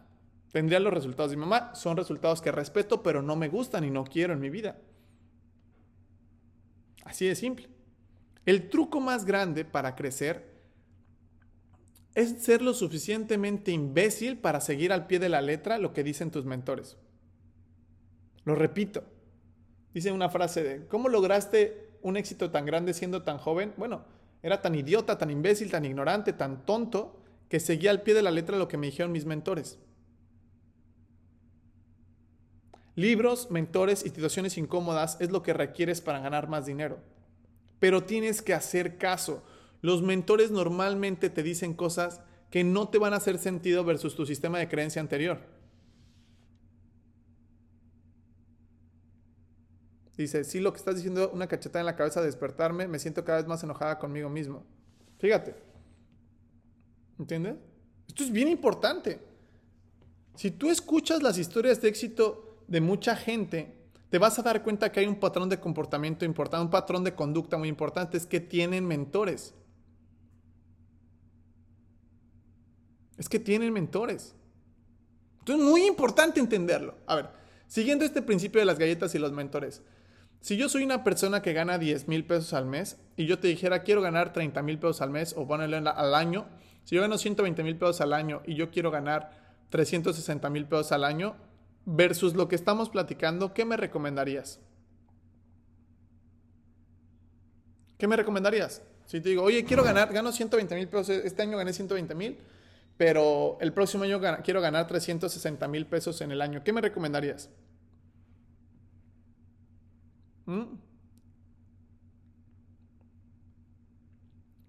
tendría 0.51 0.79
los 0.79 0.91
resultados 0.91 1.29
de 1.29 1.37
mi 1.37 1.41
mamá. 1.41 1.75
Son 1.75 1.95
resultados 1.95 2.41
que 2.41 2.51
respeto, 2.51 3.03
pero 3.03 3.21
no 3.21 3.35
me 3.35 3.47
gustan 3.47 3.83
y 3.83 3.91
no 3.91 4.03
quiero 4.03 4.33
en 4.33 4.39
mi 4.39 4.49
vida. 4.49 4.79
Así 7.05 7.27
de 7.27 7.35
simple. 7.35 7.69
El 8.47 8.67
truco 8.69 9.01
más 9.01 9.23
grande 9.23 9.65
para 9.65 9.95
crecer 9.95 10.63
es 12.15 12.43
ser 12.43 12.63
lo 12.63 12.73
suficientemente 12.73 13.69
imbécil 13.69 14.39
para 14.39 14.61
seguir 14.61 14.93
al 14.93 15.05
pie 15.05 15.19
de 15.19 15.29
la 15.29 15.43
letra 15.43 15.77
lo 15.77 15.93
que 15.93 16.03
dicen 16.03 16.31
tus 16.31 16.45
mentores. 16.45 16.97
Lo 18.45 18.55
repito. 18.55 19.03
Dice 19.93 20.11
una 20.11 20.29
frase 20.29 20.63
de, 20.63 20.87
¿cómo 20.87 21.07
lograste 21.07 21.91
un 22.01 22.17
éxito 22.17 22.49
tan 22.49 22.65
grande 22.65 22.95
siendo 22.95 23.21
tan 23.21 23.37
joven? 23.37 23.75
Bueno, 23.77 24.05
era 24.41 24.59
tan 24.59 24.73
idiota, 24.73 25.19
tan 25.19 25.29
imbécil, 25.29 25.69
tan 25.69 25.85
ignorante, 25.85 26.33
tan 26.33 26.65
tonto, 26.65 27.19
que 27.49 27.59
seguía 27.59 27.91
al 27.91 28.03
pie 28.03 28.13
de 28.13 28.21
la 28.21 28.31
letra 28.31 28.57
lo 28.57 28.67
que 28.67 28.77
me 28.77 28.87
dijeron 28.87 29.11
mis 29.11 29.25
mentores. 29.25 29.79
Libros, 32.95 33.49
mentores 33.49 34.05
y 34.05 34.09
situaciones 34.09 34.57
incómodas 34.57 35.17
es 35.19 35.31
lo 35.31 35.41
que 35.41 35.53
requieres 35.53 36.01
para 36.01 36.19
ganar 36.19 36.47
más 36.47 36.65
dinero. 36.65 36.99
Pero 37.79 38.03
tienes 38.03 38.41
que 38.41 38.53
hacer 38.53 38.97
caso. 38.97 39.43
Los 39.81 40.01
mentores 40.01 40.51
normalmente 40.51 41.29
te 41.29 41.41
dicen 41.41 41.73
cosas 41.73 42.21
que 42.51 42.63
no 42.63 42.89
te 42.89 42.97
van 42.97 43.13
a 43.13 43.17
hacer 43.17 43.37
sentido 43.37 43.83
versus 43.83 44.15
tu 44.15 44.25
sistema 44.25 44.59
de 44.59 44.67
creencia 44.67 45.01
anterior. 45.01 45.39
Dice, 50.17 50.43
sí, 50.43 50.59
lo 50.59 50.73
que 50.73 50.79
estás 50.79 50.97
diciendo, 50.97 51.31
una 51.33 51.47
cachetada 51.47 51.79
en 51.79 51.85
la 51.85 51.95
cabeza 51.95 52.19
de 52.19 52.25
despertarme, 52.25 52.89
me 52.89 52.99
siento 52.99 53.23
cada 53.23 53.37
vez 53.37 53.47
más 53.47 53.63
enojada 53.63 53.97
conmigo 53.97 54.27
mismo. 54.27 54.65
Fíjate, 55.17 55.55
¿Entiendes? 57.19 57.57
Esto 58.07 58.23
es 58.23 58.31
bien 58.31 58.47
importante. 58.47 59.19
Si 60.35 60.51
tú 60.51 60.69
escuchas 60.69 61.21
las 61.21 61.37
historias 61.37 61.81
de 61.81 61.89
éxito 61.89 62.63
de 62.67 62.79
mucha 62.79 63.15
gente, 63.15 63.75
te 64.09 64.17
vas 64.17 64.39
a 64.39 64.41
dar 64.41 64.63
cuenta 64.63 64.91
que 64.91 65.01
hay 65.01 65.05
un 65.05 65.19
patrón 65.19 65.49
de 65.49 65.59
comportamiento 65.59 66.23
importante, 66.23 66.63
un 66.63 66.71
patrón 66.71 67.03
de 67.03 67.13
conducta 67.13 67.57
muy 67.57 67.67
importante, 67.67 68.17
es 68.17 68.25
que 68.25 68.39
tienen 68.39 68.87
mentores. 68.87 69.53
Es 73.17 73.27
que 73.27 73.39
tienen 73.39 73.73
mentores. 73.73 74.33
Entonces 75.39 75.65
es 75.65 75.71
muy 75.71 75.85
importante 75.85 76.39
entenderlo. 76.39 76.95
A 77.05 77.15
ver, 77.15 77.29
siguiendo 77.67 78.05
este 78.05 78.21
principio 78.21 78.59
de 78.59 78.65
las 78.65 78.79
galletas 78.79 79.13
y 79.13 79.19
los 79.19 79.33
mentores. 79.33 79.81
Si 80.39 80.55
yo 80.55 80.69
soy 80.69 80.83
una 80.83 81.03
persona 81.03 81.41
que 81.41 81.51
gana 81.51 81.77
10 81.77 82.07
mil 82.07 82.25
pesos 82.25 82.53
al 82.53 82.65
mes 82.65 82.97
y 83.17 83.25
yo 83.25 83.39
te 83.39 83.49
dijera 83.49 83.83
quiero 83.83 84.01
ganar 84.01 84.31
30 84.31 84.61
mil 84.63 84.79
pesos 84.79 85.01
al 85.01 85.09
mes 85.09 85.35
o 85.37 85.45
ponerle 85.45 85.77
al 85.77 86.15
año, 86.15 86.47
si 86.83 86.95
yo 86.95 87.01
gano 87.01 87.17
120 87.17 87.63
mil 87.63 87.77
pesos 87.77 88.01
al 88.01 88.13
año 88.13 88.41
y 88.45 88.55
yo 88.55 88.71
quiero 88.71 88.91
ganar 88.91 89.31
360 89.69 90.49
mil 90.49 90.65
pesos 90.65 90.91
al 90.91 91.03
año 91.03 91.35
versus 91.85 92.35
lo 92.35 92.47
que 92.47 92.55
estamos 92.55 92.89
platicando, 92.89 93.53
¿qué 93.53 93.65
me 93.65 93.77
recomendarías? 93.77 94.59
¿Qué 97.97 98.07
me 98.07 98.15
recomendarías? 98.15 98.81
Si 99.05 99.21
te 99.21 99.29
digo, 99.29 99.43
oye, 99.43 99.65
quiero 99.65 99.83
ganar, 99.83 100.13
gano 100.13 100.31
120 100.31 100.75
mil 100.75 100.87
pesos, 100.87 101.09
este 101.09 101.41
año 101.41 101.57
gané 101.57 101.73
120 101.73 102.15
mil, 102.15 102.37
pero 102.95 103.57
el 103.59 103.73
próximo 103.73 104.03
año 104.03 104.21
quiero 104.43 104.61
ganar 104.61 104.87
360 104.87 105.67
mil 105.67 105.85
pesos 105.85 106.21
en 106.21 106.31
el 106.31 106.41
año, 106.41 106.63
¿qué 106.63 106.73
me 106.73 106.81
recomendarías? 106.81 107.49
¿Mm? 110.45 110.63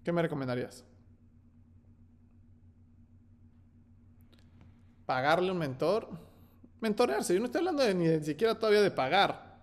¿Qué 0.03 0.11
me 0.11 0.21
recomendarías? 0.21 0.83
¿Pagarle 5.11 5.51
un 5.51 5.57
mentor? 5.57 6.07
Mentorearse, 6.79 7.33
yo 7.33 7.41
no 7.41 7.47
estoy 7.47 7.59
hablando 7.59 7.83
de, 7.83 7.93
ni 7.93 8.23
siquiera 8.23 8.57
todavía 8.57 8.81
de 8.81 8.91
pagar. 8.91 9.59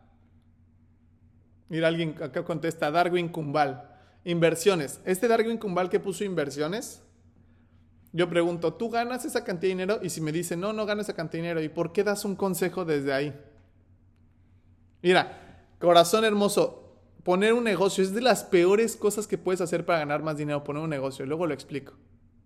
Mira, 1.70 1.88
alguien 1.88 2.14
acá 2.22 2.44
contesta, 2.44 2.90
Darwin 2.90 3.30
Kumbal. 3.30 3.82
Inversiones. 4.24 5.00
Este 5.06 5.26
Darwin 5.26 5.56
Kumbal 5.56 5.88
que 5.88 6.00
puso 6.00 6.22
inversiones, 6.22 7.02
yo 8.12 8.28
pregunto, 8.28 8.74
¿tú 8.74 8.90
ganas 8.90 9.24
esa 9.24 9.42
cantidad 9.42 9.70
de 9.70 9.74
dinero? 9.76 10.00
Y 10.02 10.10
si 10.10 10.20
me 10.20 10.32
dice, 10.32 10.54
no, 10.54 10.74
no 10.74 10.84
ganas 10.84 11.06
esa 11.06 11.16
cantidad 11.16 11.42
de 11.42 11.48
dinero, 11.48 11.62
¿y 11.62 11.70
por 11.70 11.94
qué 11.94 12.04
das 12.04 12.26
un 12.26 12.36
consejo 12.36 12.84
desde 12.84 13.14
ahí? 13.14 13.34
Mira, 15.00 15.64
corazón 15.78 16.26
hermoso, 16.26 17.00
poner 17.24 17.54
un 17.54 17.64
negocio 17.64 18.04
es 18.04 18.12
de 18.12 18.20
las 18.20 18.44
peores 18.44 18.96
cosas 18.96 19.26
que 19.26 19.38
puedes 19.38 19.62
hacer 19.62 19.86
para 19.86 20.00
ganar 20.00 20.22
más 20.22 20.36
dinero, 20.36 20.62
poner 20.62 20.82
un 20.82 20.90
negocio, 20.90 21.24
luego 21.24 21.46
lo 21.46 21.54
explico. 21.54 21.94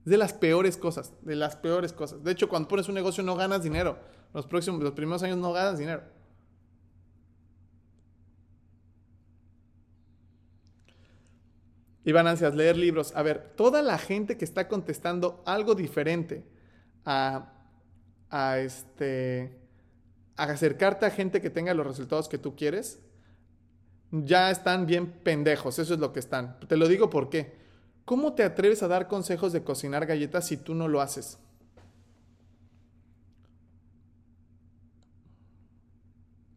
Es 0.04 0.10
de 0.10 0.16
las 0.16 0.32
peores 0.32 0.76
cosas, 0.76 1.12
de 1.22 1.36
las 1.36 1.56
peores 1.56 1.92
cosas. 1.92 2.24
De 2.24 2.32
hecho, 2.32 2.48
cuando 2.48 2.68
pones 2.68 2.88
un 2.88 2.94
negocio 2.94 3.22
no 3.22 3.36
ganas 3.36 3.62
dinero. 3.62 3.98
Los 4.34 4.46
próximos, 4.46 4.82
los 4.82 4.92
primeros 4.92 5.22
años 5.22 5.38
no 5.38 5.52
ganas 5.52 5.78
dinero. 5.78 6.02
Iván 12.04 12.26
Ansias, 12.26 12.54
leer 12.54 12.76
libros. 12.76 13.14
A 13.14 13.22
ver, 13.22 13.52
toda 13.56 13.80
la 13.82 13.96
gente 13.96 14.36
que 14.36 14.44
está 14.44 14.66
contestando 14.66 15.40
algo 15.46 15.74
diferente 15.76 16.44
a, 17.04 17.52
a, 18.28 18.58
este, 18.58 19.56
a 20.36 20.44
acercarte 20.44 21.06
a 21.06 21.10
gente 21.10 21.40
que 21.40 21.50
tenga 21.50 21.74
los 21.74 21.86
resultados 21.86 22.28
que 22.28 22.38
tú 22.38 22.56
quieres, 22.56 23.00
ya 24.10 24.50
están 24.50 24.86
bien 24.86 25.06
pendejos. 25.06 25.78
Eso 25.78 25.94
es 25.94 26.00
lo 26.00 26.12
que 26.12 26.18
están. 26.18 26.58
Te 26.66 26.76
lo 26.76 26.88
digo 26.88 27.08
por 27.08 27.30
qué. 27.30 27.61
¿Cómo 28.04 28.34
te 28.34 28.42
atreves 28.42 28.82
a 28.82 28.88
dar 28.88 29.08
consejos 29.08 29.52
de 29.52 29.62
cocinar 29.62 30.06
galletas 30.06 30.46
si 30.46 30.56
tú 30.56 30.74
no 30.74 30.88
lo 30.88 31.00
haces? 31.00 31.38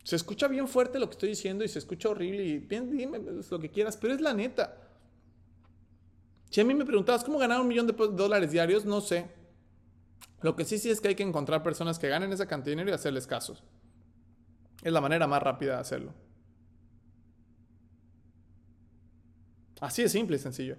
Se 0.03 0.15
escucha 0.15 0.47
bien 0.47 0.67
fuerte 0.67 0.99
lo 0.99 1.07
que 1.07 1.13
estoy 1.13 1.29
diciendo 1.29 1.63
y 1.63 1.67
se 1.67 1.79
escucha 1.79 2.09
horrible 2.09 2.43
y 2.43 2.59
bien, 2.59 2.95
dime 2.95 3.19
lo 3.49 3.59
que 3.59 3.71
quieras, 3.71 3.97
pero 3.97 4.13
es 4.13 4.21
la 4.21 4.33
neta. 4.33 4.77
Si 6.51 6.61
a 6.61 6.63
mí 6.63 6.73
me 6.73 6.85
preguntabas 6.85 7.23
cómo 7.23 7.39
ganar 7.39 7.59
un 7.59 7.67
millón 7.67 7.87
de 7.87 7.93
dólares 7.93 8.51
diarios, 8.51 8.85
no 8.85 9.01
sé. 9.01 9.25
Lo 10.41 10.55
que 10.55 10.63
sí 10.63 10.77
sí 10.77 10.91
es 10.91 11.01
que 11.01 11.07
hay 11.07 11.15
que 11.15 11.23
encontrar 11.23 11.63
personas 11.63 11.97
que 11.97 12.07
ganen 12.07 12.31
esa 12.31 12.45
cantidad 12.45 12.67
de 12.67 12.71
dinero 12.73 12.91
y 12.91 12.93
hacerles 12.93 13.25
casos. 13.25 13.63
Es 14.83 14.93
la 14.93 15.01
manera 15.01 15.25
más 15.25 15.41
rápida 15.41 15.73
de 15.73 15.79
hacerlo. 15.81 16.13
Así 19.81 20.03
de 20.03 20.09
simple 20.09 20.35
y 20.35 20.39
sencillo. 20.39 20.77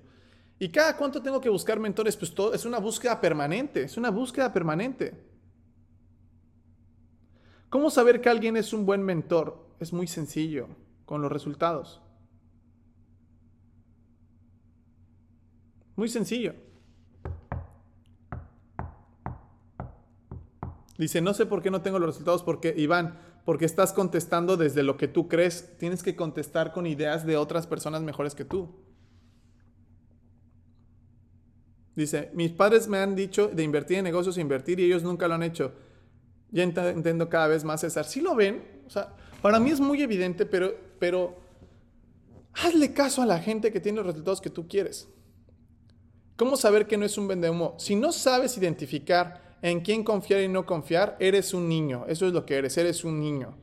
¿Y 0.58 0.70
cada 0.70 0.96
cuánto 0.96 1.22
tengo 1.22 1.40
que 1.40 1.50
buscar 1.50 1.78
mentores? 1.78 2.16
Pues 2.16 2.34
todo 2.34 2.54
es 2.54 2.64
una 2.64 2.78
búsqueda 2.78 3.20
permanente, 3.20 3.82
es 3.82 3.96
una 3.96 4.10
búsqueda 4.10 4.52
permanente. 4.52 5.12
¿Cómo 7.68 7.90
saber 7.90 8.20
que 8.20 8.30
alguien 8.30 8.56
es 8.56 8.72
un 8.72 8.86
buen 8.86 9.02
mentor? 9.02 9.66
Es 9.80 9.92
muy 9.92 10.06
sencillo, 10.06 10.68
con 11.04 11.20
los 11.20 11.30
resultados. 11.30 12.00
Muy 15.94 16.08
sencillo. 16.08 16.54
Dice, 20.96 21.20
no 21.20 21.34
sé 21.34 21.44
por 21.44 21.62
qué 21.62 21.70
no 21.70 21.82
tengo 21.82 21.98
los 21.98 22.08
resultados, 22.08 22.42
porque 22.42 22.74
Iván, 22.76 23.18
porque 23.44 23.66
estás 23.66 23.92
contestando 23.92 24.56
desde 24.56 24.82
lo 24.82 24.96
que 24.96 25.08
tú 25.08 25.28
crees. 25.28 25.76
Tienes 25.78 26.02
que 26.02 26.16
contestar 26.16 26.72
con 26.72 26.86
ideas 26.86 27.26
de 27.26 27.36
otras 27.36 27.66
personas 27.66 28.00
mejores 28.00 28.34
que 28.34 28.46
tú. 28.46 28.85
Dice, 31.96 32.30
mis 32.34 32.52
padres 32.52 32.86
me 32.88 32.98
han 32.98 33.16
dicho 33.16 33.48
de 33.48 33.62
invertir 33.62 33.96
en 33.96 34.04
negocios, 34.04 34.36
invertir 34.36 34.78
y 34.78 34.84
ellos 34.84 35.02
nunca 35.02 35.26
lo 35.26 35.34
han 35.34 35.42
hecho. 35.42 35.72
Ya 36.50 36.62
entiendo 36.62 37.28
cada 37.30 37.48
vez 37.48 37.64
más, 37.64 37.80
César. 37.80 38.04
Si 38.04 38.20
lo 38.20 38.36
ven, 38.36 38.62
o 38.86 38.90
sea, 38.90 39.14
para 39.40 39.58
mí 39.58 39.70
es 39.70 39.80
muy 39.80 40.02
evidente, 40.02 40.44
pero, 40.44 40.76
pero 40.98 41.38
hazle 42.52 42.92
caso 42.92 43.22
a 43.22 43.26
la 43.26 43.40
gente 43.40 43.72
que 43.72 43.80
tiene 43.80 43.96
los 43.96 44.06
resultados 44.06 44.42
que 44.42 44.50
tú 44.50 44.68
quieres. 44.68 45.08
¿Cómo 46.36 46.58
saber 46.58 46.86
que 46.86 46.98
no 46.98 47.06
es 47.06 47.16
un 47.16 47.28
vendehumo? 47.28 47.74
Si 47.78 47.96
no 47.96 48.12
sabes 48.12 48.58
identificar 48.58 49.56
en 49.62 49.80
quién 49.80 50.04
confiar 50.04 50.42
y 50.42 50.48
no 50.48 50.66
confiar, 50.66 51.16
eres 51.18 51.54
un 51.54 51.66
niño. 51.66 52.04
Eso 52.08 52.26
es 52.26 52.34
lo 52.34 52.44
que 52.44 52.56
eres, 52.56 52.76
eres 52.76 53.04
un 53.04 53.18
niño. 53.18 53.56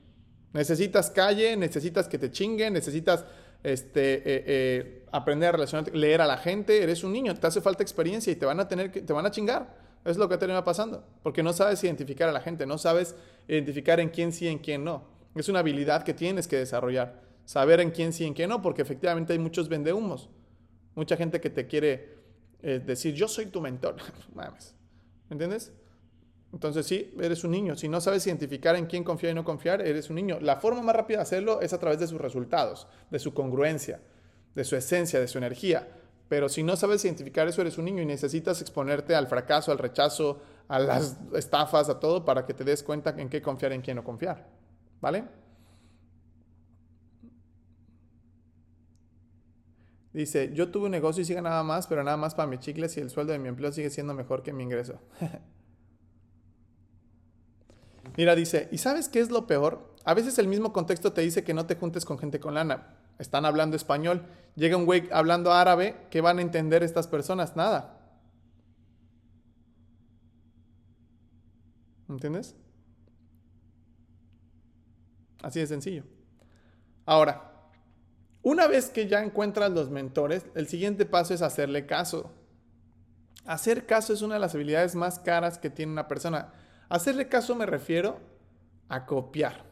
Necesitas 0.53 1.11
calle, 1.11 1.55
necesitas 1.55 2.07
que 2.07 2.17
te 2.17 2.31
chinguen, 2.31 2.73
necesitas 2.73 3.25
este, 3.63 4.15
eh, 4.15 4.43
eh, 4.45 5.05
aprender 5.11 5.49
a 5.49 5.51
relacionarte, 5.53 5.97
leer 5.97 6.21
a 6.21 6.27
la 6.27 6.37
gente. 6.37 6.83
Eres 6.83 7.03
un 7.03 7.13
niño, 7.13 7.35
te 7.35 7.47
hace 7.47 7.61
falta 7.61 7.83
experiencia 7.83 8.31
y 8.31 8.35
te 8.35 8.45
van 8.45 8.59
a 8.59 8.67
tener 8.67 8.91
que, 8.91 9.01
te 9.01 9.13
van 9.13 9.25
a 9.25 9.31
chingar. 9.31 9.81
Es 10.05 10.17
lo 10.17 10.27
que 10.27 10.37
termina 10.37 10.63
pasando. 10.63 11.03
Porque 11.23 11.43
no 11.43 11.53
sabes 11.53 11.83
identificar 11.83 12.29
a 12.29 12.31
la 12.31 12.41
gente, 12.41 12.65
no 12.65 12.77
sabes 12.77 13.15
identificar 13.47 13.99
en 13.99 14.09
quién 14.09 14.33
sí 14.33 14.45
y 14.45 14.49
en 14.49 14.59
quién 14.59 14.83
no. 14.83 15.03
Es 15.35 15.49
una 15.49 15.59
habilidad 15.59 16.03
que 16.03 16.13
tienes 16.13 16.47
que 16.47 16.57
desarrollar. 16.57 17.23
Saber 17.45 17.79
en 17.79 17.91
quién 17.91 18.13
sí 18.13 18.23
y 18.23 18.27
en 18.27 18.33
quién 18.33 18.49
no, 18.49 18.61
porque 18.61 18.81
efectivamente 18.81 19.33
hay 19.33 19.39
muchos 19.39 19.69
vendehumos. 19.69 20.29
Mucha 20.95 21.17
gente 21.17 21.41
que 21.41 21.49
te 21.49 21.67
quiere 21.67 22.23
es 22.63 22.85
decir, 22.85 23.13
yo 23.13 23.27
soy 23.27 23.47
tu 23.47 23.61
mentor. 23.61 23.97
Mames. 24.33 24.73
¿Me 25.29 25.35
entiendes? 25.35 25.71
Entonces 26.53 26.85
sí, 26.85 27.11
eres 27.19 27.43
un 27.43 27.49
niño. 27.49 27.75
Si 27.75 27.89
no 27.89 27.99
sabes 27.99 28.27
identificar 28.27 28.75
en 28.75 28.85
quién 28.85 29.03
confiar 29.03 29.31
y 29.31 29.35
no 29.35 29.43
confiar, 29.43 29.81
eres 29.81 30.11
un 30.11 30.15
niño. 30.15 30.39
La 30.39 30.57
forma 30.57 30.83
más 30.83 30.95
rápida 30.95 31.17
de 31.17 31.23
hacerlo 31.23 31.61
es 31.61 31.73
a 31.73 31.79
través 31.79 31.99
de 31.99 32.05
sus 32.05 32.21
resultados, 32.21 32.87
de 33.09 33.17
su 33.17 33.33
congruencia, 33.33 34.01
de 34.53 34.63
su 34.63 34.75
esencia, 34.75 35.19
de 35.19 35.27
su 35.27 35.39
energía. 35.39 35.87
Pero 36.29 36.47
si 36.49 36.61
no 36.61 36.75
sabes 36.75 37.03
identificar 37.05 37.47
eso, 37.47 37.61
eres 37.61 37.79
un 37.79 37.85
niño 37.85 38.03
y 38.03 38.05
necesitas 38.05 38.61
exponerte 38.61 39.15
al 39.15 39.27
fracaso, 39.27 39.71
al 39.71 39.79
rechazo, 39.79 40.41
a 40.67 40.77
las 40.77 41.17
estafas, 41.33 41.89
a 41.89 41.99
todo, 41.99 42.23
para 42.23 42.45
que 42.45 42.53
te 42.53 42.63
des 42.63 42.83
cuenta 42.83 43.15
en 43.17 43.29
qué 43.29 43.41
confiar 43.41 43.71
y 43.71 43.75
en 43.75 43.81
quién 43.81 43.97
no 43.97 44.03
confiar. 44.03 44.47
¿Vale? 45.01 45.23
Dice, 50.13 50.51
yo 50.53 50.69
tuve 50.69 50.85
un 50.85 50.91
negocio 50.91 51.23
y 51.23 51.25
sigue 51.25 51.41
nada 51.41 51.63
más, 51.63 51.87
pero 51.87 52.03
nada 52.03 52.17
más 52.17 52.35
para 52.35 52.47
mis 52.47 52.59
chicles 52.59 52.95
y 52.97 52.99
el 52.99 53.09
sueldo 53.09 53.33
de 53.33 53.39
mi 53.39 53.47
empleo 53.47 53.71
sigue 53.71 53.89
siendo 53.89 54.13
mejor 54.13 54.43
que 54.43 54.53
mi 54.53 54.61
ingreso. 54.61 55.01
Mira, 58.15 58.35
dice, 58.35 58.69
¿y 58.71 58.77
sabes 58.77 59.09
qué 59.09 59.19
es 59.19 59.31
lo 59.31 59.47
peor? 59.47 59.95
A 60.05 60.13
veces 60.13 60.37
el 60.37 60.47
mismo 60.47 60.73
contexto 60.73 61.13
te 61.13 61.21
dice 61.21 61.43
que 61.43 61.53
no 61.53 61.65
te 61.65 61.75
juntes 61.75 62.05
con 62.05 62.19
gente 62.19 62.39
con 62.39 62.53
lana. 62.53 62.97
Están 63.19 63.45
hablando 63.45 63.75
español. 63.75 64.25
Llega 64.55 64.77
un 64.77 64.85
güey 64.85 65.09
hablando 65.11 65.51
árabe. 65.51 65.95
¿Qué 66.09 66.21
van 66.21 66.39
a 66.39 66.41
entender 66.41 66.83
estas 66.83 67.07
personas? 67.07 67.55
Nada. 67.55 67.99
¿Entiendes? 72.09 72.55
Así 75.41 75.59
de 75.59 75.67
sencillo. 75.67 76.03
Ahora, 77.05 77.53
una 78.41 78.67
vez 78.67 78.89
que 78.89 79.07
ya 79.07 79.23
encuentras 79.23 79.71
los 79.71 79.89
mentores, 79.89 80.45
el 80.53 80.67
siguiente 80.67 81.05
paso 81.05 81.33
es 81.33 81.41
hacerle 81.41 81.85
caso. 81.85 82.31
Hacer 83.45 83.85
caso 83.85 84.13
es 84.13 84.21
una 84.21 84.35
de 84.35 84.41
las 84.41 84.53
habilidades 84.53 84.95
más 84.95 85.19
caras 85.19 85.57
que 85.57 85.69
tiene 85.69 85.91
una 85.91 86.07
persona. 86.07 86.53
Hacerle 86.89 87.27
caso 87.27 87.55
me 87.55 87.65
refiero 87.65 88.19
a 88.89 89.05
copiar. 89.05 89.63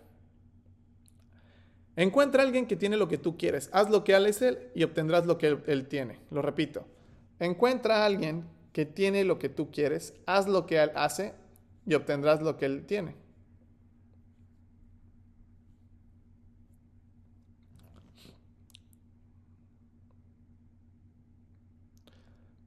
Encuentra 1.95 2.41
a 2.41 2.45
alguien 2.45 2.68
que 2.68 2.76
tiene 2.76 2.97
lo 2.97 3.07
que 3.07 3.18
tú 3.18 3.38
quieres. 3.38 3.70
Haz 3.74 3.89
lo 3.89 4.03
que 4.03 4.16
hace 4.16 4.47
él 4.47 4.59
y 4.74 4.84
obtendrás 4.84 5.26
lo 5.26 5.38
que 5.38 5.47
él, 5.47 5.64
él, 5.68 5.88
tiene. 5.88 6.20
Lo 6.32 6.41
repito. 6.41 6.86
Encuentra 7.39 7.97
a 7.97 8.05
alguien 8.05 8.45
que 8.74 8.86
tiene 8.86 9.24
lo 9.24 9.38
que 9.39 9.49
tú 9.49 9.72
quieres. 9.72 10.14
Haz 10.26 10.47
lo 10.47 10.66
que 10.66 10.82
él 10.82 10.91
hace 10.95 11.34
y 11.86 11.93
obtendrás 11.93 12.41
lo 12.41 12.57
que 12.57 12.66
él 12.66 12.86
tiene. 12.86 13.16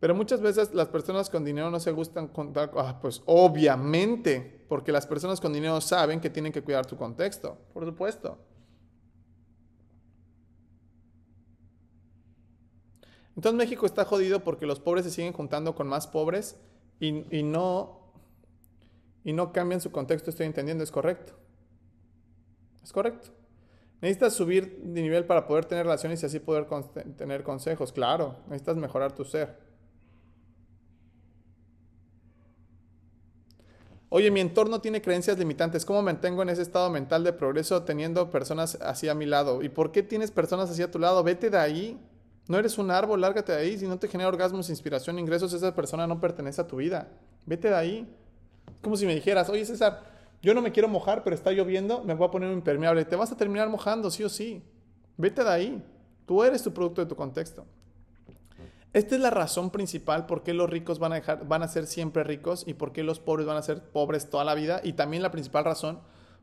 Pero 0.05 0.15
muchas 0.15 0.43
veces 0.43 0.75
las 0.75 0.89
personas 0.89 1.31
con 1.31 1.47
dinero 1.47 1.71
no 1.71 1.81
se 1.81 1.91
gustan 1.91 2.29
contar, 2.29 2.71
ah, 2.77 2.99
pues 3.01 3.23
obviamente, 3.25 4.67
porque 4.69 4.93
las 4.93 5.07
personas 5.07 5.41
con 5.41 5.51
dinero 5.51 5.81
saben 5.81 6.21
que 6.21 6.29
tienen 6.29 6.53
que 6.53 6.61
cuidar 6.61 6.85
tu 6.85 6.95
contexto, 6.99 7.57
por 7.73 7.87
supuesto. 7.87 8.37
Entonces 13.35 13.57
México 13.57 13.87
está 13.87 14.05
jodido 14.05 14.45
porque 14.45 14.67
los 14.67 14.79
pobres 14.79 15.07
se 15.07 15.11
siguen 15.11 15.33
juntando 15.33 15.75
con 15.75 15.89
más 15.89 16.07
pobres 16.07 16.61
y, 17.01 17.25
y 17.35 17.43
no, 17.43 18.13
y 19.25 19.33
no 19.33 19.55
cambian 19.55 19.81
su 19.81 19.91
contexto, 19.91 20.29
estoy 20.29 20.45
entendiendo, 20.45 20.85
es 20.85 20.91
correcto. 20.91 21.33
Es 22.83 22.93
correcto. 22.93 23.31
Necesitas 24.03 24.35
subir 24.35 24.83
de 24.83 25.01
nivel 25.01 25.25
para 25.25 25.47
poder 25.47 25.65
tener 25.65 25.87
relaciones 25.87 26.23
y 26.23 26.27
así 26.27 26.41
poder 26.41 26.67
tener 27.17 27.43
consejos. 27.43 27.91
Claro, 27.91 28.37
necesitas 28.49 28.77
mejorar 28.77 29.15
tu 29.15 29.25
ser. 29.25 29.64
Oye, 34.17 34.31
mi 34.31 34.39
entorno 34.39 34.81
tiene 34.81 35.03
creencias 35.03 35.37
limitantes. 35.41 35.85
¿Cómo 35.85 36.01
mantengo 36.01 36.41
en 36.43 36.49
ese 36.49 36.63
estado 36.63 36.89
mental 36.89 37.25
de 37.25 37.33
progreso 37.33 37.83
teniendo 37.83 38.31
personas 38.31 38.79
así 38.81 39.09
a 39.09 39.15
mi 39.17 39.27
lado? 39.27 39.61
¿Y 39.61 39.69
por 39.71 39.91
qué 39.91 40.05
tienes 40.05 40.31
personas 40.31 40.71
así 40.71 40.83
a 40.83 40.91
tu 40.93 41.01
lado? 41.01 41.25
Vete 41.25 41.51
de 41.51 41.59
ahí. 41.59 41.99
No 42.47 42.57
eres 42.57 42.79
un 42.79 42.93
árbol, 42.93 43.23
lárgate 43.23 43.51
de 43.51 43.59
ahí. 43.59 43.77
Si 43.77 43.89
no 43.89 43.99
te 43.99 44.07
genera 44.07 44.29
orgasmos, 44.29 44.71
inspiración, 44.71 45.19
ingresos, 45.19 45.53
esa 45.53 45.75
persona 45.75 46.07
no 46.07 46.21
pertenece 46.21 46.61
a 46.61 46.67
tu 46.69 46.77
vida. 46.77 47.09
Vete 47.45 47.71
de 47.71 47.75
ahí. 47.75 48.09
Como 48.83 48.97
si 48.97 49.05
me 49.05 49.17
dijeras, 49.17 49.49
oye 49.49 49.67
César, 49.67 50.05
yo 50.41 50.55
no 50.55 50.63
me 50.63 50.71
quiero 50.71 50.87
mojar, 50.87 51.25
pero 51.25 51.35
está 51.35 51.51
lloviendo, 51.51 52.05
me 52.05 52.15
voy 52.15 52.29
a 52.29 52.31
poner 52.31 52.51
un 52.51 52.59
impermeable. 52.59 53.05
Te 53.05 53.17
vas 53.17 53.33
a 53.33 53.37
terminar 53.37 53.69
mojando, 53.69 54.13
sí 54.13 54.23
o 54.23 54.29
sí. 54.29 54.63
Vete 55.17 55.43
de 55.43 55.51
ahí. 55.51 55.85
Tú 56.25 56.45
eres 56.45 56.63
tu 56.63 56.73
producto 56.73 57.01
de 57.01 57.09
tu 57.09 57.17
contexto. 57.17 57.67
Esta 58.95 59.17
es 59.17 59.21
la 59.21 59.31
razón 59.31 59.71
principal 59.71 60.25
por 60.25 60.45
qué 60.45 60.55
los 60.55 60.71
ricos 60.71 61.01
van 61.01 61.13
a, 61.13 61.17
dejar, 61.17 61.49
van 61.49 61.65
a 61.65 61.69
ser 61.69 61.89
siempre 61.89 62.23
ricos 62.23 62.63
y 62.65 62.75
por 62.75 62.93
qué 62.93 63.03
los 63.03 63.19
pobres 63.19 63.45
van 63.45 63.57
a 63.57 63.63
ser 63.63 63.83
pobres 63.83 64.31
toda 64.31 64.45
la 64.45 64.55
vida. 64.55 64.81
Y 64.85 64.93
también 64.93 65.21
la 65.21 65.33
principal 65.33 65.65
razón 65.65 65.99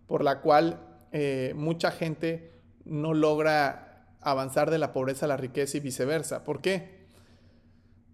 por 0.05 0.21
la 0.21 0.41
cual 0.41 0.81
eh, 1.13 1.53
mucha 1.55 1.91
gente 1.91 2.51
no 2.83 3.13
logra 3.13 4.05
avanzar 4.19 4.69
de 4.69 4.79
la 4.79 4.91
pobreza 4.91 5.25
a 5.25 5.29
la 5.29 5.37
riqueza 5.37 5.77
y 5.77 5.79
viceversa. 5.79 6.43
¿Por 6.43 6.59
qué? 6.59 7.07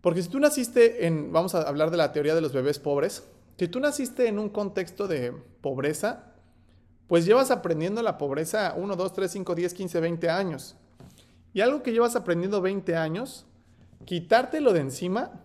Porque 0.01 0.21
si 0.21 0.29
tú 0.29 0.39
naciste 0.39 1.07
en, 1.07 1.33
vamos 1.33 1.55
a 1.55 1.63
hablar 1.63 1.89
de 1.89 1.97
la 1.97 2.11
teoría 2.11 2.35
de 2.35 2.41
los 2.41 2.53
bebés 2.53 2.77
pobres, 2.77 3.27
si 3.57 3.67
tú 3.67 3.79
naciste 3.79 4.27
en 4.27 4.37
un 4.37 4.49
contexto 4.49 5.07
de 5.07 5.33
pobreza, 5.61 6.35
pues 7.07 7.25
llevas 7.25 7.49
aprendiendo 7.49 8.03
la 8.03 8.19
pobreza 8.19 8.75
1, 8.77 8.95
2, 8.95 9.13
3, 9.13 9.31
5, 9.31 9.55
10, 9.55 9.73
15, 9.73 9.99
20 9.99 10.29
años. 10.29 10.75
Y 11.53 11.61
algo 11.61 11.81
que 11.81 11.91
llevas 11.91 12.15
aprendiendo 12.15 12.61
20 12.61 12.95
años, 12.95 13.47
quitártelo 14.05 14.73
de 14.73 14.81
encima 14.81 15.43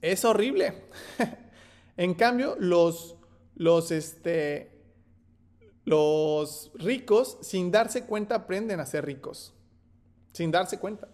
es 0.00 0.24
horrible. 0.24 0.84
en 1.96 2.14
cambio, 2.14 2.56
los, 2.58 3.16
los, 3.54 3.90
este, 3.90 4.82
los 5.84 6.72
ricos, 6.74 7.38
sin 7.42 7.70
darse 7.70 8.04
cuenta, 8.04 8.34
aprenden 8.34 8.80
a 8.80 8.86
ser 8.86 9.06
ricos. 9.06 9.54
Sin 10.32 10.50
darse 10.50 10.78
cuenta. 10.78 11.08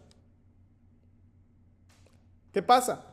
¿Qué 2.52 2.62
pasa? 2.62 3.04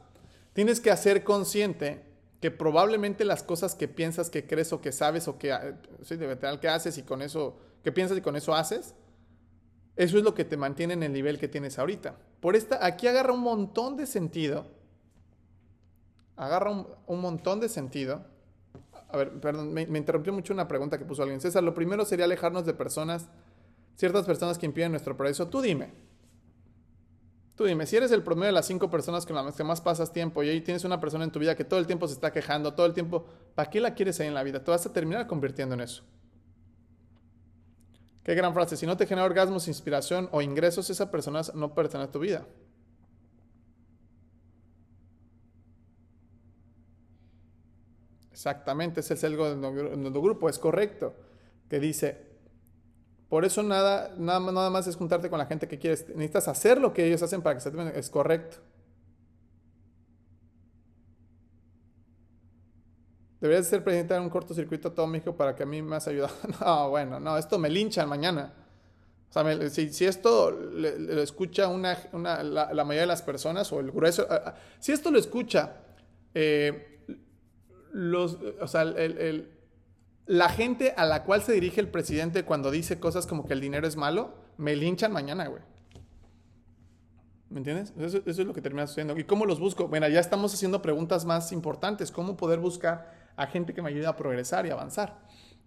Tienes 0.54 0.80
que 0.80 0.92
hacer 0.92 1.24
consciente 1.24 2.04
que 2.40 2.52
probablemente 2.52 3.26
las 3.26 3.44
cosas 3.44 3.76
que 3.76 3.88
piensas, 3.88 4.30
que 4.30 4.48
crees 4.48 4.72
o 4.72 4.82
que 4.82 4.92
sabes 4.92 5.28
o 5.28 5.38
que, 5.38 5.52
eh, 5.52 5.76
sí, 6.04 6.16
de 6.16 6.38
que 6.62 6.68
haces 6.68 6.98
y 6.98 7.04
con 7.04 7.22
eso, 7.22 7.58
que 7.84 7.92
piensas 7.92 8.18
y 8.18 8.22
con 8.22 8.36
eso 8.36 8.56
haces, 8.56 8.94
eso 9.96 10.18
es 10.18 10.24
lo 10.24 10.34
que 10.34 10.44
te 10.44 10.58
mantiene 10.58 10.94
en 10.94 11.04
el 11.04 11.14
nivel 11.14 11.40
que 11.40 11.48
tienes 11.48 11.80
ahorita. 11.80 12.16
Por 12.42 12.56
esta, 12.56 12.86
aquí 12.86 13.08
agarra 13.08 13.34
un 13.34 13.42
montón 13.42 13.96
de 13.96 14.06
sentido. 14.06 14.66
Agarra 16.36 16.72
un, 16.72 17.22
montón 17.22 17.62
de 17.62 17.70
sentido. 17.70 18.26
A 19.10 19.18
ver, 19.18 19.40
perdón, 19.40 19.74
me, 19.74 19.88
me, 19.88 19.98
interrumpió 19.98 20.34
mucho 20.34 20.54
una 20.54 20.68
pregunta 20.68 20.98
que 20.98 21.06
puso 21.06 21.24
alguien. 21.24 21.40
César, 21.40 21.64
lo 21.64 21.74
primero 21.74 22.04
sería 22.04 22.26
alejarnos 22.26 22.66
de 22.66 22.74
personas, 22.74 23.30
ciertas 23.96 24.26
personas 24.26 24.58
que 24.58 24.66
impiden 24.66 24.92
nuestro 24.92 25.16
progreso. 25.16 25.48
Tú 25.48 25.62
dime. 25.62 25.94
Tú 27.56 27.64
dime, 27.64 27.86
si 27.86 27.96
eres 27.96 28.12
el 28.12 28.22
promedio 28.22 28.48
de 28.48 28.52
las 28.52 28.66
cinco 28.66 28.90
personas 28.90 29.26
con 29.26 29.38
las 29.38 29.56
que 29.56 29.64
más 29.64 29.80
pasas 29.80 30.12
tiempo 30.12 30.44
y 30.44 30.50
ahí 30.50 30.60
tienes 30.60 30.84
una 30.84 31.00
persona 31.00 31.24
en 31.24 31.32
tu 31.32 31.40
vida 31.40 31.56
que 31.56 31.64
todo 31.64 31.80
el 31.80 31.88
tiempo 31.88 32.06
se 32.06 32.14
está 32.14 32.34
quejando, 32.34 32.74
todo 32.74 32.86
el 32.86 32.94
tiempo, 32.94 33.26
¿para 33.56 33.70
qué 33.70 33.80
la 33.80 33.94
quieres 33.94 34.20
ahí 34.20 34.28
en 34.28 34.34
la 34.34 34.44
vida? 34.44 34.62
Te 34.62 34.72
vas 34.72 34.86
a 34.86 34.92
terminar 34.92 35.26
convirtiendo 35.26 35.74
en 35.74 35.80
eso. 35.80 36.04
Qué 38.26 38.34
gran 38.34 38.56
frase. 38.56 38.76
Si 38.76 38.88
no 38.88 38.98
te 38.98 39.06
genera 39.06 39.24
orgasmos, 39.24 39.68
inspiración 39.68 40.28
o 40.32 40.42
ingresos, 40.42 40.90
esa 40.90 41.12
persona 41.12 41.42
no 41.54 41.76
pertenece 41.76 42.10
a 42.10 42.12
tu 42.12 42.20
vida. 42.20 42.48
Exactamente, 48.32 49.02
ese 49.02 49.14
es 49.14 49.24
el 49.24 49.38
grupo, 49.38 50.50
es 50.50 50.58
correcto. 50.58 51.16
Que 51.70 51.80
dice, 51.80 52.18
por 53.30 53.46
eso 53.46 53.62
nada, 53.62 54.16
nada, 54.18 54.40
nada 54.52 54.70
más 54.72 54.88
es 54.88 54.96
juntarte 54.96 55.30
con 55.30 55.38
la 55.38 55.46
gente 55.46 55.68
que 55.68 55.78
quieres. 55.78 56.08
Necesitas 56.10 56.48
hacer 56.48 56.80
lo 56.82 56.94
que 56.94 57.06
ellos 57.06 57.22
hacen 57.22 57.44
para 57.44 57.54
que 57.56 57.62
se 57.62 57.70
te 57.70 58.00
Es 58.00 58.10
correcto. 58.10 58.58
Deberías 63.42 63.68
ser 63.68 63.84
presidente 63.84 64.14
de 64.14 64.20
un 64.20 64.30
cortocircuito 64.30 64.90
atómico 64.90 65.36
para 65.36 65.56
que 65.56 65.64
a 65.64 65.66
mí 65.66 65.82
me 65.82 65.96
has 65.96 66.08
ayudado. 66.08 66.34
No, 66.62 66.90
bueno, 66.90 67.20
no, 67.20 67.38
esto 67.38 67.60
me 67.60 67.70
linchan 67.70 68.08
mañana. 68.08 68.54
O 69.30 69.34
sea, 69.34 69.70
si, 69.70 70.06
esto 70.06 70.52
lo 70.52 71.22
escucha 71.22 71.68
una, 71.68 71.98
la, 72.14 72.84
mayoría 72.86 73.02
de 73.02 73.08
las 73.08 73.22
personas 73.22 73.72
o 73.74 73.82
el 73.82 73.92
grueso, 73.92 74.26
si 74.80 74.94
esto 74.94 75.12
lo 75.12 75.20
escucha 75.20 75.74
eh, 76.34 77.04
los, 77.92 78.38
o 78.62 78.68
sea, 78.68 78.84
el, 78.84 79.50
la 80.26 80.50
gente 80.50 80.94
a 80.96 81.06
la 81.06 81.24
cual 81.24 81.42
se 81.42 81.52
dirige 81.54 81.82
el 81.82 81.90
presidente 81.90 82.44
cuando 82.44 82.72
dice 82.72 83.00
cosas 83.00 83.28
como 83.28 83.46
que 83.46 83.54
el 83.54 83.62
dinero 83.62 83.88
es 83.88 83.96
malo, 83.96 84.34
me 84.58 84.76
linchan 84.76 85.12
mañana, 85.12 85.48
güey. 85.48 85.62
¿Me 87.50 87.60
entiendes? 87.60 87.94
Eso, 87.98 88.22
es 88.26 88.38
lo 88.40 88.54
que 88.54 88.62
termina 88.62 88.88
sucediendo. 88.88 89.18
¿Y 89.18 89.24
cómo 89.24 89.46
los 89.46 89.60
busco? 89.60 89.88
Bueno, 89.88 90.08
ya 90.10 90.20
estamos 90.20 90.54
haciendo 90.54 90.82
preguntas 90.82 91.26
más 91.26 91.52
importantes. 91.52 92.12
¿Cómo 92.12 92.36
poder 92.36 92.60
buscar 92.60 93.25
a 93.36 93.48
gente 93.48 93.74
que 93.74 93.82
me 93.82 93.90
ayude 93.90 94.08
a 94.08 94.16
progresar 94.16 94.66
y 94.66 94.70
avanzar? 94.70 95.20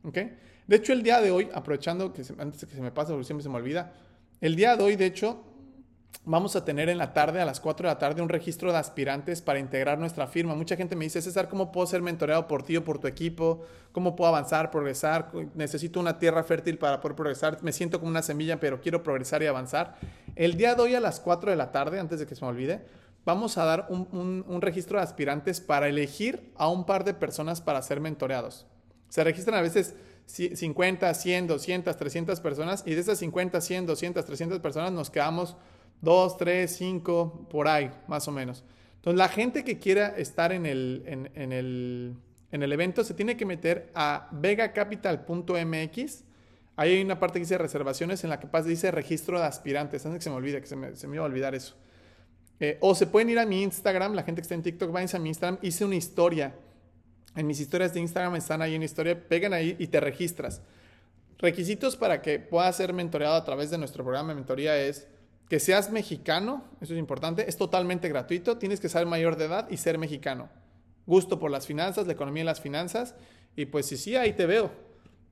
¿Ok? 0.05 0.19
De 0.67 0.77
hecho, 0.77 0.93
el 0.93 1.03
día 1.03 1.21
de 1.21 1.31
hoy, 1.31 1.49
aprovechando 1.55 2.13
que 2.13 2.23
antes 2.39 2.61
de 2.61 2.67
que 2.67 2.75
se 2.75 2.81
me 2.81 2.91
pase, 2.91 3.13
porque 3.13 3.25
siempre 3.25 3.43
se 3.43 3.49
me 3.49 3.57
olvida, 3.57 3.93
el 4.41 4.55
día 4.55 4.77
de 4.77 4.85
hoy, 4.85 4.97
de 4.97 5.07
hecho, 5.07 5.43
vamos 6.25 6.57
a 6.57 6.65
tener 6.65 6.91
en 6.91 6.99
la 6.99 7.15
tarde, 7.15 7.41
a 7.41 7.47
las 7.47 7.59
4 7.59 7.89
de 7.89 7.95
la 7.95 7.99
tarde, 7.99 8.21
un 8.21 8.29
registro 8.29 8.71
de 8.71 8.79
aspirantes 8.79 9.41
para 9.41 9.59
integrar 9.59 9.99
nuestra 9.99 10.27
firma. 10.27 10.55
Mucha 10.55 10.77
gente 10.77 10.95
me 10.95 11.07
dice, 11.07 11.23
César, 11.23 11.49
¿cómo 11.49 11.73
puedo 11.73 11.87
ser 11.87 12.03
mentoreado 12.03 12.47
por 12.47 12.63
ti 12.63 12.77
o 12.77 12.85
por 12.85 12.99
tu 12.99 13.07
equipo? 13.07 13.63
¿Cómo 13.93 14.15
puedo 14.15 14.29
avanzar, 14.29 14.71
progresar? 14.71 15.31
Necesito 15.55 15.99
una 15.99 16.19
tierra 16.19 16.45
fértil 16.45 16.77
para 16.77 17.01
poder 17.01 17.17
progresar. 17.17 17.59
Me 17.63 17.73
siento 17.73 17.99
como 17.99 18.11
una 18.11 18.23
semilla, 18.23 18.61
pero 18.61 18.81
quiero 18.81 19.03
progresar 19.03 19.43
y 19.43 19.47
avanzar. 19.47 19.97
El 20.37 20.57
día 20.57 20.75
de 20.75 20.83
hoy 20.83 20.95
a 20.95 21.01
las 21.01 21.19
4 21.19 21.51
de 21.51 21.57
la 21.57 21.73
tarde, 21.73 21.99
antes 21.99 22.21
de 22.21 22.27
que 22.27 22.35
se 22.35 22.45
me 22.45 22.51
olvide, 22.51 22.85
vamos 23.29 23.59
a 23.59 23.65
dar 23.67 23.87
un, 23.91 24.59
registro 24.63 24.97
de 24.97 25.05
aspirantes 25.05 25.61
para 25.61 25.87
elegir 25.87 26.51
a 26.57 26.71
un 26.71 26.87
par 26.87 27.05
de 27.05 27.13
personas 27.13 27.61
para 27.61 27.83
ser 27.83 28.01
mentoreados. 28.01 28.67
Se 29.11 29.23
registran 29.23 29.59
a 29.59 29.61
veces 29.61 29.95
50, 30.25 31.13
100, 31.13 31.47
200, 31.47 31.95
300 31.95 32.41
personas 32.41 32.83
y 32.87 32.95
de 32.95 33.03
esas 33.03 33.19
50, 33.19 33.61
100, 33.61 33.85
200, 33.85 34.25
300 34.25 34.61
personas 34.61 34.93
nos 34.93 35.11
quedamos 35.11 35.57
Dos, 36.01 36.37
tres, 36.37 36.77
cinco, 36.77 37.49
por 37.51 37.67
ahí, 37.67 37.91
más 38.07 38.29
o 38.29 38.31
menos. 38.33 38.63
Entonces, 38.99 39.19
la 39.19 39.29
gente 39.29 39.65
que 39.65 39.81
quiera 39.81 40.07
estar 40.17 40.53
en 40.53 40.65
el, 40.65 41.03
en, 41.07 41.53
el, 41.53 42.15
en 42.53 42.63
el 42.63 42.73
evento 42.73 43.03
se 43.03 43.15
tiene 43.15 43.37
que 43.37 43.45
meter 43.45 43.91
a 43.97 44.29
vegacapital.mx. 44.31 46.25
Ahí 46.77 46.93
hay 46.93 47.03
una 47.03 47.19
parte 47.19 47.41
que 47.41 47.41
dice 47.41 47.59
reservaciones 47.59 48.23
en 48.23 48.31
la 48.31 48.39
que 48.39 48.47
dice 48.63 48.93
registro 48.93 49.41
de 49.41 49.47
aspirantes. 49.47 50.07
Antes 50.07 50.21
que 50.21 50.25
se 50.25 50.31
me 50.31 50.37
olvide, 50.37 50.61
que 50.61 50.69
se 50.69 50.77
me 51.09 51.17
iba 51.17 51.25
a 51.25 51.27
olvidar 51.27 51.57
eso. 51.57 51.75
Eh, 52.61 52.79
o 52.81 52.95
se 52.95 53.07
pueden 53.07 53.31
ir 53.31 53.39
a 53.39 53.47
mi 53.47 53.63
Instagram, 53.63 54.15
la 54.15 54.23
gente 54.23 54.41
que 54.41 54.45
está 54.45 54.55
en 54.55 54.63
TikTok, 54.63 54.91
váyanse 54.91 55.17
a 55.17 55.21
mi 55.21 55.29
Instagram, 55.29 55.59
hice 55.63 55.85
una 55.85 55.97
historia. 55.97 56.55
En 57.37 57.47
mis 57.47 57.61
historias 57.61 57.95
de 57.95 58.01
Instagram 58.01 58.35
están 58.37 58.63
ahí 58.63 58.75
en 58.75 58.83
historia, 58.83 59.29
pegan 59.29 59.53
ahí 59.53 59.77
y 59.79 59.87
te 59.87 60.01
registras. 60.01 60.61
Requisitos 61.39 61.97
para 61.97 62.21
que 62.21 62.41
puedas 62.41 62.77
ser 62.77 62.93
mentoreado 62.93 63.37
a 63.37 63.45
través 63.45 63.71
de 63.71 63.79
nuestro 63.79 64.03
programa 64.03 64.31
de 64.31 64.35
mentoría 64.35 64.77
es 64.77 65.07
que 65.49 65.61
seas 65.61 65.91
mexicano, 65.91 66.65
eso 66.81 66.95
es 66.95 66.99
importante, 66.99 67.49
es 67.49 67.57
totalmente 67.57 68.09
gratuito, 68.09 68.59
tienes 68.59 68.81
que 68.81 68.89
ser 68.89 69.07
mayor 69.07 69.37
de 69.37 69.45
edad 69.45 69.71
y 69.71 69.77
ser 69.77 69.99
mexicano. 69.99 70.49
Gusto 71.07 71.39
por 71.39 71.51
las 71.51 71.67
finanzas, 71.67 72.07
la 72.07 72.13
economía 72.13 72.43
y 72.43 72.47
las 72.47 72.61
finanzas, 72.61 73.15
y 73.57 73.67
pues 73.67 73.87
sí, 73.87 73.97
sí, 73.97 74.17
ahí 74.17 74.33
te 74.33 74.47
veo. 74.47 74.88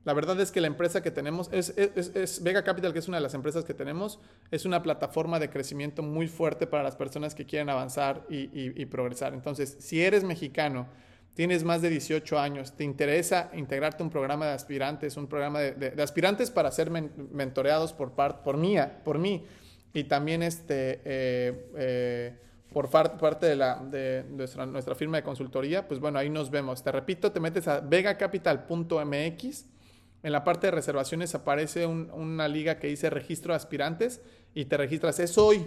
La 0.06 0.14
verdad 0.14 0.40
es 0.40 0.52
que 0.52 0.60
la 0.60 0.68
empresa 0.68 1.02
que 1.02 1.10
tenemos 1.10 1.48
es, 1.50 1.70
es, 1.76 2.40
Vega 2.40 2.62
Capital, 2.62 2.92
que 2.92 3.00
es 3.00 3.08
una 3.08 3.16
de 3.16 3.24
las 3.24 3.34
empresas 3.34 3.64
que 3.64 3.74
tenemos, 3.74 4.20
es 4.52 4.64
una 4.64 4.80
plataforma 4.80 5.40
de 5.40 5.50
crecimiento 5.50 6.00
muy 6.00 6.28
fuerte 6.28 6.68
para 6.68 6.84
las 6.84 6.94
personas 6.94 7.34
que 7.34 7.44
quieren 7.44 7.68
avanzar 7.70 8.24
y, 8.28 8.86
progresar. 8.86 9.34
Entonces, 9.34 9.76
si 9.80 10.00
eres 10.00 10.22
mexicano, 10.22 10.86
tienes 11.34 11.64
más 11.64 11.82
de 11.82 11.90
18 11.90 12.38
años, 12.38 12.76
te 12.76 12.84
interesa 12.84 13.50
integrarte 13.54 14.04
a 14.04 14.06
un 14.06 14.10
programa 14.10 14.46
de 14.46 14.52
aspirantes, 14.52 15.16
un 15.16 15.26
programa 15.26 15.58
de, 15.58 16.00
aspirantes 16.00 16.52
para 16.52 16.70
ser 16.70 16.88
mentoreados 16.88 17.92
por, 17.92 18.12
por, 18.12 18.56
mía, 18.56 19.00
por 19.04 19.18
mí, 19.18 19.44
y 19.92 20.04
también 20.04 20.44
este, 20.44 21.00
eh, 21.04 21.70
eh, 21.76 22.32
por 22.72 22.90
parte 22.90 23.46
de, 23.46 23.56
la, 23.56 23.82
de 23.84 24.24
nuestra, 24.30 24.66
nuestra, 24.66 24.94
firma 24.94 25.16
de 25.16 25.24
consultoría, 25.24 25.88
pues 25.88 25.98
bueno, 25.98 26.20
ahí 26.20 26.30
nos 26.30 26.48
vemos. 26.48 26.84
Te 26.84 26.92
repito, 26.92 27.32
te 27.32 27.40
metes 27.40 27.66
a 27.66 27.80
vegacapital.mx. 27.80 29.75
En 30.22 30.32
la 30.32 30.44
parte 30.44 30.68
de 30.68 30.70
reservaciones 30.72 31.34
aparece 31.34 31.86
una 31.86 32.48
liga 32.48 32.78
que 32.78 32.88
dice 32.88 33.10
registro 33.10 33.52
de 33.52 33.56
aspirantes 33.56 34.20
y 34.54 34.64
te 34.64 34.76
registras. 34.76 35.20
Es 35.20 35.38
hoy, 35.38 35.64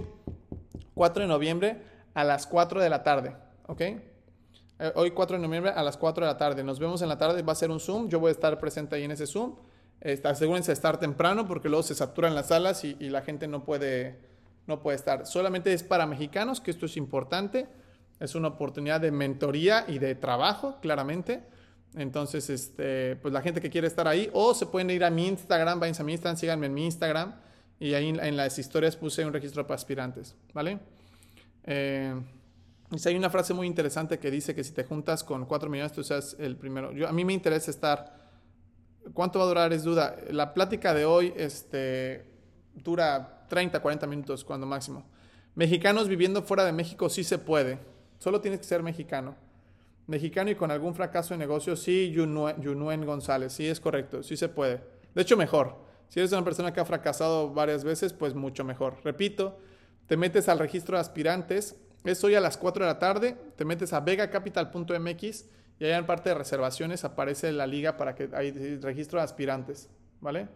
4 0.96 1.22
de 1.22 1.28
noviembre, 1.28 1.82
a 2.14 2.24
las 2.24 2.46
4 2.48 2.82
de 2.82 2.90
la 2.90 3.04
tarde. 3.04 3.36
¿Ok? 3.68 3.82
Eh, 3.82 4.00
hoy 4.96 5.12
4 5.12 5.38
de 5.38 5.44
noviembre 5.44 5.72
a 5.72 5.84
las 5.84 5.98
4 5.98 6.26
de 6.26 6.32
la 6.32 6.38
tarde. 6.38 6.64
Nos 6.64 6.80
vemos 6.80 7.02
en 7.02 7.10
la 7.10 7.18
tarde, 7.18 7.42
va 7.42 7.54
a 7.54 7.56
ser 7.56 7.72
un 7.72 7.80
Zoom. 7.80 8.10
Yo 8.10 8.20
voy 8.20 8.30
a 8.30 8.32
estar 8.32 8.60
presente 8.60 8.96
ahí 8.96 9.04
en 9.04 9.12
ese 9.12 9.28
Zoom. 9.28 9.56
asegúrense 10.24 10.68
de 10.68 10.74
estar 10.74 11.00
temprano 11.00 11.48
porque 11.48 11.70
luego 11.70 11.84
se 11.84 11.96
saturan 11.96 12.36
las 12.36 12.48
salas 12.48 12.84
y, 12.84 12.98
y 13.00 13.10
la 13.10 13.22
gente 13.22 13.48
no 13.48 13.64
puede 13.64 14.30
no 14.70 14.82
puede 14.82 14.96
estar. 14.96 15.26
Solamente 15.26 15.74
es 15.74 15.84
para 15.84 16.06
mexicanos, 16.06 16.62
que 16.62 16.72
esto 16.72 16.86
es 16.86 16.96
importante. 16.96 17.68
Es 18.22 18.36
una 18.36 18.50
oportunidad 18.50 19.02
de 19.02 19.12
mentoría 19.12 19.84
y 19.88 19.98
de 20.00 20.16
trabajo, 20.16 20.78
claramente. 20.80 21.42
Entonces, 21.96 22.50
este, 22.50 23.16
pues 23.18 23.34
la 23.34 23.42
gente 23.42 23.62
que 23.62 23.70
quiere 23.70 23.88
estar 23.88 24.08
ahí, 24.08 24.30
o 24.34 24.54
se 24.54 24.66
pueden 24.66 24.90
ir 24.92 25.04
a 25.04 25.10
mi 25.10 25.28
Instagram, 25.28 25.80
vayan 25.80 25.96
a 26.00 26.04
mi 26.04 26.14
Instagram, 26.14 26.38
síganme 26.38 26.66
en 26.68 26.74
mi 26.74 26.86
Instagram. 26.86 27.36
Y 27.80 27.94
ahí 27.94 28.10
en, 28.10 28.38
las 28.38 28.60
historias 28.60 28.96
puse 28.96 29.26
un 29.26 29.32
registro 29.32 29.66
para 29.66 29.76
aspirantes, 29.76 30.36
¿vale? 30.54 30.80
Eh, 31.64 32.14
hay 33.06 33.16
una 33.16 33.30
frase 33.30 33.54
muy 33.54 33.68
interesante 33.68 34.20
que 34.20 34.30
dice 34.30 34.54
que 34.54 34.64
si 34.64 34.74
te 34.74 34.84
juntas 34.84 35.24
con 35.24 35.46
4 35.46 35.70
millones, 35.70 35.94
tú 35.94 36.04
seas 36.04 36.36
el 36.40 36.58
primero. 36.58 36.92
Yo, 36.92 37.08
a 37.08 37.14
mí 37.14 37.24
me 37.24 37.34
interesa 37.34 37.72
estar. 37.72 38.20
¿Cuánto 39.14 39.40
va 39.40 39.46
a 39.46 39.48
durar? 39.48 39.74
Es 39.74 39.84
duda. 39.84 40.16
La 40.30 40.54
plática 40.54 40.94
de 40.94 41.06
hoy 41.06 41.34
este, 41.38 42.26
dura 42.76 43.46
30, 43.48 43.80
40 43.80 44.08
minutos 44.08 44.44
cuando 44.44 44.68
máximo. 44.68 45.06
Mexicanos 45.56 46.08
viviendo 46.08 46.42
fuera 46.44 46.66
de 46.66 46.74
México 46.74 47.10
sí 47.10 47.24
se 47.24 47.38
puede. 47.38 47.80
Solo 48.18 48.42
tienes 48.42 48.60
que 48.60 48.66
ser 48.66 48.84
mexicano. 48.84 49.36
Mexicano 50.10 50.50
y 50.50 50.56
con 50.56 50.72
algún 50.72 50.96
fracaso 50.96 51.36
de 51.36 51.38
negocio, 51.38 51.76
sí, 51.76 52.10
Yunuen 52.10 53.06
González. 53.06 53.54
Sí, 53.54 53.68
es 53.68 53.80
correcto. 53.80 54.24
Sí 54.24 54.36
se 54.36 54.50
puede. 54.50 54.82
De 55.14 55.22
hecho, 55.22 55.38
mejor. 55.38 55.76
Si 56.08 56.20
eres 56.20 56.32
una 56.32 56.44
persona 56.44 56.74
que 56.74 56.80
ha 56.80 56.86
fracasado 56.86 57.54
varias 57.54 57.84
veces, 57.84 58.12
pues 58.12 58.34
mucho 58.34 58.64
mejor. 58.64 58.98
Repito, 59.04 59.60
te 60.08 60.18
metes 60.18 60.50
al 60.50 60.58
registro 60.58 60.98
de 60.98 61.02
aspirantes. 61.02 61.76
Es 62.04 62.24
hoy 62.24 62.34
a 62.34 62.42
las 62.42 62.58
4 62.58 62.86
de 62.86 62.92
la 62.92 62.98
tarde. 62.98 63.38
Te 63.56 63.66
metes 63.66 63.94
a 63.94 64.00
vegacapital.mx 64.00 65.46
y 65.80 65.86
allá 65.86 65.98
en 65.98 66.06
parte 66.08 66.30
de 66.30 66.36
reservaciones 66.36 67.04
aparece 67.06 67.52
la 67.52 67.68
liga 67.68 67.96
para 67.96 68.16
que 68.16 68.30
hay 68.34 68.52
registro 68.82 69.20
de 69.20 69.26
aspirantes. 69.26 69.90
¿Vale? 70.22 70.48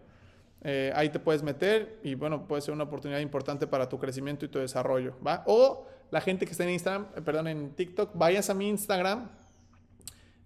Eh, 0.64 0.92
ahí 0.96 1.10
te 1.10 1.20
puedes 1.20 1.44
meter 1.44 2.00
y 2.04 2.16
bueno, 2.16 2.48
puede 2.48 2.64
ser 2.64 2.74
una 2.74 2.86
oportunidad 2.86 3.20
importante 3.20 3.68
para 3.68 3.88
tu 3.88 4.00
crecimiento 4.00 4.46
y 4.46 4.48
tu 4.48 4.58
desarrollo. 4.58 5.14
O 5.46 5.86
la 6.10 6.22
gente 6.22 6.46
que 6.46 6.54
está 6.54 6.64
en 6.64 6.72
Instagram, 6.72 7.08
eh, 7.16 7.22
perdón, 7.22 7.48
en 7.50 7.76
TikTok, 7.76 8.12
vayas 8.16 8.50
a 8.50 8.54
mi 8.54 8.70
Instagram, 8.70 9.30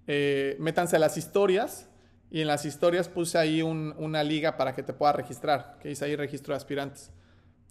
eh, 0.07 0.55
métanse 0.59 0.95
a 0.95 0.99
las 0.99 1.17
historias 1.17 1.87
y 2.31 2.41
en 2.41 2.47
las 2.47 2.65
historias 2.65 3.07
puse 3.07 3.37
ahí 3.37 3.61
una 3.61 4.23
liga 4.23 4.57
para 4.57 4.73
que 4.73 4.83
te 4.83 4.93
puedas 4.93 5.15
registrar, 5.15 5.77
que 5.81 5.89
dice 5.89 6.05
ahí 6.05 6.15
registro 6.15 6.53
de 6.53 6.57
aspirantes. 6.57 7.11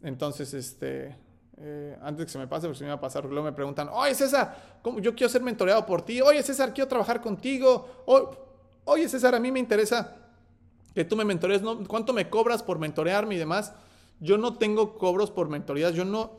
Entonces, 0.02 0.54
este, 0.54 1.16
antes 2.02 2.18
de 2.18 2.24
que 2.26 2.32
se 2.32 2.38
me 2.38 2.46
pase, 2.46 2.66
porque 2.66 2.78
se 2.78 2.84
me 2.84 2.90
va 2.90 2.96
a 2.96 3.00
pasar, 3.00 3.24
luego 3.24 3.44
me 3.44 3.52
preguntan, 3.52 3.88
oye 3.92 4.14
César, 4.14 4.78
¿cómo? 4.82 4.98
yo 5.00 5.14
quiero 5.14 5.30
ser 5.30 5.42
mentoreado 5.42 5.84
por 5.86 6.02
ti, 6.02 6.20
oye 6.20 6.42
César, 6.42 6.72
quiero 6.72 6.88
trabajar 6.88 7.20
contigo, 7.20 8.04
oye 8.84 9.08
César, 9.08 9.34
a 9.34 9.40
mí 9.40 9.50
me 9.50 9.58
interesa 9.58 10.16
que 10.94 11.04
tú 11.04 11.16
me 11.16 11.24
mentores, 11.24 11.62
¿no? 11.62 11.84
¿cuánto 11.84 12.12
me 12.12 12.28
cobras 12.30 12.62
por 12.62 12.78
mentorearme 12.78 13.34
y 13.34 13.38
demás? 13.38 13.74
Yo 14.20 14.38
no 14.38 14.56
tengo 14.56 14.96
cobros 14.96 15.30
por 15.30 15.48
mentorías, 15.48 15.94
yo 15.94 16.04
no 16.06 16.38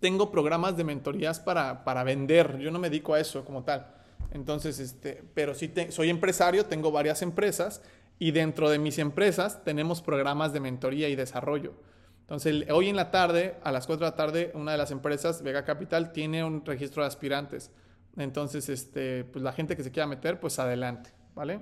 tengo 0.00 0.30
programas 0.30 0.76
de 0.76 0.84
mentorías 0.84 1.40
para, 1.40 1.84
para 1.84 2.04
vender, 2.04 2.58
yo 2.58 2.70
no 2.70 2.78
me 2.78 2.90
dedico 2.90 3.14
a 3.14 3.20
eso 3.20 3.44
como 3.44 3.64
tal. 3.64 3.97
Entonces, 4.30 4.78
este, 4.78 5.22
pero 5.34 5.54
sí 5.54 5.72
soy 5.90 6.10
empresario, 6.10 6.66
tengo 6.66 6.90
varias 6.90 7.22
empresas 7.22 7.82
y 8.18 8.32
dentro 8.32 8.68
de 8.68 8.78
mis 8.78 8.98
empresas 8.98 9.64
tenemos 9.64 10.02
programas 10.02 10.52
de 10.52 10.60
mentoría 10.60 11.08
y 11.08 11.16
desarrollo. 11.16 11.74
Entonces, 12.20 12.66
hoy 12.70 12.90
en 12.90 12.96
la 12.96 13.10
tarde, 13.10 13.56
a 13.62 13.72
las 13.72 13.86
4 13.86 14.04
de 14.04 14.10
la 14.10 14.16
tarde, 14.16 14.52
una 14.54 14.72
de 14.72 14.78
las 14.78 14.90
empresas, 14.90 15.42
Vega 15.42 15.64
Capital, 15.64 16.12
tiene 16.12 16.44
un 16.44 16.64
registro 16.64 17.02
de 17.02 17.08
aspirantes. 17.08 17.70
Entonces, 18.16 18.68
este, 18.68 19.24
pues 19.24 19.42
la 19.42 19.52
gente 19.52 19.76
que 19.76 19.82
se 19.82 19.90
quiera 19.90 20.06
meter, 20.06 20.38
pues 20.38 20.58
adelante, 20.58 21.10
¿vale? 21.34 21.60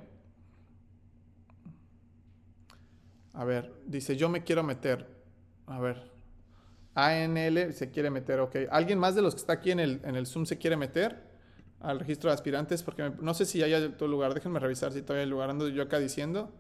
A 3.33 3.45
ver, 3.45 3.73
dice, 3.87 4.17
yo 4.17 4.29
me 4.29 4.43
quiero 4.43 4.65
meter. 4.65 5.07
A 5.67 5.79
ver. 5.79 6.11
ANL 6.95 7.73
se 7.75 7.91
quiere 7.91 8.11
meter, 8.11 8.41
ok. 8.41 8.57
¿Alguien 8.71 8.99
más 8.99 9.15
de 9.15 9.23
los 9.23 9.35
que 9.35 9.43
está 9.43 9.53
aquí 9.53 9.71
en 9.71 9.79
el, 9.79 10.01
en 10.03 10.17
el 10.17 10.27
Zoom 10.27 10.47
se 10.47 10.59
quiere 10.59 10.77
meter 10.77 11.26
al 11.81 11.99
registro 12.01 12.31
de 12.31 12.35
aspirantes? 12.35 12.83
Porque 12.83 13.13
no 13.21 13.35
sé 13.35 13.45
si 13.45 13.63
hay 13.63 13.89
todo 13.91 14.09
lugar. 14.09 14.35
Déjenme 14.35 14.59
revisar 14.59 14.93
si 14.93 15.03
todavía 15.03 15.25
hay 15.25 15.31
lugar. 15.31 15.51
Ando 15.51 15.69
yo 15.69 15.83
acá 15.83 15.99
diciendo. 15.99 16.53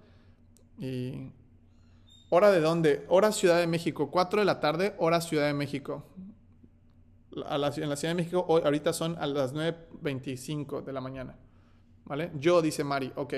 Y. 0.78 1.32
¿Hora 2.28 2.50
de 2.50 2.60
dónde? 2.60 3.06
Hora 3.08 3.30
Ciudad 3.30 3.58
de 3.58 3.66
México. 3.66 4.10
4 4.10 4.40
de 4.40 4.46
la 4.46 4.58
tarde, 4.58 4.94
hora 4.98 5.20
Ciudad 5.20 5.46
de 5.46 5.54
México. 5.54 6.04
en 7.32 7.60
la 7.60 7.72
Ciudad 7.72 8.10
de 8.10 8.14
México 8.14 8.44
hoy, 8.48 8.62
ahorita 8.64 8.92
son 8.92 9.16
a 9.18 9.26
las 9.26 9.54
9.25 9.54 10.82
de 10.82 10.92
la 10.92 11.00
mañana. 11.00 11.36
¿Vale? 12.04 12.32
Yo, 12.38 12.62
dice 12.62 12.82
Mari, 12.82 13.12
ok. 13.14 13.34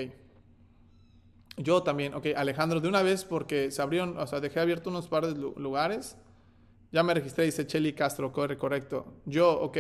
Yo 1.58 1.82
también, 1.82 2.14
ok, 2.14 2.28
Alejandro, 2.36 2.80
de 2.80 2.88
una 2.88 3.02
vez 3.02 3.24
porque 3.24 3.70
se 3.70 3.82
abrieron, 3.82 4.16
o 4.16 4.26
sea, 4.26 4.40
dejé 4.40 4.60
abierto 4.60 4.90
unos 4.90 5.08
par 5.08 5.26
de 5.26 5.34
lugares. 5.34 6.16
Ya 6.92 7.02
me 7.02 7.12
registré, 7.12 7.44
dice 7.44 7.66
Chelly 7.66 7.92
Castro, 7.92 8.32
corre, 8.32 8.56
correcto. 8.56 9.20
Yo, 9.26 9.52
ok. 9.60 9.76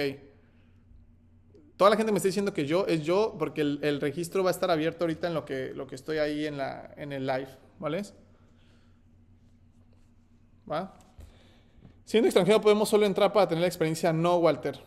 Toda 1.78 1.90
la 1.90 1.96
gente 1.96 2.10
me 2.10 2.18
está 2.18 2.26
diciendo 2.26 2.52
que 2.52 2.66
yo 2.66 2.86
es 2.88 3.04
yo 3.04 3.36
porque 3.38 3.60
el, 3.60 4.00
registro 4.00 4.42
va 4.42 4.50
a 4.50 4.52
estar 4.52 4.68
abierto 4.68 5.04
ahorita 5.04 5.28
en 5.28 5.34
lo 5.34 5.44
que, 5.44 5.72
estoy 5.92 6.18
ahí 6.18 6.44
en, 6.44 7.12
el 7.12 7.24
live, 7.24 7.46
¿vale? 7.78 8.02
¿Va? 10.70 10.92
Siendo 12.04 12.26
extranjero 12.26 12.60
podemos 12.60 12.88
solo 12.88 13.06
entrar 13.06 13.32
para 13.32 13.46
tener 13.46 13.62
la 13.62 13.68
experiencia. 13.68 14.12
No, 14.12 14.38
Walter. 14.38 14.80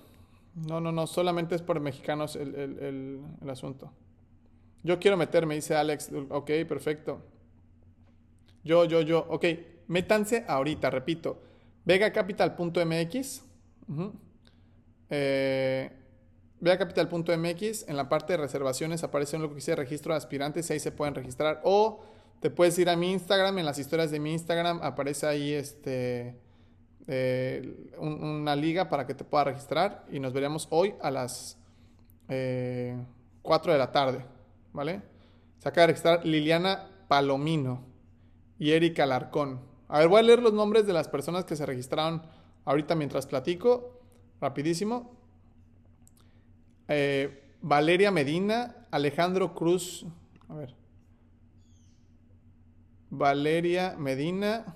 No, 0.54 0.82
no, 0.82 0.92
no, 0.92 1.08
solamente 1.08 1.56
es 1.56 1.62
por 1.62 1.80
mexicanos 1.80 2.36
el, 2.36 3.22
asunto. 3.48 3.90
Yo 4.84 5.00
quiero 5.00 5.16
meterme, 5.16 5.56
dice 5.56 5.78
Alex. 5.78 6.12
Ok, 6.30 6.52
perfecto. 6.68 7.22
Yo, 8.66 8.84
yo, 8.84 9.00
yo. 9.00 9.26
Ok, 9.30 9.46
métanse 9.88 10.44
ahorita, 10.46 10.90
repito. 10.90 11.42
Vegacapital.mx. 11.86 13.44
Eh, 15.10 16.01
Vegacapital.mx. 16.62 17.90
En 17.90 17.98
la 17.98 18.08
parte 18.08 18.34
de 18.34 18.38
reservaciones 18.38 19.04
aparece 19.04 19.38
lo 19.38 19.50
que 19.50 19.56
dice 19.56 19.76
registro 19.76 20.14
de 20.14 20.18
aspirantes 20.18 20.70
y 20.70 20.74
ahí 20.74 20.80
se 20.80 20.92
pueden 20.92 21.16
registrar. 21.16 21.60
O 21.64 22.02
te 22.40 22.50
puedes 22.50 22.78
ir 22.80 22.90
a 22.90 22.96
mi 22.96 23.12
Instagram. 23.12 23.58
En 23.58 23.66
las 23.66 23.80
historias 23.80 24.12
de 24.12 24.20
mi 24.20 24.32
Instagram 24.32 24.80
aparece 24.82 25.28
ahí 25.28 25.54
este. 25.54 26.40
Eh, 27.08 27.92
una 27.98 28.56
liga 28.56 28.88
para 28.88 29.06
que 29.06 29.16
te 29.16 29.24
puedas 29.24 29.48
registrar 29.48 30.06
y 30.12 30.20
nos 30.20 30.34
veríamos 30.34 30.68
hoy 30.70 30.94
a 31.02 31.10
las 31.10 31.58
4 32.28 32.30
eh, 32.30 33.04
de 33.44 33.78
la 33.78 33.92
tarde. 33.92 34.24
¿vale? 34.72 35.02
Se 35.60 35.70
acaba 35.70 35.84
de 35.84 35.88
registrar 35.88 36.26
Liliana 36.26 36.88
Palomino 37.08 37.84
y 38.58 38.72
Erika 38.72 39.04
Alarcón. 39.04 39.60
A 39.88 40.00
ver, 40.00 40.08
voy 40.08 40.20
a 40.20 40.24
leer 40.24 40.42
los 40.42 40.54
nombres 40.54 40.88
de 40.88 40.94
las 40.94 41.08
personas 41.08 41.46
que 41.46 41.56
se 41.56 41.66
registraron 41.66 42.22
ahorita 42.66 42.96
mientras 42.96 43.26
platico, 43.26 44.00
rapidísimo. 44.40 45.21
Eh, 46.94 47.56
Valeria 47.62 48.12
Medina, 48.12 48.86
Alejandro 48.92 49.54
Cruz, 49.54 50.06
a 50.50 50.56
ver. 50.56 50.76
Valeria 53.10 53.96
Medina, 53.98 54.76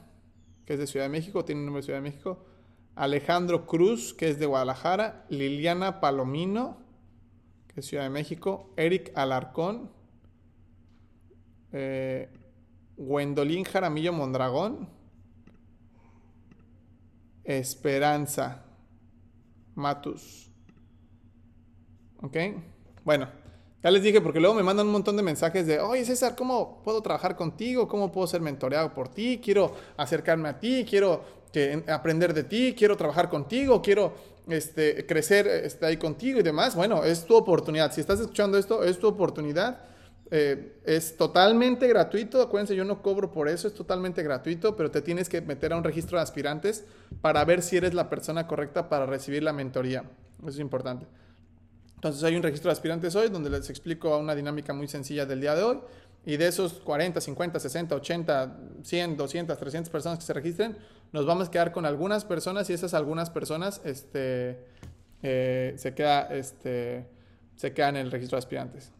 que 0.65 0.75
es 0.75 0.79
de 0.79 0.87
Ciudad 0.87 1.07
de 1.07 1.09
México, 1.09 1.43
tiene 1.43 1.59
un 1.59 1.65
nombre 1.65 1.81
de 1.81 1.85
Ciudad 1.87 1.97
de 1.97 2.09
México. 2.09 2.45
Alejandro 2.95 3.65
Cruz, 3.65 4.13
que 4.13 4.29
es 4.29 4.39
de 4.39 4.45
Guadalajara. 4.45 5.25
Liliana 5.27 5.99
Palomino, 5.99 6.77
de 7.75 7.81
Ciudad 7.81 8.05
de 8.05 8.11
México, 8.11 8.73
Eric 8.77 9.11
Alarcón, 9.15 9.91
eh, 11.73 12.29
Gwendolyn 12.95 13.65
Jaramillo 13.65 14.13
Mondragón, 14.13 14.87
Esperanza 17.43 18.63
Matus. 19.75 20.54
¿Ok? 22.25 22.37
Bueno, 23.03 23.27
ya 23.83 23.91
les 23.91 24.01
dije 24.01 24.19
porque 24.19 24.39
luego 24.39 24.55
me 24.55 24.63
mandan 24.63 24.87
un 24.87 24.93
montón 24.93 25.15
de 25.15 25.21
mensajes 25.21 25.67
de, 25.67 25.79
oye 25.79 26.03
César, 26.03 26.35
¿cómo 26.35 26.81
puedo 26.83 27.01
trabajar 27.03 27.35
contigo? 27.35 27.87
¿Cómo 27.87 28.11
puedo 28.11 28.25
ser 28.25 28.41
mentoreado 28.41 28.95
por 28.95 29.09
ti? 29.09 29.39
Quiero 29.43 29.75
acercarme 29.95 30.49
a 30.49 30.59
ti, 30.59 30.85
quiero 30.89 31.21
aprender 31.87 32.33
de 32.33 32.43
ti, 32.43 32.73
quiero 32.75 32.97
trabajar 32.97 33.29
contigo, 33.29 33.79
quiero 33.79 34.13
este, 34.47 35.05
crecer 35.05 35.45
este, 35.47 35.85
ahí 35.85 35.97
contigo 35.97 36.39
y 36.39 36.43
demás, 36.43 36.75
bueno, 36.75 37.03
es 37.03 37.25
tu 37.25 37.35
oportunidad. 37.35 37.93
Si 37.93 38.01
estás 38.01 38.19
escuchando 38.19 38.57
esto, 38.57 38.83
es 38.83 38.97
tu 38.97 39.07
oportunidad 39.07 39.77
Eh, 40.31 40.81
es 40.85 41.17
totalmente 41.17 41.87
gratuito, 41.87 42.41
acuérdense, 42.41 42.75
yo 42.75 42.83
no 42.83 43.03
cobro 43.03 43.29
por 43.31 43.47
eso, 43.47 43.67
es 43.67 43.75
totalmente 43.75 44.23
gratuito, 44.23 44.75
pero 44.75 44.89
te 44.89 45.01
tienes 45.03 45.29
que 45.29 45.39
meter 45.41 45.71
a 45.71 45.77
un 45.77 45.83
registro 45.83 46.17
de 46.17 46.23
aspirantes 46.23 46.83
para 47.21 47.45
ver 47.45 47.61
si 47.61 47.77
eres 47.77 47.93
la 47.93 48.09
persona 48.09 48.47
correcta 48.47 48.89
para 48.89 49.05
recibir 49.05 49.43
la 49.43 49.53
mentoría. 49.53 50.03
Eso 50.39 50.49
es 50.49 50.59
importante. 50.59 51.05
Entonces 51.95 52.23
hay 52.23 52.35
un 52.35 52.43
registro 52.43 52.69
de 52.69 52.73
aspirantes 52.73 53.15
hoy 53.15 53.29
donde 53.29 53.49
les 53.49 53.69
explico 53.69 54.17
una 54.17 54.35
dinámica 54.35 54.73
muy 54.73 54.87
sencilla 54.87 55.25
del 55.25 55.41
día 55.41 55.55
de 55.55 55.63
hoy. 55.63 55.79
Y 56.25 56.37
de 56.37 56.47
esos 56.47 56.73
40, 56.73 57.21
50, 57.21 57.59
60, 57.59 57.95
80, 57.95 58.57
100, 58.81 59.17
200, 59.17 59.57
300 59.57 59.89
personas 59.91 60.19
que 60.19 60.25
se 60.25 60.33
registren, 60.33 60.75
nos 61.11 61.25
vamos 61.25 61.47
a 61.47 61.51
quedar 61.51 61.71
con 61.71 61.85
algunas 61.85 62.25
personas 62.25 62.67
y 62.69 62.73
esas 62.73 62.95
algunas 62.95 63.29
personas 63.29 63.79
este, 63.85 64.59
eh, 65.21 65.75
se, 65.77 65.93
queda, 65.93 66.23
este, 66.33 67.05
se 67.55 67.73
quedan 67.73 67.97
en 67.97 68.07
el 68.07 68.11
registro 68.11 68.37
de 68.37 68.39
aspirantes. 68.39 68.91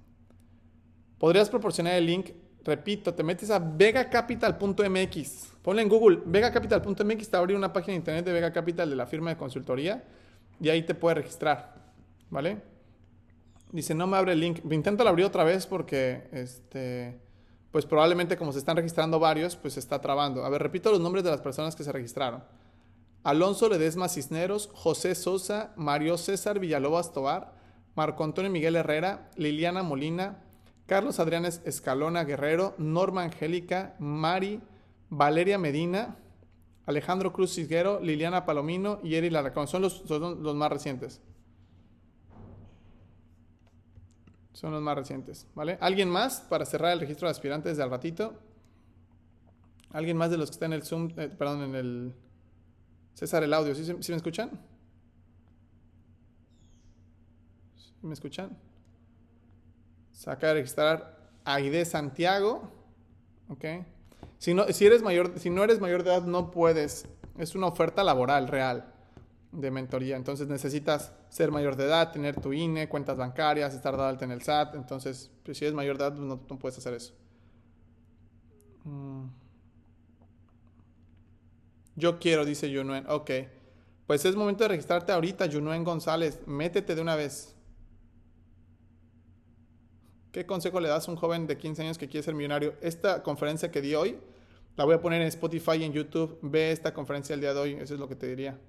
Podrías 1.18 1.50
proporcionar 1.50 1.96
el 1.96 2.06
link, 2.06 2.30
repito, 2.64 3.14
te 3.14 3.24
metes 3.24 3.50
a 3.50 3.58
vegacapital.mx, 3.58 5.48
ponle 5.64 5.82
en 5.82 5.90
Google 5.90 6.20
vegacapital.mx, 6.26 7.30
te 7.30 7.38
abre 7.38 7.56
una 7.56 7.74
página 7.74 7.94
de 7.94 7.98
internet 7.98 8.26
de 8.26 8.34
Vega 8.34 8.54
Capital 8.54 8.88
de 8.88 8.96
la 8.96 9.08
firma 9.08 9.32
de 9.32 9.38
consultoría 9.38 10.04
y 10.60 10.70
ahí 10.70 10.84
te 10.84 10.94
puedes 10.94 11.18
registrar, 11.18 11.74
¿vale? 12.30 12.75
Dice, 13.76 13.94
no 13.94 14.08
me 14.08 14.16
abre 14.16 14.32
el 14.32 14.40
link. 14.40 14.62
Inténtalo 14.72 15.10
abrir 15.10 15.26
otra 15.26 15.44
vez 15.44 15.68
porque, 15.68 16.30
este, 16.32 17.20
pues 17.72 17.86
probablemente 17.86 18.38
como 18.38 18.54
se 18.54 18.60
están 18.60 18.78
registrando 18.78 19.20
varios, 19.20 19.58
pues 19.58 19.74
se 19.74 19.82
está 19.82 20.00
trabando. 20.00 20.46
A 20.46 20.50
ver, 20.50 20.64
repito 20.64 20.92
los 20.92 21.02
nombres 21.02 21.26
de 21.26 21.32
las 21.32 21.42
personas 21.42 21.76
que 21.76 21.84
se 21.84 21.92
registraron. 21.92 22.42
Alonso 23.24 23.68
Ledesma 23.68 24.08
Cisneros, 24.08 24.70
José 24.74 25.14
Sosa, 25.14 25.74
Mario 25.76 26.18
César 26.18 26.60
Villalobos 26.60 27.12
Tobar, 27.12 27.54
Marco 27.96 28.24
Antonio 28.24 28.50
Miguel 28.50 28.78
Herrera, 28.78 29.30
Liliana 29.36 29.84
Molina, 29.84 30.42
Carlos 30.86 31.20
Adrián 31.20 31.44
Escalona 31.44 32.24
Guerrero, 32.24 32.76
Norma 32.78 33.24
Angélica, 33.24 33.98
Mari, 34.00 34.62
Valeria 35.10 35.58
Medina, 35.58 36.16
Alejandro 36.86 37.34
Cruz 37.34 37.54
Ciguero, 37.54 38.00
Liliana 38.00 38.46
Palomino 38.46 39.02
y 39.04 39.16
Eri 39.16 39.30
Laracón. 39.30 39.68
Son 39.68 39.82
los, 39.82 40.04
son 40.08 40.44
los 40.44 40.56
más 40.56 40.72
recientes. 40.72 41.20
Son 44.56 44.72
los 44.72 44.82
más 44.82 44.96
recientes, 44.96 45.48
¿vale? 45.54 45.78
¿Alguien 45.82 46.10
más 46.10 46.40
para 46.40 46.66
cerrar 46.66 46.94
el 46.94 47.02
registro 47.02 47.28
de 47.28 47.32
aspirantes 47.32 47.76
de 47.76 47.84
al 47.84 47.90
ratito? 47.90 48.40
¿Alguien 49.92 50.16
más 50.16 50.32
de 50.32 50.38
los 50.38 50.50
que 50.50 50.54
están 50.54 50.72
en 50.72 50.80
el 50.80 50.86
Zoom, 50.86 51.10
eh, 51.18 51.28
perdón, 51.28 51.64
en 51.64 51.76
el 51.76 52.16
César 53.16 53.44
el 53.44 53.54
audio? 53.54 53.76
¿Sí, 53.76 54.12
me 54.12 54.16
escuchan? 54.16 54.52
¿Sí 57.76 57.92
me 58.02 58.14
escuchan? 58.14 58.58
Saca 60.14 60.48
de 60.48 60.54
registrar 60.54 61.32
Aide 61.44 61.84
Santiago, 61.84 62.72
¿ok? 63.50 63.66
Si 64.38 64.54
no, 64.54 64.72
si, 64.72 64.86
eres 64.86 65.02
mayor, 65.02 65.38
si 65.38 65.50
no 65.50 65.66
eres 65.66 65.82
mayor 65.82 66.04
de 66.04 66.12
edad, 66.12 66.24
no 66.24 66.52
puedes. 66.52 67.10
Es 67.38 67.56
una 67.56 67.68
oferta 67.68 68.06
laboral 68.06 68.48
real 68.48 68.95
de 69.56 69.72
mentoría. 69.72 70.16
Entonces 70.16 70.48
necesitas 70.48 71.14
ser 71.30 71.52
mayor 71.52 71.76
de 71.76 71.86
edad, 71.86 72.12
tener 72.12 72.40
tu 72.40 72.54
INE, 72.54 72.90
cuentas 72.90 73.18
bancarias, 73.18 73.74
estar 73.74 73.96
dado 73.96 74.10
alta 74.10 74.26
en 74.26 74.32
el 74.32 74.42
SAT. 74.42 74.76
Entonces, 74.76 75.32
pues, 75.44 75.58
si 75.58 75.66
eres 75.66 75.76
mayor 75.76 75.98
de 75.98 76.04
edad, 76.04 76.16
pues, 76.16 76.28
no, 76.28 76.60
puedes 76.60 76.78
hacer 76.78 76.94
eso. 76.94 77.14
Mm. 78.84 79.26
Yo 81.96 82.20
quiero, 82.20 82.46
dice 82.46 82.74
Junuen. 82.74 83.06
Ok. 83.08 83.32
Pues 84.06 84.26
es 84.26 84.36
momento 84.36 84.64
de 84.64 84.70
registrarte 84.70 85.12
ahorita, 85.12 85.50
Junuen 85.52 85.84
González. 85.84 86.40
Métete 86.46 86.94
de 86.94 87.02
una 87.02 87.16
vez. 87.16 87.56
¿Qué 90.32 90.46
consejo 90.46 90.82
le 90.82 90.90
das 90.90 91.08
a 91.08 91.12
un 91.12 91.18
joven 91.18 91.48
de 91.48 91.58
15 91.58 91.82
años 91.82 91.98
que 91.98 92.10
quiere 92.10 92.24
ser 92.24 92.36
millonario? 92.36 92.76
Esta 92.82 93.24
conferencia 93.24 93.72
que 93.72 93.82
di 93.82 93.96
hoy, 93.96 94.20
la 94.76 94.84
voy 94.84 94.94
a 94.94 95.02
poner 95.02 95.22
en 95.22 95.30
Spotify 95.30 95.78
y 95.78 95.84
en 95.86 95.94
YouTube. 95.94 96.38
Ve 96.42 96.72
esta 96.72 96.94
conferencia 96.94 97.34
el 97.34 97.40
día 97.40 97.54
de 97.54 97.60
hoy. 97.60 97.74
Eso 97.76 97.94
es 97.94 98.00
lo 98.00 98.10
que 98.10 98.16
te 98.16 98.28
diría. 98.28 98.60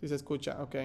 Si 0.00 0.08
se 0.08 0.14
escucha, 0.14 0.62
ok. 0.62 0.76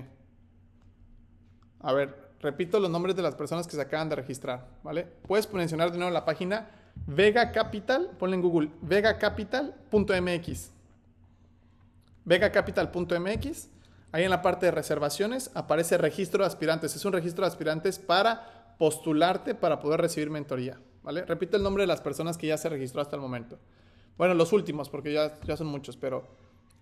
A 1.82 1.93
ver, 1.93 2.32
repito 2.39 2.80
los 2.80 2.89
nombres 2.89 3.16
de 3.16 3.22
las 3.22 3.36
personas 3.36 3.68
que 3.68 3.76
se 3.76 3.82
acaban 3.82 4.09
de 4.09 4.16
registrar, 4.16 4.68
¿vale? 4.84 5.03
Puedes 5.03 5.51
mencionar 5.53 5.91
de 5.91 5.97
nuevo 5.97 6.11
la 6.11 6.26
página 6.26 6.70
Vega 7.05 7.51
Capital, 7.51 8.11
ponle 8.18 8.36
en 8.36 8.41
Google, 8.41 8.70
vegacapital.mx. 8.82 10.72
Vegacapital.mx. 12.26 13.70
Ahí 14.11 14.24
en 14.24 14.30
la 14.30 14.41
parte 14.41 14.68
de 14.68 14.72
reservaciones 14.72 15.51
aparece 15.55 15.97
registro 15.97 16.43
de 16.43 16.47
aspirantes. 16.47 16.95
Es 16.95 17.03
un 17.03 17.14
registro 17.14 17.43
de 17.43 17.47
aspirantes 17.47 17.99
para 17.99 18.76
postularte 18.78 19.55
para 19.55 19.80
poder 19.80 20.01
recibir 20.01 20.30
mentoría, 20.30 20.80
¿vale? 21.03 21.26
Repito 21.26 21.57
el 21.57 21.64
nombre 21.64 21.84
de 21.84 21.88
las 21.88 22.01
personas 22.01 22.38
que 22.38 22.47
ya 22.47 22.57
se 22.57 22.70
registró 22.70 23.01
hasta 23.01 23.16
el 23.16 23.22
momento. 23.22 23.59
Bueno, 24.18 24.34
los 24.34 24.53
últimos, 24.53 24.89
porque 24.89 25.14
ya, 25.14 25.39
ya 25.41 25.57
son 25.57 25.68
muchos, 25.68 25.97
pero 25.97 26.28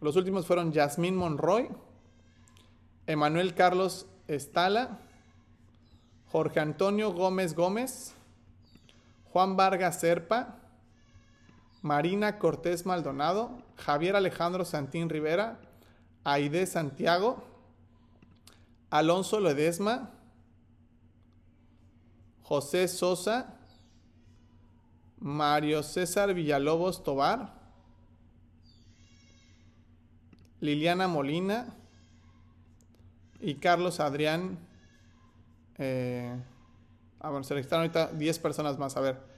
los 0.01 0.15
últimos 0.15 0.45
fueron 0.45 0.71
Yasmín 0.71 1.15
Monroy, 1.15 1.69
Emanuel 3.07 3.53
Carlos 3.55 4.05
Estala, 4.27 4.99
Jorge 6.31 6.59
Antonio 6.59 7.11
Gómez 7.11 7.55
Gómez, 7.55 8.13
Juan 9.31 9.57
Vargas 9.57 9.99
Serpa, 9.99 10.57
Marina 11.81 12.37
Cortés 12.37 12.85
Maldonado, 12.85 13.63
Javier 13.75 14.15
Alejandro 14.15 14.65
Santín 14.65 15.09
Rivera, 15.09 15.59
Aide 16.23 16.67
Santiago, 16.67 17.43
Alonso 18.89 19.39
Ledesma, 19.39 20.11
José 22.43 22.87
Sosa, 22.87 23.55
Mario 25.19 25.81
César 25.81 26.33
Villalobos 26.33 27.03
Tobar, 27.03 27.53
Liliana 30.59 31.07
Molina, 31.07 31.75
y 33.41 33.55
Carlos 33.55 33.99
Adrián. 33.99 34.59
Eh, 35.77 36.35
ah, 37.19 37.29
bueno, 37.29 37.43
se 37.43 37.53
registraron 37.53 37.83
ahorita 37.83 38.15
10 38.15 38.39
personas 38.39 38.77
más. 38.77 38.97
A 38.97 39.01
ver. 39.01 39.31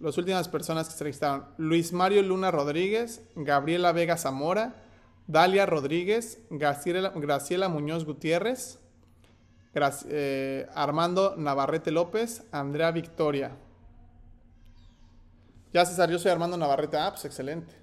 Las 0.00 0.18
últimas 0.18 0.48
personas 0.48 0.88
que 0.88 0.94
se 0.94 1.04
registraron. 1.04 1.46
Luis 1.58 1.92
Mario 1.92 2.22
Luna 2.22 2.50
Rodríguez, 2.50 3.22
Gabriela 3.36 3.92
Vega 3.92 4.16
Zamora, 4.16 4.74
Dalia 5.28 5.64
Rodríguez, 5.64 6.40
Graciela, 6.50 7.68
Muñoz 7.68 8.04
Gutiérrez, 8.04 8.80
eh, 10.08 10.66
Armando 10.74 11.36
Navarrete 11.36 11.92
López, 11.92 12.44
Andrea 12.50 12.90
Victoria. 12.90 13.52
Ya 15.72 15.86
César, 15.86 16.10
yo 16.10 16.18
soy 16.18 16.32
Armando 16.32 16.56
Navarrete. 16.56 16.96
Ah, 16.98 17.10
pues 17.10 17.24
excelente. 17.24 17.81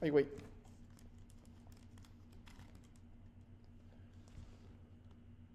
Ay. 0.00 0.12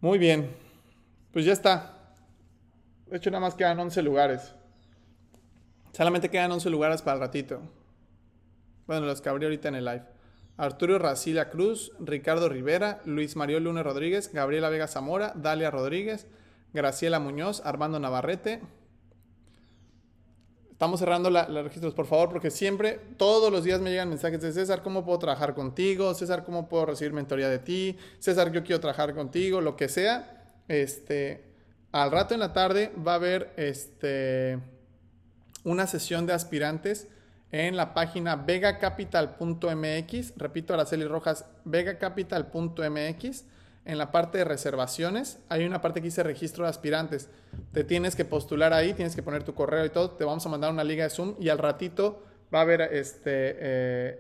Muy 0.02 0.18
bien. 0.18 0.54
Pues 1.32 1.46
ya 1.46 1.54
está. 1.54 1.98
De 3.08 3.18
hecho, 3.18 3.32
nada 3.32 3.42
más 3.42 3.56
quedan 3.56 3.80
11 3.80 4.02
lugares. 4.02 4.54
Solamente 5.94 6.30
quedan 6.30 6.52
11 6.52 6.70
lugares 6.70 7.02
para 7.02 7.16
el 7.16 7.22
ratito. 7.22 7.62
Bueno, 8.88 9.06
los 9.06 9.22
que 9.22 9.30
abrí 9.30 9.46
ahorita 9.46 9.70
en 9.70 9.76
el 9.76 9.86
live. 9.86 10.04
Arturo 10.58 11.00
Racila 11.00 11.50
Cruz, 11.50 11.92
Ricardo 12.00 12.50
Rivera, 12.50 13.02
Luis 13.06 13.36
Mario 13.36 13.60
Luna 13.60 13.82
Rodríguez, 13.82 14.32
Gabriela 14.32 14.70
Vega 14.70 14.88
Zamora, 14.88 15.34
Dalia 15.36 15.72
Rodríguez, 15.72 16.28
Graciela 16.74 17.20
Muñoz, 17.20 17.62
Armando 17.66 18.00
Navarrete, 18.00 18.62
Estamos 20.84 21.00
cerrando 21.00 21.30
los 21.30 21.64
registros, 21.64 21.94
por 21.94 22.08
favor, 22.08 22.28
porque 22.28 22.52
siempre, 22.52 23.00
todos 23.16 23.50
los 23.50 23.64
días 23.64 23.80
me 23.80 23.90
llegan 23.90 24.10
mensajes 24.10 24.42
de 24.42 24.52
César, 24.52 24.84
¿cómo 24.84 25.06
puedo 25.06 25.18
trabajar 25.18 25.54
contigo? 25.54 26.14
César, 26.14 26.44
¿cómo 26.44 26.68
puedo 26.68 26.88
recibir 26.88 27.14
mentoría 27.14 27.48
de 27.48 27.58
ti? 27.58 27.98
César, 28.20 28.52
yo 28.52 28.66
quiero 28.66 28.82
trabajar 28.82 29.16
contigo, 29.16 29.62
lo 29.62 29.78
que 29.78 29.88
sea. 29.88 30.44
Este, 30.68 31.46
al 31.94 32.12
rato 32.12 32.34
en 32.34 32.42
la 32.42 32.52
tarde 32.52 32.92
va 32.98 33.14
a 33.14 33.16
haber 33.16 33.54
este, 33.56 34.60
una 35.64 35.88
sesión 35.88 36.26
de 36.26 36.34
aspirantes 36.34 37.08
en 37.54 37.78
la 37.78 37.94
página 37.94 38.36
vegacapital.mx. 38.36 40.34
Repito, 40.36 40.74
Araceli 40.74 41.06
Rojas, 41.06 41.46
vegacapital.mx 41.64 43.46
en 43.86 43.98
la 43.98 44.12
parte 44.12 44.38
de 44.38 44.44
reservaciones, 44.46 45.40
hay 45.50 45.66
una 45.66 45.82
parte 45.82 46.00
que 46.00 46.06
dice 46.06 46.24
registro 46.24 46.64
de 46.64 46.70
aspirantes. 46.70 47.30
Te 47.74 47.84
tienes 47.84 48.16
que 48.16 48.24
postular 48.24 48.74
ahí, 48.74 48.94
tienes 48.94 49.16
que 49.16 49.24
poner 49.24 49.44
tu 49.44 49.54
correo 49.54 49.86
y 49.86 49.90
todo. 49.90 50.12
Te 50.12 50.24
vamos 50.24 50.46
a 50.46 50.50
mandar 50.50 50.72
una 50.72 50.84
liga 50.84 51.04
de 51.04 51.10
Zoom 51.10 51.36
y 51.40 51.50
al 51.50 51.58
ratito 51.58 52.24
va 52.54 52.60
a 52.60 52.62
haber 52.62 52.82
este, 52.82 53.32
eh, 53.32 53.58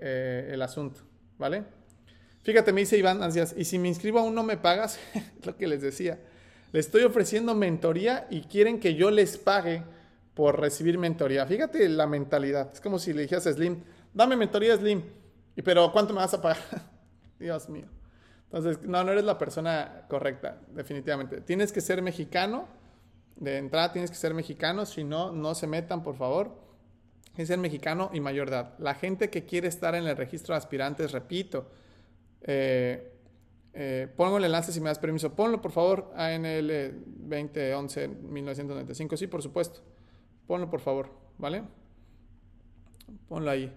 eh, 0.01 0.49
el 0.53 0.61
asunto, 0.61 1.01
¿vale? 1.37 1.63
Fíjate, 2.41 2.73
me 2.73 2.81
dice 2.81 2.97
Iván 2.97 3.23
Ansias, 3.23 3.55
y 3.57 3.63
si 3.63 3.79
me 3.79 3.87
inscribo 3.87 4.19
aún 4.19 4.35
no 4.35 4.43
me 4.43 4.57
pagas, 4.57 4.99
lo 5.43 5.55
que 5.55 5.67
les 5.67 5.81
decía. 5.81 6.19
Les 6.73 6.87
estoy 6.87 7.03
ofreciendo 7.03 7.55
mentoría 7.55 8.27
y 8.29 8.41
quieren 8.41 8.79
que 8.79 8.95
yo 8.95 9.11
les 9.11 9.37
pague 9.37 9.83
por 10.33 10.59
recibir 10.59 10.97
mentoría. 10.97 11.45
Fíjate 11.45 11.87
la 11.87 12.07
mentalidad. 12.07 12.71
Es 12.73 12.81
como 12.81 12.99
si 12.99 13.13
le 13.13 13.21
dijeras 13.21 13.47
a 13.47 13.53
Slim, 13.53 13.83
dame 14.13 14.35
mentoría 14.35 14.75
Slim, 14.75 15.03
pero 15.63 15.91
¿cuánto 15.91 16.13
me 16.13 16.19
vas 16.19 16.33
a 16.33 16.41
pagar? 16.41 16.57
Dios 17.39 17.69
mío. 17.69 17.85
Entonces, 18.53 18.87
no, 18.87 19.03
no 19.03 19.11
eres 19.11 19.23
la 19.23 19.39
persona 19.39 20.05
correcta, 20.07 20.61
definitivamente. 20.75 21.41
Tienes 21.41 21.71
que 21.71 21.81
ser 21.81 22.03
mexicano. 22.03 22.67
De 23.35 23.57
entrada 23.57 23.91
tienes 23.91 24.11
que 24.11 24.15
ser 24.15 24.35
mexicano, 24.35 24.85
si 24.85 25.03
no, 25.03 25.31
no 25.31 25.55
se 25.55 25.65
metan, 25.65 26.03
por 26.03 26.15
favor. 26.15 26.51
Es 27.35 27.47
ser 27.47 27.57
mexicano 27.57 28.11
y 28.13 28.19
mayor 28.19 28.49
edad. 28.49 28.75
La 28.77 28.93
gente 28.93 29.31
que 29.31 29.43
quiere 29.43 29.67
estar 29.67 29.95
en 29.95 30.05
el 30.05 30.15
registro 30.15 30.53
de 30.53 30.59
aspirantes, 30.59 31.11
repito, 31.13 31.67
eh, 32.43 33.17
eh, 33.73 34.07
pongo 34.15 34.37
el 34.37 34.43
enlace 34.43 34.71
si 34.71 34.79
me 34.79 34.89
das 34.89 34.99
permiso. 34.99 35.33
Ponlo, 35.33 35.59
por 35.59 35.71
favor, 35.71 36.13
ANL 36.15 36.93
2011 37.27 38.07
1995. 38.07 39.17
Sí, 39.17 39.25
por 39.25 39.41
supuesto. 39.41 39.81
Ponlo, 40.45 40.69
por 40.69 40.79
favor, 40.79 41.09
¿vale? 41.39 41.63
Ponlo 43.27 43.49
ahí. 43.49 43.73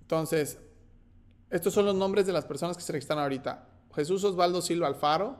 Entonces, 0.00 0.58
estos 1.50 1.74
son 1.74 1.84
los 1.84 1.94
nombres 1.94 2.24
de 2.24 2.32
las 2.32 2.46
personas 2.46 2.78
que 2.78 2.82
se 2.82 2.92
registran 2.92 3.18
ahorita. 3.18 3.68
Jesús 3.94 4.24
Osvaldo 4.24 4.62
Silva 4.62 4.86
Alfaro, 4.86 5.36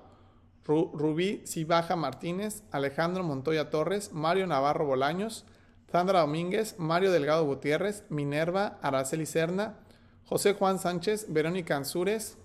Rubí 0.65 1.43
Cibaja 1.47 1.97
Martínez, 1.97 2.62
Alejandro 2.70 3.24
Montoya 3.24 3.70
Torres, 3.70 4.12
Mario 4.12 4.47
Navarro 4.47 4.87
Bolaños, 4.87 5.45
Sandra 5.91 6.20
Domínguez, 6.20 6.77
Mario 6.79 7.12
Delgado 7.12 7.45
Gutiérrez, 7.45 8.05
Minerva 8.09 8.79
Araceli 8.81 9.27
Serna, 9.27 9.81
José 10.24 10.55
Juan 10.55 10.79
Sánchez, 10.79 11.27
Verónica 11.29 11.77
Ansúrez, 11.77 12.39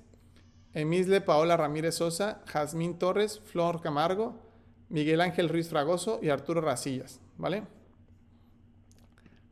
Emisle 0.74 1.22
Paola 1.22 1.56
Ramírez 1.56 1.96
Sosa, 1.96 2.42
Jazmín 2.46 3.00
Torres, 3.00 3.40
Flor 3.46 3.82
Camargo, 3.82 4.36
Miguel 4.90 5.22
Ángel 5.22 5.50
Ruiz 5.50 5.70
Fragoso 5.70 6.20
y 6.22 6.30
Arturo 6.30 6.62
Racillas, 6.62 7.20
¿vale? 7.38 7.64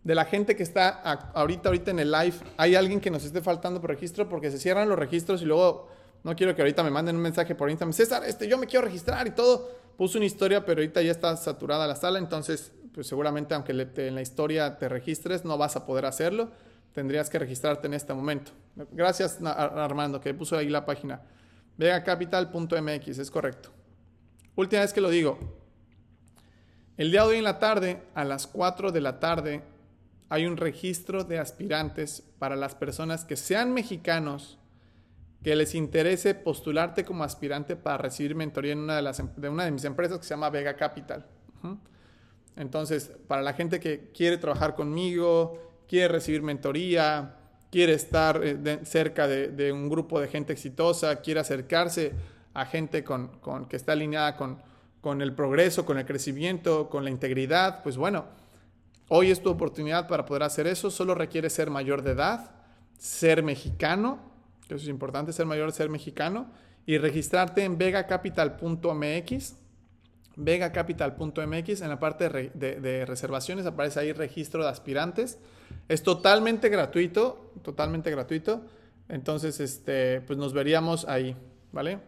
De 0.03 0.13
la 0.13 0.25
gente 0.25 0.55
que 0.55 0.63
está 0.63 0.89
ahorita, 0.89 1.69
ahorita 1.69 1.91
en 1.91 1.99
el 1.99 2.11
live, 2.11 2.35
¿hay 2.57 2.75
alguien 2.75 2.99
que 2.99 3.09
nos 3.09 3.23
esté 3.23 3.41
faltando 3.41 3.81
por 3.81 3.89
registro? 3.89 4.29
Porque 4.29 4.51
se 4.51 4.59
cierran 4.59 4.89
los 4.89 4.99
registros 4.99 5.41
y 5.41 5.45
luego 5.45 5.87
no 6.25 6.35
quiero 6.35 6.55
que 6.55 6.63
ahorita 6.63 6.81
me 6.81 6.89
manden 6.89 7.17
un 7.17 7.21
mensaje 7.21 7.53
por 7.53 7.69
Instagram. 7.69 7.93
César, 7.93 8.23
este, 8.25 8.47
yo 8.47 8.57
me 8.57 8.65
quiero 8.65 8.83
registrar 8.83 9.27
y 9.27 9.31
todo. 9.31 9.69
Puse 9.95 10.17
una 10.17 10.25
historia, 10.25 10.65
pero 10.65 10.81
ahorita 10.81 11.03
ya 11.03 11.11
está 11.11 11.37
saturada 11.37 11.85
la 11.85 11.95
sala. 11.95 12.17
Entonces, 12.17 12.71
pues 12.95 13.05
seguramente 13.05 13.53
aunque 13.53 13.73
en 13.73 14.15
la 14.15 14.23
historia 14.23 14.79
te 14.79 14.89
registres, 14.89 15.45
no 15.45 15.55
vas 15.59 15.75
a 15.75 15.85
poder 15.85 16.07
hacerlo. 16.07 16.49
Tendrías 16.93 17.29
que 17.29 17.37
registrarte 17.37 17.85
en 17.85 17.93
este 17.93 18.11
momento. 18.15 18.53
Gracias, 18.91 19.37
Armando, 19.43 20.19
que 20.19 20.33
puso 20.33 20.57
ahí 20.57 20.67
la 20.67 20.83
página. 20.83 21.21
Vegacapital.mx, 21.77 23.19
es 23.19 23.29
correcto. 23.29 23.69
Última 24.55 24.81
vez 24.81 24.93
que 24.93 25.01
lo 25.01 25.11
digo. 25.11 25.37
El 26.97 27.11
día 27.11 27.21
de 27.21 27.27
hoy 27.27 27.37
en 27.37 27.43
la 27.43 27.59
tarde, 27.59 28.01
a 28.15 28.25
las 28.25 28.47
4 28.47 28.91
de 28.91 29.01
la 29.01 29.19
tarde, 29.19 29.61
hay 30.29 30.47
un 30.47 30.57
registro 30.57 31.23
de 31.23 31.37
aspirantes 31.37 32.23
para 32.39 32.55
las 32.55 32.73
personas 32.73 33.25
que 33.25 33.35
sean 33.35 33.75
mexicanos 33.75 34.57
que 35.45 35.55
les 35.55 35.75
interese 35.75 36.33
postularte 36.33 37.05
como 37.05 37.23
aspirante 37.23 37.75
para 37.75 37.99
recibir 37.99 38.33
mentoría 38.33 38.73
en 38.73 38.79
una 38.79 38.95
de, 38.95 39.03
las, 39.03 39.19
em, 39.19 39.29
de 39.37 39.47
una 39.47 39.63
de 39.63 39.69
mis 39.69 39.83
empresas 39.83 40.17
que 40.17 40.23
se 40.23 40.31
llama 40.31 40.49
Vega 40.49 40.75
Capital. 40.75 41.23
Entonces, 42.55 43.11
para 43.27 43.43
la 43.43 43.53
gente 43.53 43.79
que 43.79 44.09
quiere 44.11 44.39
trabajar 44.39 44.73
conmigo, 44.73 45.83
quiere 45.87 46.07
recibir 46.07 46.41
mentoría, 46.41 47.35
quiere 47.69 47.93
estar 47.93 48.41
eh, 48.43 48.79
cerca 48.85 49.27
de, 49.27 49.71
un 49.71 49.87
grupo 49.87 50.19
de 50.19 50.29
gente 50.29 50.51
exitosa, 50.51 51.17
quiere 51.17 51.41
acercarse 51.41 52.13
a 52.55 52.65
gente 52.65 53.03
con, 53.03 53.29
que 53.69 53.75
está 53.75 53.91
alineada 53.91 54.37
con, 54.37 54.57
con 54.99 55.21
el 55.21 55.35
progreso, 55.35 55.85
con 55.85 55.99
el 55.99 56.07
crecimiento, 56.07 56.89
con 56.89 57.03
la 57.03 57.11
integridad, 57.11 57.83
pues 57.83 57.97
bueno, 57.97 58.25
hoy 59.09 59.29
es 59.29 59.43
tu 59.43 59.51
oportunidad 59.51 60.07
para 60.07 60.25
poder 60.25 60.41
hacer 60.41 60.65
eso. 60.65 60.89
Solo 60.89 61.13
requiere 61.13 61.51
ser 61.51 61.69
mayor 61.69 62.01
de 62.01 62.13
edad, 62.13 62.49
ser 62.97 63.43
mexicano 63.43 64.33
eso 64.73 64.83
es 64.83 64.87
importante, 64.87 65.31
ser 65.31 65.45
mayor, 65.45 65.71
ser 65.71 65.89
mexicano, 65.89 66.47
y 66.85 66.97
registrarte 66.97 67.63
en 67.63 67.77
vegacapital.mx. 67.77 69.55
Vegacapital.mx, 70.37 71.81
en 71.81 71.89
la 71.89 71.99
parte 71.99 72.29
de, 72.29 73.05
reservaciones 73.05 73.65
aparece 73.65 73.99
ahí 73.99 74.11
registro 74.11 74.63
de 74.63 74.69
aspirantes. 74.69 75.39
Es 75.87 76.03
totalmente 76.03 76.69
gratuito, 76.69 77.51
totalmente 77.63 78.11
gratuito. 78.11 78.65
Entonces, 79.07 79.59
este, 79.59 80.21
pues 80.21 80.37
nos 80.37 80.53
veríamos 80.53 81.05
ahí, 81.07 81.35
¿vale? 81.71 81.99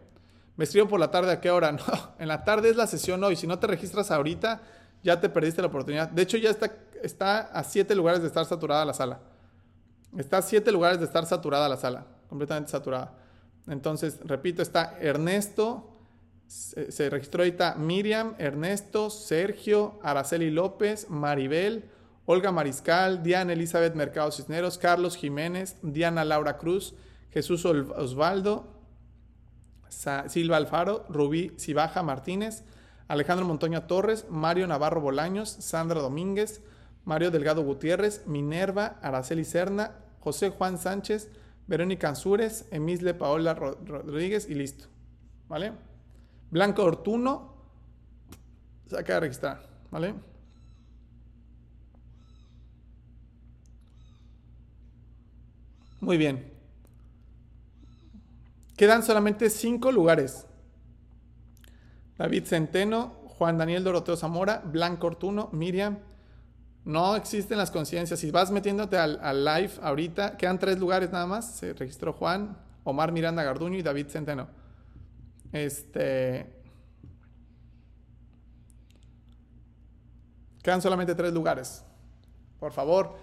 Me 0.56 0.64
escribo 0.64 0.88
por 0.88 1.00
la 1.00 1.10
tarde, 1.10 1.32
¿a 1.32 1.40
qué 1.40 1.50
hora? 1.50 1.72
No, 1.78 1.84
en 2.18 2.28
la 2.28 2.44
tarde 2.44 2.70
es 2.70 2.76
la 2.76 2.86
sesión 2.86 3.22
hoy. 3.24 3.36
Si 3.36 3.46
no 3.46 3.58
te 3.58 3.66
registras 3.66 4.10
ahorita, 4.10 4.60
ya 5.02 5.20
te 5.20 5.28
perdiste 5.28 5.62
la 5.62 5.68
oportunidad. 5.68 6.08
De 6.08 6.22
hecho, 6.22 6.36
ya 6.36 6.50
está, 6.50 6.72
está 7.02 7.40
a 7.40 7.64
siete 7.64 7.94
lugares 7.94 8.20
de 8.20 8.26
estar 8.26 8.44
saturada 8.44 8.84
la 8.84 8.94
sala. 8.94 9.20
Está 10.16 10.38
a 10.38 10.42
siete 10.42 10.70
lugares 10.70 10.98
de 10.98 11.06
estar 11.06 11.24
saturada 11.24 11.68
la 11.68 11.76
sala 11.76 12.06
completamente 12.28 12.70
saturada. 12.70 13.14
Entonces, 13.66 14.18
repito, 14.24 14.62
está 14.62 14.96
Ernesto, 15.00 15.98
se, 16.46 17.10
registró 17.10 17.42
ahorita 17.42 17.74
Miriam, 17.74 18.34
Ernesto, 18.38 19.10
Sergio, 19.10 19.98
Araceli 20.02 20.50
López, 20.50 21.10
Maribel, 21.10 21.84
Olga 22.24 22.52
Mariscal, 22.52 23.22
Diana 23.22 23.52
Elizabeth 23.52 23.94
Mercado 23.94 24.30
Cisneros, 24.32 24.78
Carlos 24.78 25.16
Jiménez, 25.16 25.76
Diana 25.82 26.24
Laura 26.24 26.56
Cruz, 26.56 26.94
Jesús 27.30 27.64
Osvaldo, 27.64 28.66
Silva 29.88 30.56
Alfaro, 30.56 31.04
Rubí 31.08 31.52
Cibaja 31.58 32.02
Martínez, 32.02 32.64
Alejandro 33.08 33.46
Montoña 33.46 33.86
Torres, 33.86 34.26
Mario 34.30 34.66
Navarro 34.66 35.00
Bolaños, 35.00 35.48
Sandra 35.48 36.00
Domínguez, 36.00 36.62
Mario 37.04 37.30
Delgado 37.30 37.62
Gutiérrez, 37.62 38.26
Minerva, 38.26 38.98
Araceli 39.02 39.44
Serna, 39.44 39.92
José 40.20 40.50
Juan 40.50 40.78
Sánchez, 40.78 41.30
Verónica 41.68 42.08
Ansúrez, 42.08 42.66
Emisle 42.70 43.14
Paola 43.14 43.54
Rodríguez 43.54 44.48
y 44.48 44.54
listo. 44.54 44.86
¿Vale? 45.48 45.72
Blanco 46.50 46.82
Ortuno, 46.82 47.54
se 48.86 48.98
acaba 48.98 49.16
de 49.16 49.20
registrar. 49.20 49.68
¿Vale? 49.90 50.14
Muy 56.00 56.16
bien. 56.16 56.50
Quedan 58.76 59.02
solamente 59.02 59.50
cinco 59.50 59.92
lugares. 59.92 60.46
David 62.16 62.44
Centeno, 62.46 63.10
Juan 63.26 63.58
Daniel 63.58 63.84
Doroteo 63.84 64.16
Zamora, 64.16 64.62
Blanco 64.64 65.06
Ortuno, 65.06 65.50
Miriam, 65.52 65.98
no 66.88 67.16
existen 67.16 67.58
las 67.58 67.70
conciencias. 67.70 68.18
Si 68.18 68.30
vas 68.30 68.50
metiéndote 68.50 68.96
al, 68.96 69.44
live 69.44 69.72
ahorita, 69.82 70.38
quedan 70.38 70.58
tres 70.58 70.78
lugares 70.78 71.12
nada 71.12 71.26
más. 71.26 71.56
Se 71.56 71.74
registró 71.74 72.14
Juan, 72.14 72.56
Omar 72.82 73.12
Miranda 73.12 73.42
Garduño 73.42 73.76
y 73.76 73.82
David 73.82 74.06
Centeno. 74.08 74.48
Este. 75.52 76.46
Quedan 80.62 80.80
solamente 80.80 81.14
tres 81.14 81.30
lugares. 81.30 81.84
Por 82.58 82.72
favor, 82.72 83.16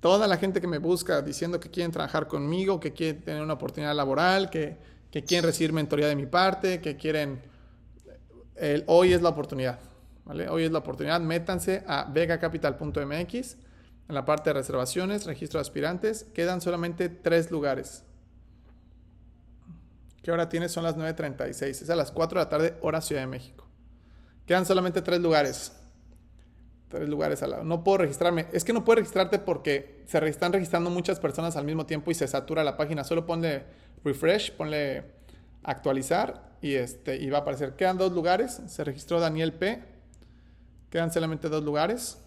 toda 0.00 0.26
la 0.26 0.36
gente 0.38 0.60
que 0.60 0.66
me 0.66 0.78
busca 0.78 1.22
diciendo 1.22 1.60
que 1.60 1.70
quieren 1.70 1.92
trabajar 1.92 2.26
conmigo, 2.26 2.80
que 2.80 2.92
quieren 2.92 3.22
tener 3.22 3.42
una 3.44 3.54
oportunidad 3.54 3.94
laboral, 3.94 4.50
que, 4.50 4.76
quieren 5.12 5.44
recibir 5.44 5.72
mentoría 5.72 6.08
de 6.08 6.16
mi 6.16 6.26
parte, 6.26 6.80
que 6.80 6.96
quieren... 6.96 7.40
hoy 8.86 9.12
es 9.12 9.22
la 9.22 9.28
oportunidad. 9.28 9.91
Hoy 10.24 10.64
es 10.64 10.70
la 10.70 10.78
oportunidad, 10.78 11.20
métanse 11.20 11.82
a 11.86 12.04
vegacapital.mx, 12.04 13.56
en 14.08 14.14
la 14.14 14.24
parte 14.24 14.50
de 14.50 14.54
reservaciones, 14.54 15.26
registro 15.26 15.58
de 15.58 15.62
aspirantes, 15.62 16.24
quedan 16.34 16.60
solamente 16.60 17.08
tres 17.08 17.50
lugares. 17.50 18.04
¿Qué 20.22 20.30
hora 20.30 20.48
tiene? 20.48 20.68
Son 20.68 20.84
las 20.84 20.96
9.36, 20.96 21.64
es 21.64 21.90
a 21.90 21.96
las 21.96 22.12
4 22.12 22.38
de 22.38 22.44
la 22.44 22.48
tarde, 22.48 22.76
hora 22.80 23.00
Ciudad 23.00 23.22
de 23.22 23.26
México. 23.26 23.66
Quedan 24.46 24.66
solamente 24.66 25.02
tres 25.02 25.20
lugares. 25.20 25.72
Tres 26.88 27.08
lugares 27.08 27.42
al 27.42 27.50
lado. 27.50 27.64
No 27.64 27.82
puedo 27.82 27.98
registrarme. 27.98 28.46
Es 28.52 28.64
que 28.64 28.72
no 28.72 28.84
puedo 28.84 28.96
registrarte 28.96 29.38
porque 29.38 30.04
se 30.06 30.18
están 30.28 30.52
registrando 30.52 30.90
muchas 30.90 31.18
personas 31.18 31.56
al 31.56 31.64
mismo 31.64 31.86
tiempo 31.86 32.10
y 32.10 32.14
se 32.14 32.28
satura 32.28 32.62
la 32.62 32.76
página. 32.76 33.02
Solo 33.02 33.24
ponle 33.24 33.64
refresh, 34.04 34.52
ponle 34.52 35.04
actualizar 35.62 36.52
y, 36.60 36.74
este, 36.74 37.16
y 37.16 37.30
va 37.30 37.38
a 37.38 37.40
aparecer. 37.40 37.76
Quedan 37.76 37.96
dos 37.98 38.12
lugares. 38.12 38.60
Se 38.66 38.84
registró 38.84 39.20
Daniel 39.20 39.54
P. 39.54 39.91
Quedan 40.92 41.10
solamente 41.10 41.48
dos 41.48 41.64
lugares. 41.64 42.18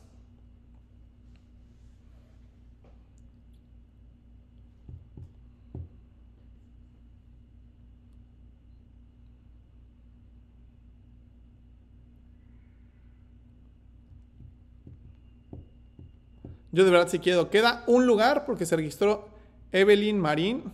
Yo 16.71 16.83
de 16.83 16.89
verdad 16.89 17.07
si 17.07 17.19
quiero. 17.19 17.51
Queda 17.51 17.83
un 17.85 18.07
lugar 18.07 18.45
porque 18.47 18.65
se 18.65 18.75
registró 18.75 19.29
Evelyn 19.71 20.19
Marín 20.19 20.73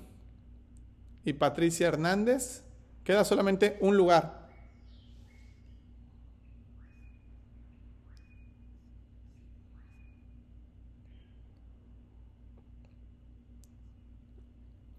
y 1.25 1.33
Patricia 1.33 1.89
Hernández. 1.89 2.63
Queda 3.03 3.25
solamente 3.25 3.77
un 3.81 3.97
lugar. 3.97 4.40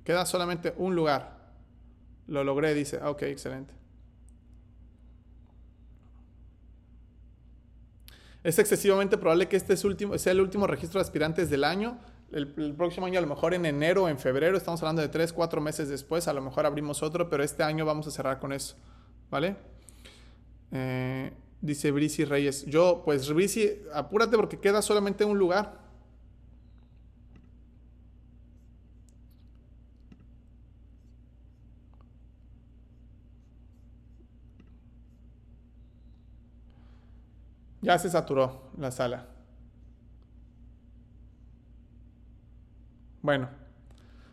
Queda 0.05 0.27
solamente 0.27 0.75
un 0.77 0.95
lugar. 0.95 1.39
Lo 2.27 2.45
logré, 2.45 2.75
dice. 2.75 2.99
Ah, 3.03 3.11
ok, 3.11 3.23
excelente. 3.23 3.75
Es 8.43 8.59
excesivamente 8.59 9.17
probable 9.19 9.49
que 9.49 9.57
este 9.57 9.75
es 9.75 9.85
último, 9.85 10.19
sea 10.19 10.33
el 10.33 10.41
último 10.41 10.67
registro 10.67 10.99
de 10.99 11.03
aspirantes 11.03 11.49
del 11.49 11.63
año. 11.63 11.99
El, 12.33 12.49
próximo 12.75 13.07
año, 13.07 13.19
a 13.19 13.23
lo 13.23 13.29
mejor 13.29 13.55
en 13.55 13.67
enero 13.67 14.05
o 14.05 14.09
en 14.09 14.19
febrero, 14.19 14.57
estamos 14.57 14.83
hablando 14.83 15.03
de 15.03 15.09
3, 15.09 15.33
4 15.33 15.61
meses 15.61 15.89
después, 15.91 16.27
a 16.27 16.33
lo 16.33 16.41
mejor 16.41 16.65
abrimos 16.65 17.03
otro, 17.03 17.29
pero 17.29 17.45
este 17.45 17.63
año 17.63 17.85
vamos 17.85 18.07
a 18.07 18.11
cerrar 18.11 18.41
con 18.41 18.53
eso. 18.53 18.75
¿Vale? 19.31 19.57
Eh, 20.73 21.31
dice 21.61 21.91
Brisi 21.91 22.25
Reyes. 22.25 22.65
Yo, 22.67 23.03
pues 23.05 23.29
Brisi, 23.33 23.83
apúrate 23.93 24.37
porque 24.37 24.59
queda 24.59 24.83
solamente 24.83 25.25
un 25.25 25.39
lugar. 25.39 25.82
Ya 37.83 37.99
se 37.99 38.09
saturó 38.09 38.71
la 38.79 38.91
sala. 38.91 39.27
Bueno, 43.21 43.49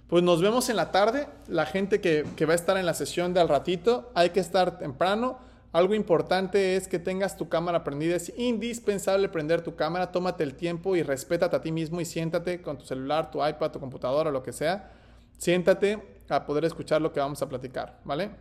pues 0.08 0.24
nos 0.24 0.42
vemos 0.42 0.70
en 0.70 0.76
la 0.76 0.92
tarde. 0.92 1.28
La 1.48 1.66
gente 1.66 2.00
que, 2.00 2.26
que, 2.36 2.46
va 2.46 2.54
a 2.54 2.56
estar 2.56 2.78
en 2.78 2.86
la 2.86 2.94
sesión 2.94 3.34
de 3.34 3.40
al 3.40 3.50
ratito, 3.50 4.12
hay 4.16 4.30
que 4.30 4.40
estar 4.40 4.80
temprano. 4.80 5.40
Algo 5.72 5.94
importante 5.94 6.76
es 6.76 6.88
que 6.88 6.98
tengas 6.98 7.38
tu 7.38 7.50
cámara 7.50 7.84
prendida. 7.84 8.16
Es 8.16 8.34
indispensable 8.38 9.30
prender 9.30 9.62
tu 9.62 9.76
cámara. 9.76 10.12
Tómate 10.12 10.44
el 10.44 10.56
tiempo 10.56 10.96
y 10.96 11.04
respétate 11.04 11.56
a 11.56 11.62
ti 11.62 11.72
mismo 11.72 12.02
y 12.02 12.06
siéntate 12.06 12.62
con 12.62 12.78
tu 12.78 12.86
celular, 12.86 13.30
tu 13.30 13.46
iPad, 13.46 13.72
tu 13.72 13.80
computadora, 13.80 14.32
lo 14.32 14.42
que 14.42 14.54
sea. 14.54 14.92
Siéntate 15.38 16.02
a 16.28 16.46
poder 16.46 16.66
escuchar 16.66 17.02
lo 17.02 17.14
que 17.14 17.20
vamos 17.20 17.42
a 17.42 17.50
platicar, 17.50 18.00
¿vale? 18.04 18.32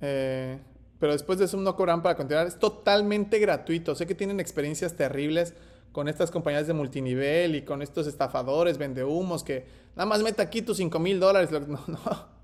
Eh, 0.00 0.58
pero 0.98 1.12
después 1.12 1.38
de 1.38 1.44
eso 1.44 1.56
no 1.56 1.76
cobran 1.76 2.02
para 2.02 2.16
continuar. 2.16 2.46
Es 2.46 2.58
totalmente 2.58 3.38
gratuito. 3.38 3.94
Sé 3.94 4.06
que 4.06 4.14
tienen 4.14 4.40
experiencias 4.40 4.94
terribles 4.94 5.54
con 5.92 6.08
estas 6.08 6.30
compañías 6.30 6.66
de 6.66 6.74
multinivel 6.74 7.54
y 7.54 7.62
con 7.62 7.82
estos 7.82 8.06
estafadores, 8.06 8.78
vendehumos, 8.78 9.42
que 9.42 9.66
nada 9.96 10.06
más 10.06 10.22
meta 10.22 10.42
aquí 10.42 10.62
tus 10.62 10.76
5 10.78 10.98
mil 10.98 11.20
dólares. 11.20 11.50
No, 11.68 11.80
no. 11.86 12.38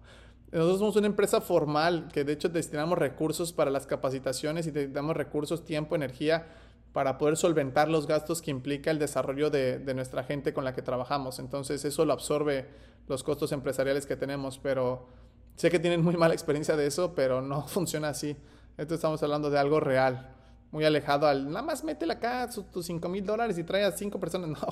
Nosotros 0.52 0.78
somos 0.78 0.94
una 0.94 1.08
empresa 1.08 1.40
formal 1.40 2.08
que 2.12 2.22
de 2.22 2.32
hecho 2.32 2.48
destinamos 2.48 2.96
recursos 2.96 3.52
para 3.52 3.72
las 3.72 3.86
capacitaciones 3.86 4.68
y 4.68 4.70
damos 4.70 5.16
recursos, 5.16 5.64
tiempo, 5.64 5.96
energía 5.96 6.46
para 6.92 7.18
poder 7.18 7.36
solventar 7.36 7.88
los 7.88 8.06
gastos 8.06 8.40
que 8.40 8.52
implica 8.52 8.92
el 8.92 9.00
desarrollo 9.00 9.50
de, 9.50 9.80
de 9.80 9.94
nuestra 9.94 10.22
gente 10.22 10.54
con 10.54 10.62
la 10.62 10.72
que 10.72 10.80
trabajamos. 10.80 11.40
Entonces 11.40 11.84
eso 11.84 12.04
lo 12.04 12.12
absorbe 12.12 12.66
los 13.08 13.24
costos 13.24 13.50
empresariales 13.50 14.06
que 14.06 14.14
tenemos, 14.14 14.58
pero 14.58 15.08
Sé 15.56 15.70
que 15.70 15.78
tienen 15.78 16.02
muy 16.02 16.16
mala 16.16 16.34
experiencia 16.34 16.76
de 16.76 16.86
eso, 16.86 17.14
pero 17.14 17.40
no 17.40 17.62
funciona 17.68 18.08
así. 18.08 18.36
Esto 18.76 18.94
estamos 18.94 19.22
hablando 19.22 19.50
de 19.50 19.58
algo 19.58 19.78
real, 19.78 20.34
muy 20.72 20.84
alejado 20.84 21.28
al, 21.28 21.46
nada 21.48 21.62
más 21.62 21.84
métele 21.84 22.14
acá 22.14 22.48
tus 22.48 22.86
5 22.86 23.08
mil 23.08 23.24
dólares 23.24 23.56
y 23.58 23.64
trae 23.64 23.84
a 23.84 23.92
5 23.92 24.18
personas. 24.18 24.50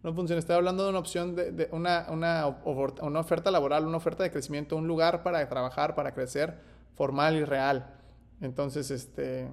No, 0.00 0.10
no 0.10 0.14
funciona. 0.14 0.38
Estoy 0.38 0.56
hablando 0.56 0.84
de 0.84 0.90
una 0.90 0.98
opción, 1.00 1.34
de, 1.34 1.68
una, 1.72 2.06
una, 2.08 2.46
oferta 2.46 3.50
laboral, 3.50 3.84
una 3.84 3.96
oferta 3.96 4.22
de 4.22 4.30
crecimiento, 4.30 4.76
un 4.76 4.86
lugar 4.86 5.22
para 5.22 5.46
trabajar, 5.48 5.94
para 5.94 6.14
crecer, 6.14 6.58
formal 6.94 7.36
y 7.36 7.44
real. 7.44 7.94
Entonces, 8.40 8.92
este, 8.92 9.48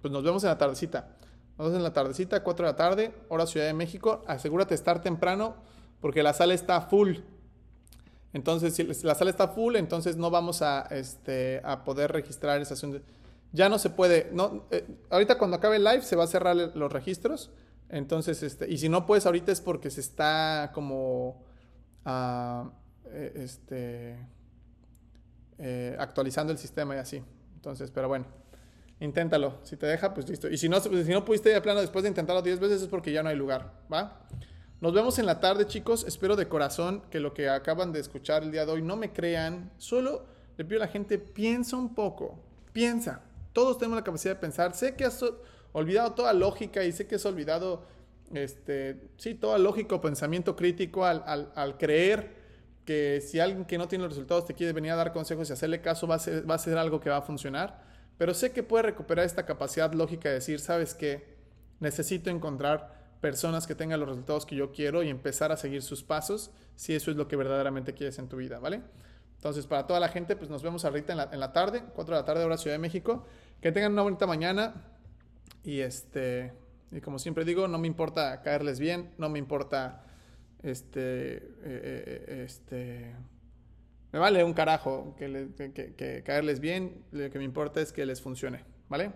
pues 0.00 0.12
nos 0.12 0.22
vemos 0.22 0.44
en 0.44 0.50
la 0.50 0.58
tardecita. 0.58 1.16
Nos 1.58 1.66
vemos 1.66 1.78
en 1.78 1.82
la 1.82 1.92
tardecita, 1.92 2.44
4 2.44 2.66
de 2.66 2.72
la 2.72 2.76
tarde, 2.76 3.14
hora 3.28 3.46
Ciudad 3.46 3.66
de 3.66 3.74
México. 3.74 4.22
Asegúrate 4.28 4.70
de 4.70 4.76
estar 4.76 5.02
temprano 5.02 5.56
porque 6.00 6.22
la 6.22 6.32
sala 6.32 6.54
está 6.54 6.80
full. 6.82 7.16
Entonces, 8.32 8.74
si 8.74 8.84
la 8.84 9.14
sala 9.14 9.30
está 9.30 9.48
full, 9.48 9.76
entonces 9.76 10.16
no 10.16 10.30
vamos 10.30 10.60
a, 10.62 10.82
este, 10.90 11.60
a 11.64 11.84
poder 11.84 12.12
registrar 12.12 12.60
esa 12.60 12.74
asunto. 12.74 13.00
Ya 13.52 13.68
no 13.68 13.78
se 13.78 13.90
puede, 13.90 14.30
no, 14.32 14.66
eh, 14.70 14.86
ahorita 15.08 15.38
cuando 15.38 15.56
acabe 15.56 15.76
el 15.76 15.84
live 15.84 16.02
se 16.02 16.16
va 16.16 16.24
a 16.24 16.26
cerrar 16.26 16.54
los 16.54 16.92
registros. 16.92 17.50
Entonces, 17.88 18.42
este, 18.42 18.68
y 18.70 18.76
si 18.76 18.90
no 18.90 19.06
puedes 19.06 19.24
ahorita 19.24 19.50
es 19.50 19.62
porque 19.62 19.90
se 19.90 20.02
está 20.02 20.70
como, 20.74 21.42
uh, 22.04 22.70
este, 23.34 24.18
eh, 25.56 25.96
actualizando 25.98 26.52
el 26.52 26.58
sistema 26.58 26.96
y 26.96 26.98
así. 26.98 27.22
Entonces, 27.54 27.90
pero 27.90 28.08
bueno, 28.08 28.26
inténtalo. 29.00 29.58
Si 29.62 29.76
te 29.76 29.86
deja, 29.86 30.12
pues 30.12 30.28
listo. 30.28 30.48
Y 30.48 30.58
si 30.58 30.68
no, 30.68 30.80
si 30.80 30.90
no 30.90 31.24
pudiste 31.24 31.48
de 31.48 31.60
plano 31.62 31.80
después 31.80 32.02
de 32.02 32.10
intentarlo 32.10 32.42
10 32.42 32.60
veces 32.60 32.82
es 32.82 32.88
porque 32.88 33.10
ya 33.10 33.22
no 33.22 33.30
hay 33.30 33.36
lugar, 33.36 33.72
¿va? 33.92 34.20
Nos 34.80 34.94
vemos 34.94 35.18
en 35.18 35.26
la 35.26 35.40
tarde, 35.40 35.66
chicos. 35.66 36.04
Espero 36.06 36.36
de 36.36 36.46
corazón 36.46 37.02
que 37.10 37.18
lo 37.18 37.34
que 37.34 37.48
acaban 37.48 37.92
de 37.92 37.98
escuchar 37.98 38.44
el 38.44 38.52
día 38.52 38.64
de 38.64 38.70
hoy 38.70 38.82
no 38.82 38.94
me 38.94 39.12
crean. 39.12 39.72
Solo 39.76 40.24
le 40.56 40.64
pido 40.64 40.80
a 40.80 40.86
la 40.86 40.92
gente, 40.92 41.18
piensa 41.18 41.76
un 41.76 41.96
poco. 41.96 42.38
Piensa. 42.72 43.22
Todos 43.52 43.76
tenemos 43.78 43.96
la 43.96 44.04
capacidad 44.04 44.34
de 44.34 44.40
pensar. 44.40 44.76
Sé 44.76 44.94
que 44.94 45.04
has 45.04 45.24
olvidado 45.72 46.12
toda 46.12 46.32
lógica 46.32 46.84
y 46.84 46.92
sé 46.92 47.08
que 47.08 47.16
has 47.16 47.26
olvidado, 47.26 47.82
este, 48.32 49.10
sí, 49.16 49.34
toda 49.34 49.58
lógica 49.58 49.96
o 49.96 50.00
pensamiento 50.00 50.54
crítico 50.54 51.04
al, 51.04 51.24
al, 51.56 51.76
creer 51.76 52.36
que 52.84 53.20
si 53.20 53.40
alguien 53.40 53.64
que 53.64 53.78
no 53.78 53.88
tiene 53.88 54.04
los 54.04 54.12
resultados 54.12 54.46
te 54.46 54.54
quiere 54.54 54.72
venir 54.72 54.92
a 54.92 54.96
dar 54.96 55.12
consejos 55.12 55.50
y 55.50 55.54
hacerle 55.54 55.80
caso, 55.80 56.06
va 56.06 56.14
a 56.14 56.18
ser, 56.20 56.48
va 56.48 56.54
a 56.54 56.58
ser 56.58 56.78
algo 56.78 57.00
que 57.00 57.10
va 57.10 57.16
a 57.16 57.22
funcionar. 57.22 57.82
Pero 58.16 58.32
sé 58.32 58.52
que 58.52 58.62
puedes 58.62 58.86
recuperar 58.86 59.26
esta 59.26 59.44
capacidad 59.44 59.92
lógica 59.92 60.28
de 60.28 60.36
decir, 60.36 60.60
¿sabes 60.60 60.94
qué? 60.94 61.36
Necesito 61.80 62.30
encontrar 62.30 62.97
personas 63.20 63.66
que 63.66 63.74
tengan 63.74 64.00
los 64.00 64.08
resultados 64.08 64.46
que 64.46 64.56
yo 64.56 64.72
quiero 64.72 65.02
y 65.02 65.08
empezar 65.08 65.52
a 65.52 65.56
seguir 65.56 65.82
sus 65.82 66.02
pasos 66.02 66.50
si 66.76 66.94
eso 66.94 67.10
es 67.10 67.16
lo 67.16 67.26
que 67.28 67.36
verdaderamente 67.36 67.94
quieres 67.94 68.18
en 68.18 68.28
tu 68.28 68.36
vida, 68.36 68.58
¿vale? 68.58 68.82
Entonces, 69.36 69.66
para 69.66 69.86
toda 69.86 70.00
la 70.00 70.08
gente, 70.08 70.36
pues 70.36 70.50
nos 70.50 70.62
vemos 70.62 70.84
ahorita 70.84 71.12
en 71.12 71.18
la, 71.18 71.28
en 71.32 71.40
la 71.40 71.52
tarde, 71.52 71.84
4 71.94 72.14
de 72.14 72.20
la 72.20 72.24
tarde, 72.24 72.44
hora 72.44 72.56
Ciudad 72.56 72.74
de 72.74 72.80
México. 72.80 73.24
Que 73.60 73.72
tengan 73.72 73.92
una 73.92 74.02
bonita 74.02 74.26
mañana 74.26 74.74
y 75.62 75.80
este, 75.80 76.52
y 76.90 77.00
como 77.00 77.18
siempre 77.18 77.44
digo, 77.44 77.68
no 77.68 77.78
me 77.78 77.86
importa 77.86 78.40
caerles 78.42 78.80
bien, 78.80 79.10
no 79.18 79.28
me 79.28 79.38
importa, 79.38 80.04
este, 80.62 81.36
eh, 81.36 81.42
eh, 81.62 82.42
este, 82.44 83.14
me 84.12 84.18
vale 84.18 84.42
un 84.44 84.54
carajo 84.54 85.14
que, 85.18 85.50
que, 85.56 85.94
que 85.94 86.22
caerles 86.24 86.60
bien, 86.60 87.04
lo 87.10 87.30
que 87.30 87.38
me 87.38 87.44
importa 87.44 87.80
es 87.80 87.92
que 87.92 88.06
les 88.06 88.22
funcione, 88.22 88.64
¿vale? 88.88 89.12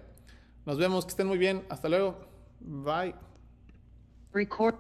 Nos 0.67 0.79
vemos, 0.79 1.05
que 1.05 1.11
estén 1.11 1.27
muy 1.27 1.39
bien, 1.39 1.65
hasta 1.69 1.89
luego, 1.89 2.21
bye. 2.61 3.32
Record. 4.33 4.75